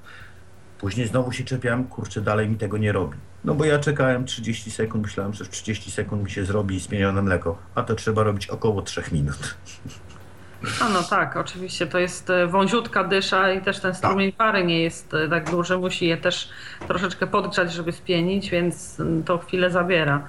Później 0.79 1.07
znowu 1.07 1.31
się 1.31 1.43
czepiałem, 1.43 1.83
kurczę, 1.83 2.21
dalej 2.21 2.49
mi 2.49 2.55
tego 2.55 2.77
nie 2.77 2.91
robi. 2.91 3.17
No 3.43 3.55
bo 3.55 3.65
ja 3.65 3.79
czekałem 3.79 4.25
30 4.25 4.71
sekund, 4.71 5.03
myślałem, 5.03 5.33
że 5.33 5.45
w 5.45 5.49
30 5.49 5.91
sekund 5.91 6.23
mi 6.23 6.31
się 6.31 6.45
zrobi 6.45 6.79
spienione 6.79 7.21
mleko, 7.21 7.57
a 7.75 7.83
to 7.83 7.95
trzeba 7.95 8.23
robić 8.23 8.47
około 8.47 8.81
3 8.81 9.03
minut. 9.11 9.37
A 10.81 10.89
no 10.89 11.03
tak, 11.03 11.37
oczywiście 11.37 11.87
to 11.87 11.99
jest 11.99 12.29
e, 12.29 12.47
wąziutka 12.47 13.03
dysza 13.03 13.51
i 13.51 13.61
też 13.61 13.79
ten 13.79 13.95
strumień 13.95 14.31
pary 14.31 14.65
nie 14.65 14.83
jest 14.83 15.13
e, 15.13 15.29
tak 15.29 15.51
duży, 15.51 15.77
musi 15.77 16.07
je 16.07 16.17
też 16.17 16.49
troszeczkę 16.87 17.27
podgrzać, 17.27 17.73
żeby 17.73 17.91
spienić, 17.91 18.49
więc 18.49 18.99
mm, 18.99 19.23
to 19.23 19.37
chwilę 19.37 19.71
zabiera. 19.71 20.27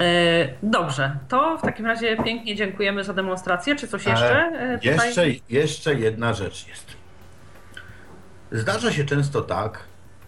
E, 0.00 0.48
Dobrze, 0.62 1.16
to 1.28 1.58
w 1.58 1.62
takim 1.62 1.86
razie 1.86 2.16
pięknie 2.16 2.56
dziękujemy 2.56 3.04
za 3.04 3.14
demonstrację. 3.14 3.76
Czy 3.76 3.88
coś 3.88 4.06
jeszcze? 4.06 4.36
e, 4.36 4.78
tutaj? 4.78 5.08
Jeszcze, 5.08 5.26
jeszcze 5.50 5.94
jedna 5.94 6.34
rzecz 6.34 6.68
jest. 6.68 6.86
Zdarza 8.52 8.92
się 8.92 9.04
często 9.04 9.42
tak, 9.42 9.84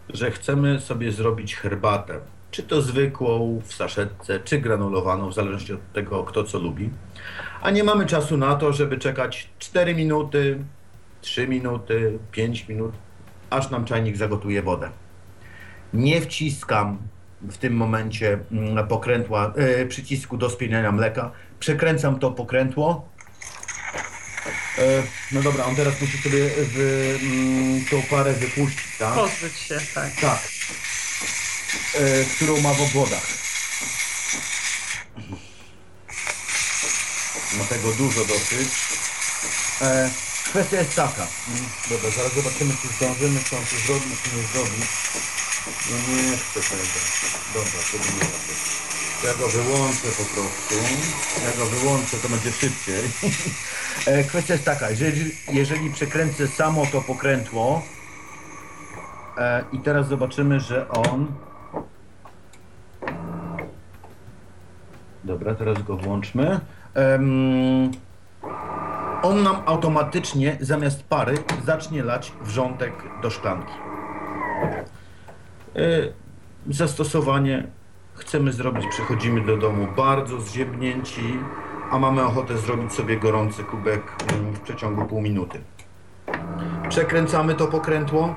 że 0.09 0.31
chcemy 0.31 0.81
sobie 0.81 1.13
zrobić 1.13 1.57
herbatę, 1.57 2.21
czy 2.51 2.63
to 2.63 2.83
zwykłą 2.83 3.61
w 3.65 3.75
saszetce, 3.75 4.41
czy 4.41 4.59
granulowaną, 4.59 5.29
w 5.29 5.35
zależności 5.35 5.73
od 5.73 5.93
tego, 5.93 6.25
kto 6.25 6.45
co 6.45 6.59
lubi, 6.59 6.91
a 7.63 7.71
nie 7.71 7.85
mamy 7.85 8.07
czasu 8.07 8.37
na 8.37 8.55
to, 8.55 8.73
żeby 8.73 8.99
czekać 8.99 9.49
4 9.59 9.95
minuty, 9.95 10.59
3 11.21 11.49
minuty, 11.49 12.19
5 12.31 12.69
minut, 12.69 12.93
aż 13.51 13.71
nam 13.71 13.85
czajnik 13.85 14.17
zagotuje 14.17 14.63
wodę. 14.63 14.91
Nie 15.93 16.21
wciskam 16.21 16.99
w 17.43 17.57
tym 17.59 17.73
momencie 17.77 18.39
mm, 18.53 18.89
pokrętła, 18.89 19.53
e, 19.57 19.87
przycisku 19.87 20.37
do 20.37 20.51
spieniania 20.51 20.93
mleka, 20.93 21.31
przekręcam 21.61 22.19
to 22.19 22.31
pokrętło, 22.31 23.13
E, 24.79 25.03
No 25.33 25.43
dobra, 25.43 25.65
on 25.65 25.77
teraz 25.77 26.01
musi 26.01 26.19
sobie 26.19 26.51
w, 26.57 26.79
mm, 27.23 27.85
tą 27.85 28.03
parę 28.03 28.33
wypuścić, 28.33 28.97
tak? 28.99 29.15
Pozbyć 29.15 29.57
się, 29.59 29.81
tak. 29.95 30.13
Tak. 30.21 30.41
E, 31.95 32.25
którą 32.37 32.61
ma 32.61 32.75
w 32.75 32.81
obwodach. 32.81 33.27
Ma 37.59 37.65
tego 37.65 37.93
dużo 37.93 38.25
dosyć. 38.25 38.69
Kwestia 40.45 40.77
jest 40.79 40.95
taka. 40.97 41.27
Mm, 41.49 41.65
Dobra, 41.91 42.11
zaraz 42.11 42.35
zobaczymy, 42.35 42.75
czy 42.83 42.89
zdążymy, 42.89 43.41
czy 43.45 43.57
on 43.57 43.63
to 43.65 43.77
zrobi, 43.87 44.17
czy 44.23 44.37
nie 44.37 44.43
zrobi. 44.55 44.83
No 45.91 45.97
nie 46.31 46.37
chcę 46.37 46.61
tego. 46.61 46.83
Dobra, 47.55 47.71
nie 48.15 48.21
robię. 48.21 48.55
Ja 49.25 49.35
go 49.35 49.49
wyłączę 49.49 50.09
po 50.19 50.25
prostu. 50.35 50.75
Ja 51.45 51.59
go 51.59 51.67
wyłączę, 51.67 52.17
to 52.23 52.29
będzie 52.29 52.53
szybciej. 52.53 53.03
E, 54.07 54.25
Kwestia 54.25 54.55
jest 54.55 54.65
taka, 54.65 54.91
jeżeli, 54.91 55.31
jeżeli 55.53 55.91
przekręcę 55.91 56.49
samo 56.49 56.87
to 56.93 57.01
pokrętło 57.01 57.83
e, 59.39 59.65
i 59.73 59.79
teraz 59.79 60.09
zobaczymy, 60.09 60.61
że 60.61 60.89
on... 60.89 61.27
Dobra, 65.25 65.55
teraz 65.55 65.83
go 65.83 65.97
włączmy. 65.97 66.61
Em, 66.95 67.91
on 69.23 69.43
nam 69.43 69.57
automatycznie 69.67 70.57
zamiast 70.61 71.03
pary 71.03 71.35
zacznie 71.67 72.03
lać 72.03 72.33
wrzątek 72.41 72.93
do 73.23 73.31
szklanki. 73.31 73.73
E, 75.77 76.22
Zastosowanie 76.71 77.67
chcemy 78.15 78.53
zrobić, 78.53 78.87
przychodzimy 78.91 79.47
do 79.47 79.57
domu 79.57 79.87
bardzo 79.97 80.41
zziębnięci, 80.41 81.39
a 81.91 81.99
mamy 81.99 82.23
ochotę 82.23 82.59
zrobić 82.59 82.93
sobie 82.93 83.17
gorący 83.17 83.65
kubek 83.65 84.03
mm, 84.33 84.53
w 84.55 84.61
przeciągu 84.61 85.05
pół 85.05 85.21
minuty. 85.21 85.61
Przekręcamy 86.89 87.55
to 87.55 87.67
pokrętło, 87.67 88.35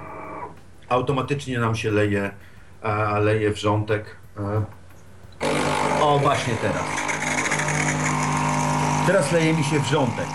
automatycznie 0.89 1.59
nam 1.59 1.75
się 1.75 1.91
leje, 1.91 2.31
e, 2.83 3.19
leje 3.19 3.51
wrzątek. 3.51 4.15
E. 4.39 4.61
O, 6.01 6.19
właśnie 6.19 6.53
teraz. 6.61 6.83
Teraz 9.07 9.31
leje 9.31 9.53
mi 9.53 9.63
się 9.63 9.79
wrzątek. 9.79 10.27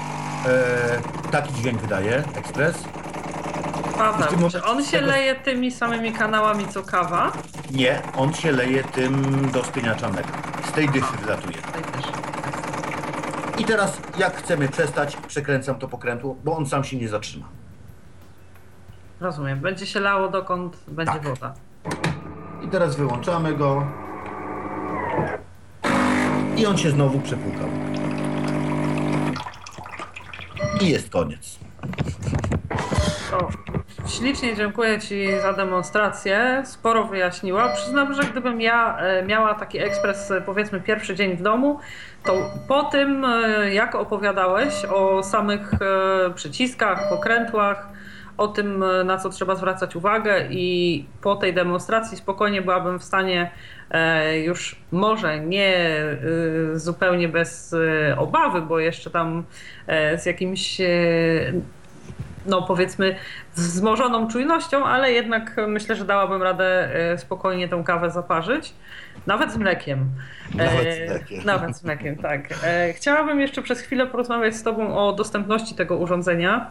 E, 0.47 1.31
taki 1.31 1.55
dźwięk 1.55 1.81
wydaje 1.81 2.25
ekspres. 2.37 2.85
Paweł, 4.01 4.51
czy 4.51 4.65
on 4.65 4.85
się 4.85 5.01
leje 5.01 5.35
tymi 5.35 5.71
samymi 5.71 6.13
kanałami 6.13 6.69
co 6.69 6.83
kawa? 6.83 7.33
Nie, 7.71 8.03
on 8.17 8.35
się 8.35 8.53
leje 8.53 8.85
tym 8.85 9.23
do 9.53 9.65
spieniacza 9.65 10.09
mleka. 10.09 10.33
Z 10.69 10.73
tej 10.73 10.89
dychy 10.89 11.17
wylatuje. 11.19 11.57
Tutaj 11.57 11.83
też. 11.83 12.05
I 13.59 13.65
teraz 13.65 14.01
jak 14.19 14.37
chcemy 14.37 14.69
przestać, 14.69 15.17
przekręcam 15.17 15.75
to 15.79 15.89
pokrętło, 15.89 16.37
bo 16.45 16.57
on 16.57 16.67
sam 16.67 16.85
się 16.85 16.97
nie 16.97 17.09
zatrzyma. 17.09 17.47
Rozumiem. 19.21 19.61
Będzie 19.61 19.87
się 19.87 20.01
lało 20.01 20.29
dokąd 20.29 20.77
będzie 20.89 21.13
Tak. 21.13 21.23
woda. 21.23 21.55
I 22.63 22.69
teraz 22.69 22.97
wyłączamy 22.97 23.55
go. 23.55 23.87
I 26.57 26.67
on 26.67 26.77
się 26.79 26.91
znowu 26.91 27.21
przepłukał. 27.21 27.69
I 30.81 30.89
jest 30.89 31.11
koniec. 31.11 31.59
To 33.31 33.49
ślicznie 34.11 34.57
dziękuję 34.57 35.01
Ci 35.01 35.41
za 35.43 35.53
demonstrację. 35.53 36.63
Sporo 36.65 37.05
wyjaśniła. 37.05 37.69
Przyznam, 37.69 38.15
że 38.15 38.23
gdybym 38.23 38.61
ja 38.61 38.99
e, 38.99 39.23
miała 39.23 39.55
taki 39.55 39.79
ekspres, 39.79 40.31
e, 40.31 40.41
powiedzmy, 40.41 40.81
pierwszy 40.81 41.15
dzień 41.15 41.37
w 41.37 41.43
domu, 41.43 41.79
to 42.25 42.51
po 42.69 42.83
tym, 42.83 43.25
e, 43.25 43.75
jak 43.75 43.95
opowiadałeś 43.95 44.85
o 44.85 45.23
samych 45.23 45.71
przyciskach, 46.35 47.09
pokrętłach, 47.09 47.89
o 48.37 48.49
tym, 48.49 48.85
na 49.05 49.19
co 49.19 49.31
trzeba 49.31 49.55
zwracać 49.55 49.97
uwagę, 49.97 50.47
i 50.51 51.05
po 51.23 51.37
tej 51.37 51.55
demonstracji 51.55 52.17
spokojnie 52.17 52.63
byłabym 52.63 52.99
w 52.99 53.05
stanie 53.05 53.51
już 54.45 54.77
może 54.93 55.41
nie 55.41 55.77
zupełnie 56.75 57.29
bez 57.29 57.75
obawy, 58.17 58.63
bo 58.63 58.79
jeszcze 58.79 59.11
tam 59.11 59.45
z 60.17 60.27
jakimś 60.27 60.81
no 62.47 62.63
powiedzmy 62.63 63.17
wzmożoną 63.55 64.29
czujnością, 64.29 64.85
ale 64.85 65.13
jednak 65.13 65.57
myślę, 65.69 65.97
że 65.97 66.05
dałabym 66.05 66.43
radę 66.43 66.95
e, 66.95 67.19
spokojnie 67.19 67.69
tą 67.69 67.85
kawę 67.85 68.11
zaparzyć. 68.11 68.75
Nawet 69.27 69.53
z 69.53 69.57
mlekiem. 69.57 70.07
Nawet 70.55 70.87
E, 70.87 71.07
z 71.07 71.11
mlekiem. 71.11 71.45
Nawet 71.45 71.77
z 71.77 71.85
mlekiem, 71.85 72.17
tak. 72.17 72.41
E, 72.65 72.93
Chciałabym 72.93 73.41
jeszcze 73.41 73.63
przez 73.63 73.81
chwilę 73.81 74.07
porozmawiać 74.07 74.57
z 74.57 74.63
Tobą 74.63 74.99
o 74.99 75.13
dostępności 75.13 75.75
tego 75.75 75.97
urządzenia. 75.97 76.71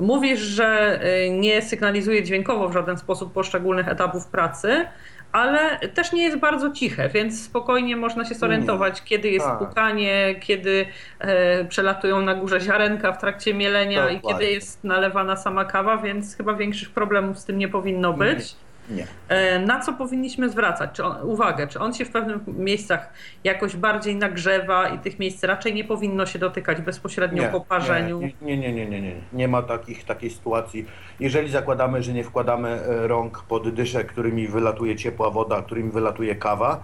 Mówisz, 0.00 0.40
że 0.40 1.00
nie 1.30 1.62
sygnalizuje 1.62 2.22
dźwiękowo 2.22 2.68
w 2.68 2.72
żaden 2.72 2.98
sposób 2.98 3.32
poszczególnych 3.32 3.88
etapów 3.88 4.26
pracy, 4.26 4.86
ale 5.32 5.78
też 5.78 6.12
nie 6.12 6.22
jest 6.22 6.36
bardzo 6.38 6.70
ciche, 6.70 7.08
więc 7.08 7.44
spokojnie 7.44 7.96
można 7.96 8.24
się 8.24 8.34
zorientować, 8.34 9.02
kiedy 9.02 9.30
jest 9.30 9.46
Tak. 9.46 9.58
pukanie, 9.58 10.34
kiedy 10.40 10.86
e, 11.18 11.64
przelatują 11.64 12.20
na 12.20 12.34
górze 12.34 12.60
ziarenka 12.60 13.12
w 13.12 13.18
trakcie 13.20 13.54
mielenia 13.54 14.10
i 14.10 14.16
Dokładnie. 14.16 14.40
kiedy 14.46 14.52
jest 14.54 14.84
nalewana 14.84 15.36
sama 15.36 15.64
kawa, 15.64 15.96
więc 15.96 16.36
chyba 16.36 16.54
większych 16.54 16.90
problemów 16.90 17.38
z 17.38 17.44
tym 17.44 17.58
nie 17.58 17.68
powinno 17.68 18.12
być. 18.12 18.56
Nie. 18.90 19.06
E, 19.28 19.58
Na 19.58 19.80
co 19.80 19.92
powinniśmy 19.92 20.48
zwracać 20.50 20.90
czy 20.92 21.04
on, 21.04 21.16
uwagę? 21.30 21.66
Czy 21.66 21.80
on 21.80 21.94
się 21.94 22.04
w 22.04 22.10
pewnych 22.10 22.46
miejscach 22.46 23.12
jakoś 23.44 23.76
bardziej 23.76 24.16
nagrzewa 24.16 24.88
i 24.88 24.98
tych 24.98 25.18
miejsc 25.18 25.44
raczej 25.44 25.74
nie 25.74 25.84
powinno 25.84 26.26
się 26.26 26.38
dotykać 26.38 26.80
bezpośrednio 26.80 27.42
po 27.52 27.60
parzeniu? 27.60 28.20
Nie, 28.20 28.32
nie, 28.42 28.56
nie, 28.56 28.72
nie, 28.72 28.86
nie, 28.86 29.00
nie. 29.00 29.14
Nie 29.32 29.48
ma 29.48 29.62
takich, 29.62 30.04
takiej 30.04 30.30
sytuacji. 30.30 30.86
Jeżeli 31.20 31.50
zakładamy, 31.50 32.02
że 32.02 32.12
nie 32.12 32.24
wkładamy 32.24 32.68
e, 32.68 33.06
rąk 33.06 33.42
pod 33.48 33.74
dyszę, 33.74 34.04
którymi 34.04 34.48
wylatuje 34.48 34.96
ciepła 34.96 35.30
woda, 35.30 35.62
którymi 35.62 35.90
wylatuje 35.90 36.34
kawa, 36.34 36.82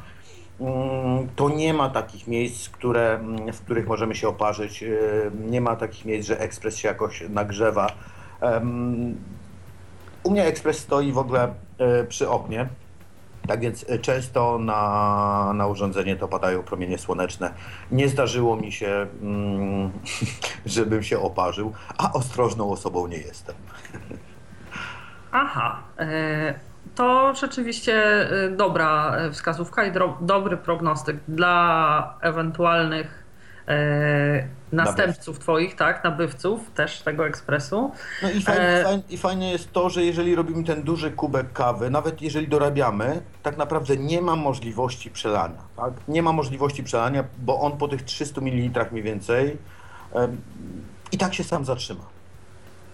mm, 0.61 1.29
to 1.37 1.49
nie 1.51 1.75
ma 1.75 1.91
takich 1.91 2.29
miejsc, 2.29 2.69
które, 2.69 3.15
mm, 3.15 3.53
w 3.53 3.61
których 3.61 3.87
możemy 3.87 4.15
się 4.15 4.29
oparzyć. 4.29 4.83
E, 4.83 4.89
Nie 5.49 5.61
ma 5.61 5.77
takich 5.77 6.05
miejsc, 6.05 6.29
że 6.29 6.41
ekspres 6.41 6.77
się 6.77 6.89
jakoś 6.89 7.25
nagrzewa. 7.29 7.87
U 10.23 10.31
mnie 10.31 10.45
ekspres 10.45 10.79
stoi 10.79 11.13
w 11.13 11.19
ogóle 11.19 11.55
e, 11.79 12.05
przy 12.05 12.29
oknie. 12.29 12.69
Tak 13.47 13.61
więc 13.61 13.85
e, 13.89 13.99
często 13.99 14.59
na, 14.59 15.53
na 15.55 15.67
urządzenie 15.67 16.17
to 16.17 16.29
padają 16.29 16.63
promienie 16.63 16.99
słoneczne. 16.99 17.53
Nie 17.91 18.09
zdarzyło 18.09 18.57
mi 18.57 18.73
się, 18.73 19.07
mm, 19.23 19.93
żebym 20.67 21.03
się 21.03 21.19
oparzył, 21.19 21.73
a 21.99 22.13
ostrożną 22.13 22.71
osobą 22.71 23.07
nie 23.07 23.19
jestem. 23.19 23.55
Aha, 25.33 25.79
e, 25.99 26.55
to 26.95 27.35
rzeczywiście 27.35 28.03
dobra 28.57 29.17
wskazówka 29.33 29.85
i 29.85 29.93
dobry 30.21 30.57
prognostyk 30.57 31.17
dla 31.29 32.19
ewentualnych 32.21 33.25
następców 34.73 35.39
Twoich, 35.39 35.77
tak, 35.77 36.05
nabywców 36.05 36.71
też 36.75 37.01
tego 37.01 37.27
ekspresu. 37.27 37.93
No 38.23 38.31
i 38.31 38.43
fajne, 38.43 38.81
E, 38.81 38.85
fajne, 38.85 39.03
i 39.11 39.19
fajne 39.19 39.51
jest 39.51 39.73
to, 39.73 39.91
że 39.91 40.05
jeżeli 40.05 40.35
robimy 40.35 40.65
ten 40.65 40.83
duży 40.83 41.11
kubek 41.11 41.53
kawy, 41.53 41.91
nawet 41.91 42.23
jeżeli 42.23 42.49
dorabiamy, 42.49 43.23
tak 43.43 43.57
naprawdę 43.57 43.97
nie 43.97 44.23
ma 44.23 44.37
możliwości 44.37 45.11
przelania. 45.11 45.59
Tak? 45.77 45.93
Nie 46.09 46.23
ma 46.23 46.33
możliwości 46.33 46.85
przelania, 46.85 47.25
bo 47.39 47.61
on 47.61 47.79
po 47.79 47.89
tych 47.89 48.03
300 48.03 48.41
ml 48.41 48.87
mniej 48.93 49.03
więcej 49.03 49.57
em, 50.15 50.41
i 51.13 51.19
tak 51.19 51.35
się 51.35 51.45
sam 51.45 51.65
zatrzyma. 51.65 52.05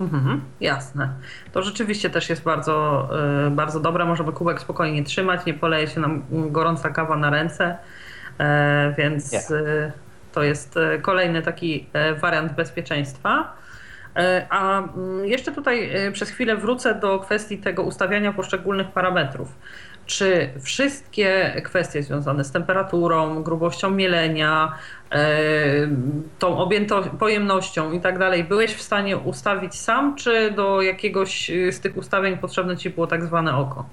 Mhm, 0.00 0.40
jasne. 0.60 1.08
To 1.52 1.62
rzeczywiście 1.62 2.10
też 2.10 2.30
jest 2.30 2.42
bardzo, 2.42 3.08
e, 3.46 3.50
bardzo 3.50 3.80
dobre. 3.80 4.04
Możemy 4.04 4.32
kubek 4.32 4.60
spokojnie 4.60 5.04
trzymać, 5.04 5.46
nie 5.46 5.54
poleje 5.54 5.86
się 5.86 6.00
nam 6.00 6.22
gorąca 6.30 6.90
kawa 6.90 7.16
na 7.16 7.30
ręce, 7.30 7.78
e, 8.38 8.94
więc 8.98 9.32
Nie. 9.32 9.40
To 10.38 10.42
To 10.42 10.44
jest 10.44 10.76
e, 10.76 10.98
kolejny 10.98 11.42
taki 11.42 11.86
e, 11.92 12.14
wariant 12.14 12.52
bezpieczeństwa. 12.52 13.52
E, 14.16 14.46
a 14.50 14.78
mm, 14.78 15.26
jeszcze 15.26 15.52
tutaj 15.52 15.90
przez 16.12 16.30
chwilę 16.30 16.56
wrócę 16.56 16.94
do 16.94 17.18
kwestii 17.18 17.58
tego 17.58 17.82
ustawiania 17.82 18.32
poszczególnych 18.32 18.88
parametrów. 18.88 19.48
Czy 20.06 20.50
wszystkie 20.60 21.60
kwestie 21.64 22.02
związane 22.02 22.44
z 22.44 22.52
temperaturą, 22.52 23.42
grubością 23.42 23.90
mielenia, 23.90 24.72
tą 26.38 26.58
objęto, 26.58 27.02
pojemnością 27.02 27.92
i 27.92 28.00
tak 28.00 28.18
dalej, 28.18 28.44
byłeś 28.44 28.74
w 28.74 28.82
stanie 28.82 29.16
ustawić 29.16 29.74
sam, 29.74 30.16
czy 30.16 30.50
do 30.50 30.82
jakiegoś 30.82 31.50
z 31.70 31.80
tych 31.80 31.96
ustawień 31.96 32.36
potrzebne 32.38 32.76
ci 32.76 32.90
było 32.90 33.06
tak 33.06 33.24
zwane 33.24 33.56
oko? 33.56 33.84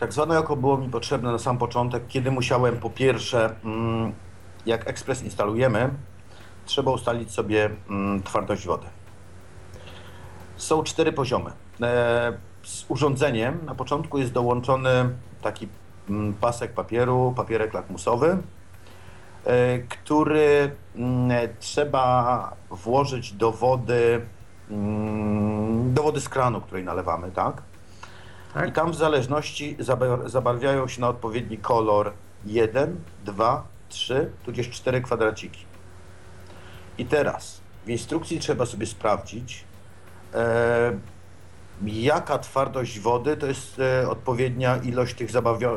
Tak 0.00 0.12
zwane 0.12 0.38
oko 0.38 0.56
było 0.56 0.78
mi 0.78 0.88
potrzebne 0.88 1.32
na 1.32 1.38
sam 1.38 1.58
początek, 1.58 2.02
kiedy 2.08 2.30
musiałem 2.30 2.76
po 2.76 2.90
pierwsze, 2.90 3.50
mm, 3.64 4.12
jak 4.66 4.88
ekspres 4.88 5.22
instalujemy, 5.22 5.90
trzeba 6.64 6.90
ustalić 6.90 7.30
sobie 7.32 7.70
mm, 7.90 8.22
twardość 8.22 8.66
wody. 8.66 8.86
Są 10.56 10.82
cztery 10.82 11.12
poziomy. 11.12 11.50
E, 11.82 12.32
z 12.62 12.84
urządzeniem 12.88 13.58
na 13.64 13.74
początku 13.74 14.18
jest 14.18 14.32
dołączony 14.32 14.90
taki 15.42 15.68
mm, 16.10 16.34
pasek 16.34 16.72
papieru, 16.72 17.32
papierek 17.36 17.74
lakmusowy, 17.74 18.38
e, 19.44 19.78
który 19.78 20.76
trzeba 21.60 22.56
włożyć 22.70 23.32
do 23.32 23.52
wody, 23.52 24.26
do 25.84 26.02
wody 26.02 26.20
z 26.20 26.28
kranu, 26.28 26.60
której 26.60 26.84
nalewamy, 26.84 27.30
tak? 27.30 27.62
Tak? 28.54 28.68
I 28.68 28.72
tam 28.72 28.90
w 28.90 28.94
zależności 28.94 29.76
zabarwiają 30.26 30.88
się 30.88 31.00
na 31.00 31.08
odpowiedni 31.08 31.58
kolor 31.58 32.12
1, 32.46 33.00
2, 33.24 33.64
3, 33.92 34.30
tudzież 34.44 34.70
4 34.70 35.00
kwadraciki. 35.00 35.64
I 36.98 37.06
teraz 37.06 37.60
w 37.86 37.90
instrukcji 37.90 38.38
trzeba 38.38 38.66
sobie 38.66 38.86
sprawdzić, 38.86 39.64
e, 40.34 40.98
jaka 41.86 42.38
twardość 42.38 43.00
wody 43.00 43.36
to 43.36 43.46
jest 43.46 43.78
e, 43.78 44.08
odpowiednia 44.08 44.76
ilość 44.76 45.14
tych 45.14 45.30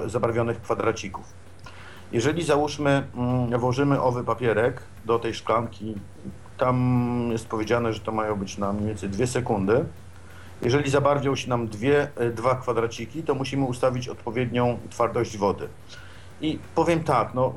zabarwionych 0.05 0.61
kwadracików. 0.61 1.33
Jeżeli 2.11 2.43
załóżmy, 2.43 3.07
mm, 3.15 3.59
włożymy 3.59 4.01
owy 4.01 4.23
papierek 4.23 4.81
do 5.05 5.19
tej 5.19 5.33
szklanki, 5.33 5.95
tam 6.57 7.29
jest 7.31 7.47
powiedziane, 7.47 7.93
że 7.93 7.99
to 7.99 8.11
mają 8.11 8.35
być 8.35 8.57
na 8.57 8.73
mniej 8.73 8.87
więcej 8.87 9.09
2 9.09 9.27
sekundy, 9.27 9.85
jeżeli 10.61 10.89
zabarwią 10.89 11.35
się 11.35 11.49
nam 11.49 11.67
dwie, 11.67 12.07
e, 12.15 12.29
dwa 12.29 12.55
kwadraciki, 12.55 13.23
to 13.23 13.35
musimy 13.35 13.65
ustawić 13.65 14.09
odpowiednią 14.09 14.79
twardość 14.89 15.37
wody. 15.37 15.67
I 16.41 16.59
powiem 16.75 17.03
tak, 17.03 17.33
no, 17.33 17.53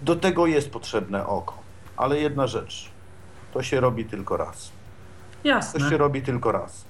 do 0.00 0.16
tego 0.16 0.46
jest 0.46 0.70
potrzebne 0.70 1.26
oko, 1.26 1.58
ale 1.96 2.20
jedna 2.20 2.46
rzecz, 2.46 2.90
to 3.52 3.62
się 3.62 3.80
robi 3.80 4.04
tylko 4.04 4.36
raz. 4.36 4.70
Jasne. 5.44 5.80
To 5.80 5.90
się 5.90 5.96
robi 5.96 6.22
tylko 6.22 6.52
raz. 6.52 6.84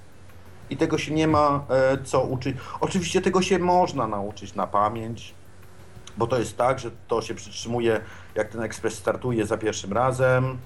I 0.71 0.77
tego 0.77 0.99
się 0.99 1.15
nie 1.15 1.29
ma 1.29 1.65
e, 1.71 1.99
co 2.05 2.23
uczyć. 2.23 2.57
Oczywiście 2.81 3.21
tego 3.21 3.43
się 3.43 3.59
można 3.59 4.07
nauczyć 4.07 4.55
na 4.55 4.67
pamięć, 4.67 5.35
bo 6.17 6.27
to 6.27 6.39
jest 6.39 6.57
tak, 6.57 6.79
że 6.79 6.91
to 7.09 7.23
się 7.23 7.35
przytrzymuje, 7.35 8.01
jak 8.35 8.49
ten 8.49 8.63
ekspres 8.63 8.95
startuje 8.95 9.47
za 9.47 9.59
pierwszym 9.59 9.93
razem, 9.93 10.59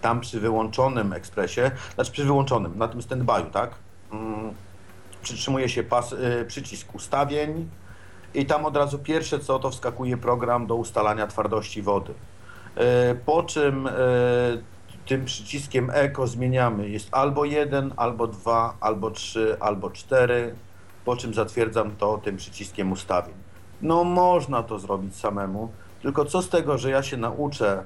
tam 0.00 0.20
przy 0.20 0.40
wyłączonym 0.40 1.12
ekspresie, 1.12 1.70
znaczy 1.94 2.12
przy 2.12 2.24
wyłączonym, 2.24 2.78
na 2.78 2.88
tym 2.88 3.00
standby'u, 3.00 3.50
tak? 3.50 3.70
Mm, 4.12 4.54
przytrzymuje 5.22 5.68
się 5.68 5.82
pas, 5.82 6.12
y, 6.12 6.44
przycisk 6.48 6.94
ustawień 6.94 7.68
i 8.34 8.46
tam 8.46 8.64
od 8.64 8.76
razu 8.76 8.98
pierwsze 8.98 9.38
co 9.38 9.58
to 9.58 9.70
wskakuje 9.70 10.16
program 10.16 10.66
do 10.66 10.74
ustalania 10.74 11.26
twardości 11.26 11.82
wody. 11.82 12.12
Y, 12.12 13.14
po 13.26 13.42
czym 13.42 13.86
y, 13.86 13.90
tym 15.06 15.24
przyciskiem 15.24 15.90
Eko 15.94 16.26
zmieniamy. 16.26 16.88
Jest 16.88 17.08
albo 17.12 17.44
1, 17.44 17.92
albo 17.96 18.26
2, 18.26 18.76
albo 18.80 19.10
3, 19.10 19.56
albo 19.60 19.90
4, 19.90 20.54
po 21.04 21.16
czym 21.16 21.34
zatwierdzam 21.34 21.96
to 21.96 22.18
tym 22.18 22.36
przyciskiem 22.36 22.92
ustawień. 22.92 23.34
No 23.82 24.04
można 24.04 24.62
to 24.62 24.78
zrobić 24.78 25.16
samemu, 25.16 25.72
tylko 26.02 26.24
co 26.24 26.42
z 26.42 26.48
tego, 26.48 26.78
że 26.78 26.90
ja 26.90 27.02
się 27.02 27.16
nauczę, 27.16 27.84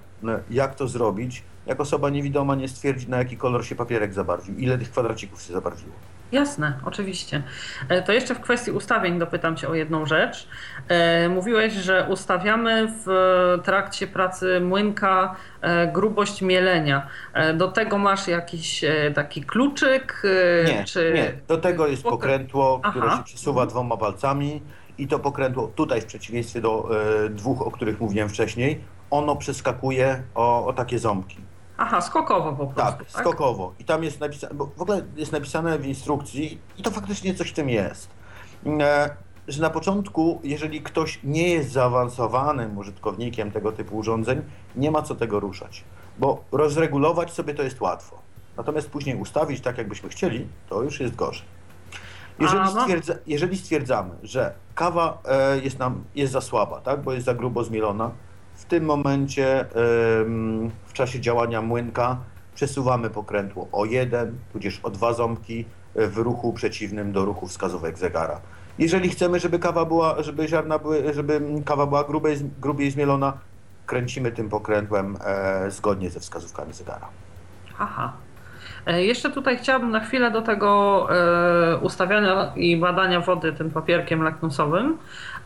jak 0.51 0.75
to 0.75 0.89
zrobić, 0.89 1.43
jak 1.67 1.81
osoba 1.81 2.11
niewidoma 2.11 2.55
nie 2.55 2.69
stwierdzi, 2.69 3.09
na 3.09 3.19
jaki 3.19 3.37
kolor 3.37 3.67
się 3.67 3.75
papierek 3.75 4.15
zabarwił, 4.15 4.59
ile 4.59 4.79
tych 4.79 4.91
kwadracików 4.91 5.43
się 5.43 5.53
zabarwiło. 5.53 5.93
Jasne, 6.33 6.73
oczywiście. 6.85 7.43
E, 7.89 8.03
to 8.03 8.13
jeszcze 8.13 8.35
w 8.35 8.41
kwestii 8.41 8.71
ustawień 8.71 9.19
dopytam 9.19 9.57
Cię 9.57 9.69
o 9.69 9.75
jedną 9.75 10.07
rzecz. 10.07 10.49
E, 10.89 11.29
mówiłeś, 11.29 11.73
że 11.73 12.07
ustawiamy 12.11 12.93
w 13.05 13.09
trakcie 13.65 14.07
pracy 14.07 14.61
młynka 14.61 15.37
e, 15.61 15.87
grubość 15.93 16.43
mielenia. 16.43 17.07
Do 17.55 17.69
tego 17.69 17.99
masz 17.99 18.29
jakiś 18.29 18.85
taki 19.15 19.43
kluczyk? 19.43 20.23
Nie, 20.67 20.85
czy... 20.85 21.13
nie. 21.15 21.33
do 21.49 21.59
tego 21.59 21.87
jest 21.87 22.03
pokrętło, 22.03 22.81
które 22.91 23.07
Aha. 23.07 23.17
się 23.17 23.25
przesuwa 23.25 23.67
dwoma 23.67 23.97
palcami 23.97 24.63
i 24.99 25.09
to 25.09 25.19
pokrętło 25.19 25.69
tutaj 25.75 26.01
w 26.01 26.05
przeciwieństwie 26.05 26.61
do 26.61 26.89
dwóch, 27.31 27.63
o 27.63 27.71
których 27.71 28.01
mówiłem 28.01 28.29
wcześniej, 28.29 28.81
ono 29.11 29.37
przeskakuje 29.37 30.23
o, 30.35 30.67
o 30.67 30.73
takie 30.73 30.99
ząbki. 30.99 31.48
Aha, 31.79 32.01
skokowo 32.01 32.53
po 32.53 32.67
prostu. 32.67 32.99
Tak, 32.99 33.13
tak? 33.13 33.21
skokowo. 33.21 33.75
I 33.79 33.85
tam 33.85 34.05
jest 34.05 34.21
napisane, 34.21 34.55
bo 34.55 34.67
w 34.77 34.83
ogóle 34.83 35.03
jest 35.17 35.33
napisane 35.33 35.79
w 35.79 35.87
instrukcji 35.87 36.59
i 36.79 36.83
to 36.83 36.91
faktycznie 36.91 37.35
coś 37.35 37.51
w 37.51 37.55
tym 37.55 37.69
jest, 37.69 38.11
e, 38.81 39.11
że 39.49 39.63
na 39.63 39.71
początku, 39.71 40.41
jeżeli 40.45 40.83
ktoś 40.83 41.21
nie 41.25 41.49
jest 41.49 41.71
zaawansowanym 41.71 42.79
użytkownikiem 42.79 43.51
tego 43.51 43.73
typu 43.73 43.97
urządzeń, 43.97 44.43
nie 44.77 44.91
ma 44.91 45.03
co 45.03 45.15
tego 45.15 45.41
ruszać, 45.41 45.85
bo 46.19 46.45
rozregulować 46.53 47.33
sobie 47.33 47.55
to 47.55 47.63
jest 47.63 47.81
łatwo. 47.81 48.19
Natomiast 48.57 48.91
później 48.91 49.17
ustawić 49.17 49.61
tak, 49.61 49.79
jakbyśmy 49.79 50.09
chcieli, 50.09 50.47
to 50.69 50.83
już 50.83 51.01
jest 51.01 51.15
gorzej. 51.15 51.47
Jeżeli, 52.39 52.69
stwierdza, 52.69 53.15
jeżeli 53.27 53.59
stwierdzamy, 53.59 54.11
że 54.23 54.55
kawa 54.75 55.19
e, 55.25 55.59
jest, 55.59 55.79
nam, 55.79 56.05
jest 56.15 56.33
za 56.33 56.41
słaba, 56.41 56.81
tak, 56.81 57.03
bo 57.03 57.13
jest 57.13 57.27
za 57.27 57.35
grubo 57.35 57.65
zmielona, 57.65 58.11
w 58.59 58.65
tym 58.65 58.85
momencie 58.85 59.65
w 60.87 60.93
czasie 60.93 61.21
działania 61.21 61.63
młynka 61.63 62.17
przesuwamy 62.55 63.11
pokrętło 63.11 63.69
o 63.73 63.85
jeden, 63.85 64.39
tudzież 64.53 64.81
o 64.83 64.91
dwa 64.91 65.13
ząbki 65.13 65.65
w 65.95 66.17
ruchu 66.17 66.53
przeciwnym 66.53 67.13
do 67.13 67.25
ruchu 67.25 67.47
wskazówek 67.47 67.99
zegara. 67.99 68.41
Jeżeli 68.79 69.09
chcemy, 69.09 69.41
żeby 69.41 69.59
kawa 69.59 69.85
była, 69.85 70.23
żeby 70.23 70.49
ziarna 70.49 70.79
były, 70.79 71.15
żeby 71.15 71.41
kawa 71.65 71.87
była 71.87 72.05
grubej, 72.05 72.37
grubiej 72.61 72.91
zmielona, 72.91 73.33
kręcimy 73.87 74.33
tym 74.33 74.49
pokrętłem 74.49 75.17
e, 75.25 75.71
zgodnie 75.71 76.11
ze 76.11 76.21
wskazówkami 76.21 76.73
zegara. 76.73 77.09
Aha. 77.79 78.13
E, 78.87 79.05
jeszcze 79.05 79.31
tutaj 79.31 79.59
chciałabym 79.59 79.91
na 79.91 80.01
chwilę 80.01 80.31
do 80.31 80.43
tego 80.43 81.07
e, 81.11 81.77
ustawiania 81.77 82.53
i 82.57 82.77
badania 82.77 83.21
wody 83.21 83.53
tym 83.53 83.71
papierkiem 83.71 84.23
lakmusowym. 84.23 84.99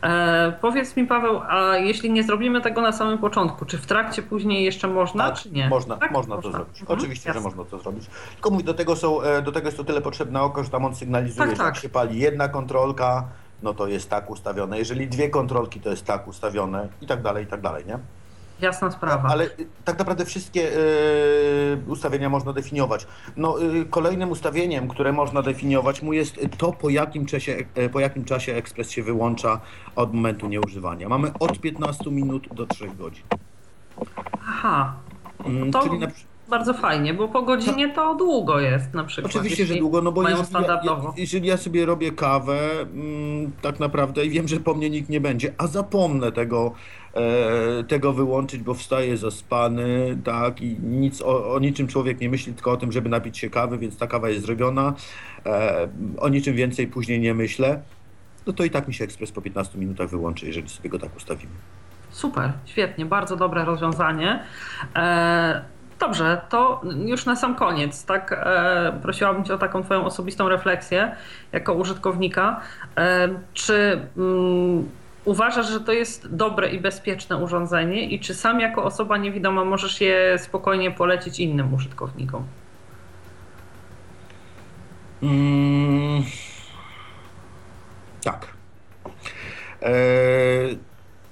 E, 0.03 0.53
powiedz 0.61 0.95
mi 0.97 1.07
Paweł, 1.07 1.41
a 1.49 1.77
jeśli 1.77 2.11
nie 2.11 2.23
zrobimy 2.23 2.61
tego 2.61 2.81
na 2.81 2.91
samym 2.91 3.17
początku, 3.17 3.65
czy 3.65 3.77
w 3.77 3.85
trakcie 3.85 4.23
później 4.23 4.65
jeszcze 4.65 4.87
można, 4.87 5.29
tak, 5.29 5.39
czy 5.39 5.51
nie? 5.51 5.69
Można, 5.69 5.97
tak? 5.97 6.11
można, 6.11 6.35
można 6.35 6.51
to 6.51 6.57
zrobić. 6.57 6.81
Mhm, 6.81 6.99
Oczywiście, 6.99 7.29
jasne. 7.29 7.41
że 7.41 7.43
można 7.43 7.63
to 7.65 7.79
zrobić. 7.79 8.09
Tylko 8.33 8.49
mówię, 8.49 8.63
do 8.63 8.73
tego, 8.73 8.95
są, 8.95 9.17
do 9.43 9.51
tego 9.51 9.67
jest 9.67 9.77
to 9.77 9.83
tyle 9.83 10.01
potrzebne 10.01 10.41
oko, 10.41 10.63
że 10.63 10.69
tam 10.69 10.85
on 10.85 10.95
sygnalizuje, 10.95 11.47
tak, 11.47 11.57
że 11.57 11.63
jak 11.63 11.73
tak. 11.73 11.83
się 11.83 11.89
pali 11.89 12.19
jedna 12.19 12.49
kontrolka, 12.49 13.27
no 13.63 13.73
to 13.73 13.87
jest 13.87 14.09
tak 14.09 14.29
ustawione. 14.29 14.79
Jeżeli 14.79 15.07
dwie 15.07 15.29
kontrolki, 15.29 15.79
to 15.79 15.89
jest 15.89 16.05
tak 16.05 16.27
ustawione 16.27 16.87
i 17.01 17.07
tak 17.07 17.21
dalej, 17.21 17.43
i 17.43 17.47
tak 17.47 17.61
dalej, 17.61 17.85
nie? 17.85 17.99
Jasna 18.63 18.91
sprawa. 18.91 19.29
Ale 19.29 19.49
tak 19.85 19.99
naprawdę 19.99 20.25
wszystkie 20.25 20.77
y, 20.77 21.77
ustawienia 21.87 22.29
można 22.29 22.53
definiować. 22.53 23.07
No, 23.37 23.63
y, 23.63 23.85
kolejnym 23.85 24.31
ustawieniem, 24.31 24.87
które 24.87 25.11
można 25.11 25.41
definiować 25.41 26.01
mu 26.01 26.13
jest 26.13 26.39
to, 26.57 26.71
po 26.71 26.89
jakim, 26.89 27.25
czasie, 27.25 27.57
y, 27.77 27.89
po 27.89 27.99
jakim 27.99 28.25
czasie 28.25 28.55
ekspres 28.55 28.91
się 28.91 29.03
wyłącza 29.03 29.59
od 29.95 30.13
momentu 30.13 30.47
nieużywania. 30.47 31.09
Mamy 31.09 31.31
od 31.39 31.59
15 31.59 32.11
minut 32.11 32.47
do 32.53 32.65
3 32.65 32.87
godzin. 32.87 33.23
Aha. 34.41 34.93
Mm, 35.45 35.71
to... 35.71 35.83
Czyli 35.83 35.99
na, 35.99 36.07
bardzo 36.49 36.73
fajnie, 36.73 37.13
bo 37.13 37.27
po 37.27 37.41
godzinie 37.41 37.89
to 37.89 38.15
długo 38.15 38.59
jest 38.59 38.93
na 38.93 39.03
przykład. 39.03 39.35
Oczywiście, 39.35 39.65
że 39.65 39.75
długo, 39.75 40.01
no 40.01 40.11
bo 40.11 40.29
jeżeli 40.29 40.53
ja, 40.53 41.01
jeżeli 41.17 41.47
ja, 41.47 41.57
sobie 41.57 41.85
robię 41.85 42.11
kawę, 42.11 42.59
mm, 42.81 43.51
tak 43.61 43.79
naprawdę 43.79 44.25
i 44.25 44.29
wiem, 44.29 44.47
że 44.47 44.59
po 44.59 44.73
mnie 44.73 44.89
nikt 44.89 45.09
nie 45.09 45.21
będzie, 45.21 45.53
a 45.57 45.67
zapomnę 45.67 46.31
tego, 46.31 46.71
e, 47.13 47.83
tego 47.83 48.13
wyłączyć, 48.13 48.61
bo 48.61 48.73
wstaję 48.73 49.17
zaspany, 49.17 50.17
tak, 50.23 50.61
i 50.61 50.77
nic 50.79 51.21
o, 51.21 51.53
o, 51.53 51.59
niczym 51.59 51.87
człowiek 51.87 52.21
nie 52.21 52.29
myśli, 52.29 52.53
tylko 52.53 52.71
o 52.71 52.77
tym, 52.77 52.91
żeby 52.91 53.09
napić 53.09 53.37
się 53.37 53.49
kawy, 53.49 53.77
więc 53.77 53.97
ta 53.97 54.07
kawa 54.07 54.29
jest 54.29 54.45
zrobiona, 54.45 54.93
e, 55.45 55.87
o 56.17 56.29
niczym 56.29 56.55
więcej 56.55 56.87
później 56.87 57.19
nie 57.19 57.33
myślę, 57.33 57.81
no 58.47 58.53
to 58.53 58.63
i 58.63 58.69
tak 58.69 58.87
mi 58.87 58.93
się 58.93 59.03
ekspres 59.03 59.31
po 59.31 59.41
15 59.41 59.79
minutach 59.79 60.09
wyłączy, 60.09 60.45
jeżeli 60.45 60.69
sobie 60.69 60.89
go 60.89 60.99
tak 60.99 61.17
ustawimy. 61.17 61.53
Super, 62.09 62.51
świetnie, 62.65 63.05
bardzo 63.05 63.35
dobre 63.35 63.65
rozwiązanie. 63.65 64.43
E, 64.95 65.73
Dobrze, 66.03 66.41
to 66.49 66.81
już 67.05 67.25
na 67.25 67.35
sam 67.35 67.55
koniec, 67.55 68.05
tak? 68.05 68.31
E, 68.31 68.99
prosiłabym 69.01 69.45
Cię 69.45 69.53
o 69.53 69.57
taką 69.57 69.83
Twoją 69.83 70.05
osobistą 70.05 70.49
refleksję 70.49 71.15
jako 71.51 71.73
użytkownika. 71.73 72.61
E, 72.97 73.29
czy 73.53 74.01
mm, 74.17 74.89
uważasz, 75.25 75.69
że 75.69 75.79
to 75.79 75.91
jest 75.91 76.35
dobre 76.35 76.69
i 76.69 76.79
bezpieczne 76.79 77.37
urządzenie 77.37 78.09
i 78.09 78.19
czy 78.19 78.33
sam 78.33 78.59
jako 78.59 78.83
osoba 78.83 79.17
niewidoma 79.17 79.65
możesz 79.65 80.01
je 80.01 80.39
spokojnie 80.39 80.91
polecić 80.91 81.39
innym 81.39 81.73
użytkownikom? 81.73 82.43
Mm, 85.23 86.23
tak. 88.23 88.47
E, 89.81 89.93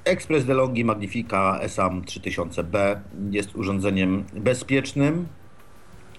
Express 0.06 0.46
DeLonghi 0.46 0.86
Magnifica 0.86 1.60
SAM 1.68 2.02
3000B 2.02 2.96
jest 3.32 3.56
urządzeniem 3.56 4.24
bezpiecznym. 4.34 5.28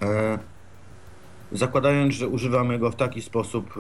E, 0.03 0.39
zakładając, 1.53 2.15
że 2.15 2.29
używamy 2.29 2.79
go 2.79 2.91
w 2.91 2.97
taki 2.97 3.23
sposób, 3.23 3.75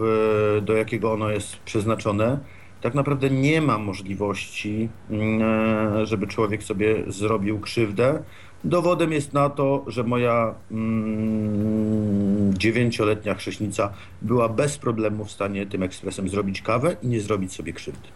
e, 0.58 0.60
do 0.60 0.72
jakiego 0.72 1.12
ono 1.12 1.30
jest 1.30 1.56
przeznaczone, 1.56 2.38
tak 2.80 2.94
naprawdę 2.94 3.30
nie 3.30 3.62
ma 3.62 3.78
możliwości, 3.78 4.88
mm, 5.10 5.42
e, 5.42 6.06
żeby 6.06 6.26
człowiek 6.26 6.62
sobie 6.62 7.02
zrobił 7.06 7.60
krzywdę. 7.60 8.22
Dowodem 8.64 9.12
jest 9.12 9.32
na 9.32 9.50
to, 9.50 9.84
że 9.86 10.04
moja 10.04 10.54
mm, 10.70 12.54
dziewięcioletnia 12.58 13.34
chrześnica 13.34 13.92
była 14.22 14.48
bez 14.48 14.78
problemu 14.78 15.24
w 15.24 15.30
stanie 15.30 15.66
tym 15.66 15.82
ekspresem 15.82 16.28
zrobić 16.28 16.62
kawę 16.62 16.96
i 17.02 17.06
nie 17.06 17.20
zrobić 17.20 17.52
sobie 17.52 17.72
krzywdy. 17.72 18.08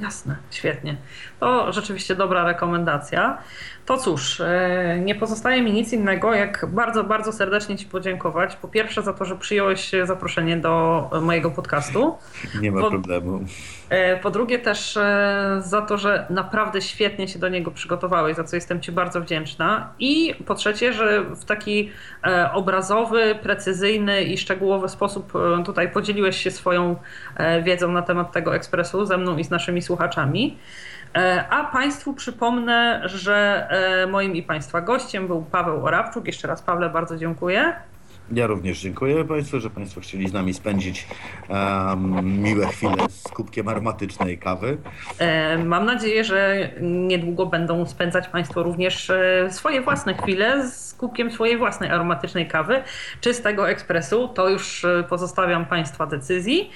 Jasne, 0.00 0.36
świetnie. 0.50 0.96
To 1.40 1.72
rzeczywiście 1.72 2.14
dobra 2.14 2.44
rekomendacja. 2.44 3.38
To 3.86 3.98
cóż, 3.98 4.40
e, 4.40 4.98
nie 5.04 5.14
pozostaje 5.14 5.62
mi 5.62 5.72
nic 5.72 5.92
innego, 5.92 6.34
jak 6.34 6.66
bardzo, 6.68 7.04
bardzo 7.04 7.32
serdecznie 7.32 7.76
Ci 7.76 7.86
podziękować. 7.86 8.56
Po 8.56 8.68
pierwsze 8.68 9.02
za 9.02 9.12
to, 9.12 9.24
że 9.24 9.36
przyjąłeś 9.36 9.90
zaproszenie 10.04 10.56
do 10.56 11.10
mojego 11.22 11.50
podcastu. 11.50 12.16
Nie 12.60 12.72
ma 12.72 12.80
Po- 12.80 12.90
problemu. 12.90 13.44
E, 13.88 14.16
Po 14.16 14.30
drugie 14.30 14.58
też 14.58 14.96
e, 14.96 15.56
za 15.64 15.82
to, 15.82 15.98
że 15.98 16.26
naprawdę 16.30 16.82
świetnie 16.82 17.28
się 17.28 17.38
do 17.38 17.48
niego 17.48 17.70
przygotowałeś, 17.70 18.36
za 18.36 18.44
co 18.44 18.56
jestem 18.56 18.80
Ci 18.80 18.92
bardzo 18.92 19.20
wdzięczna. 19.20 19.92
I 19.98 20.34
po 20.46 20.54
trzecie, 20.54 20.92
że 20.92 21.22
w 21.22 21.44
taki 21.44 21.90
e, 22.26 22.52
obrazowy, 22.52 23.34
precyzyjny 23.42 24.22
i 24.22 24.38
szczegółowy 24.38 24.88
sposób 24.88 25.32
e, 25.60 25.64
tutaj 25.64 25.90
podzieliłeś 25.90 26.36
się 26.36 26.50
swoją 26.50 26.96
e, 27.36 27.62
wiedzą 27.62 27.92
na 27.92 28.02
temat 28.02 28.32
tego 28.32 28.54
ekspresu 28.54 29.06
ze 29.06 29.16
mną 29.18 29.36
i 29.36 29.44
z 29.44 29.50
naszymi 29.50 29.81
słuchaczami. 29.82 30.58
E, 31.16 31.44
A 31.50 31.64
Państwu 31.64 32.14
przypomnę, 32.14 33.02
że 33.04 33.66
e, 34.02 34.06
moim 34.06 34.36
i 34.36 34.42
Państwa 34.42 34.80
gościem 34.80 35.26
był 35.26 35.42
Paweł 35.42 35.86
Orabczuk. 35.86 36.26
Jeszcze 36.26 36.48
raz 36.48 36.62
Pawle 36.62 36.90
bardzo 36.90 37.16
dziękuję. 37.16 37.72
Ja 38.32 38.46
również 38.46 38.80
dziękuję 38.80 39.24
Państwu, 39.24 39.60
że 39.60 39.70
Państwo 39.70 40.00
chcieli 40.00 40.28
z 40.28 40.32
nami 40.32 40.54
spędzić 40.54 41.06
em, 41.48 42.42
miłe 42.42 42.66
chwile 42.66 43.08
z 43.08 43.22
kubkiem 43.22 43.68
aromatycznej 43.68 44.38
kawy. 44.38 44.78
E, 45.18 45.58
Mam 45.58 45.86
nadzieję, 45.86 46.24
że 46.24 46.70
niedługo 46.80 47.46
będą 47.46 47.86
spędzać 47.86 48.28
Państwo 48.28 48.62
również 48.62 49.12
swoje 49.50 49.80
własne 49.80 50.14
chwile 50.14 50.68
z 50.68 50.94
kubkiem 50.94 51.30
swojej 51.30 51.58
własnej 51.58 51.90
aromatycznej 51.90 52.48
kawy, 52.48 52.82
czystego 53.20 53.68
ekspresu. 53.70 54.28
To 54.28 54.48
już 54.48 54.86
pozostawiam 55.08 55.66
Państwa 55.66 56.06
decyzji. 56.06 56.70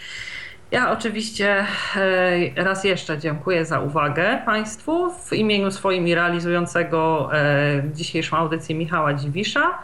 Ja 0.70 0.90
oczywiście 0.90 1.66
e, 1.96 2.64
raz 2.64 2.84
jeszcze 2.84 3.18
dziękuję 3.18 3.64
za 3.64 3.80
uwagę 3.80 4.42
Państwu 4.46 5.12
w 5.12 5.32
imieniu 5.32 5.70
swoim 5.70 6.08
i 6.08 6.14
realizującego 6.14 7.30
e, 7.32 7.82
dzisiejszą 7.94 8.36
audycję 8.36 8.74
Michała 8.74 9.14
Dziwisza. 9.14 9.78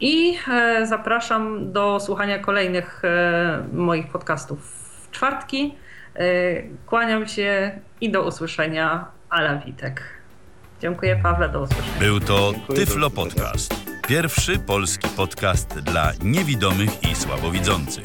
I 0.00 0.38
e, 0.48 0.86
zapraszam 0.86 1.72
do 1.72 2.00
słuchania 2.00 2.38
kolejnych 2.38 3.02
moich 3.72 4.08
podcastów 4.08 4.60
w 5.02 5.10
czwartki. 5.10 5.74
Kłaniam 6.86 7.28
się 7.28 7.80
i 8.00 8.10
do 8.10 8.22
usłyszenia. 8.22 9.06
Ala 9.30 9.56
Witek. 9.56 10.02
Dziękuję 10.80 11.16
Pawle, 11.16 11.48
do 11.48 11.60
usłyszenia. 11.60 11.98
Był 12.00 12.20
to 12.20 12.52
Dziękuję, 12.52 12.78
Tyflo. 12.78 13.10
Podcast. 13.10 13.74
Pierwszy 14.08 14.58
polski 14.58 15.08
podcast 15.08 15.80
dla 15.80 16.12
niewidomych 16.22 17.10
i 17.10 17.14
słabowidzących. 17.14 18.04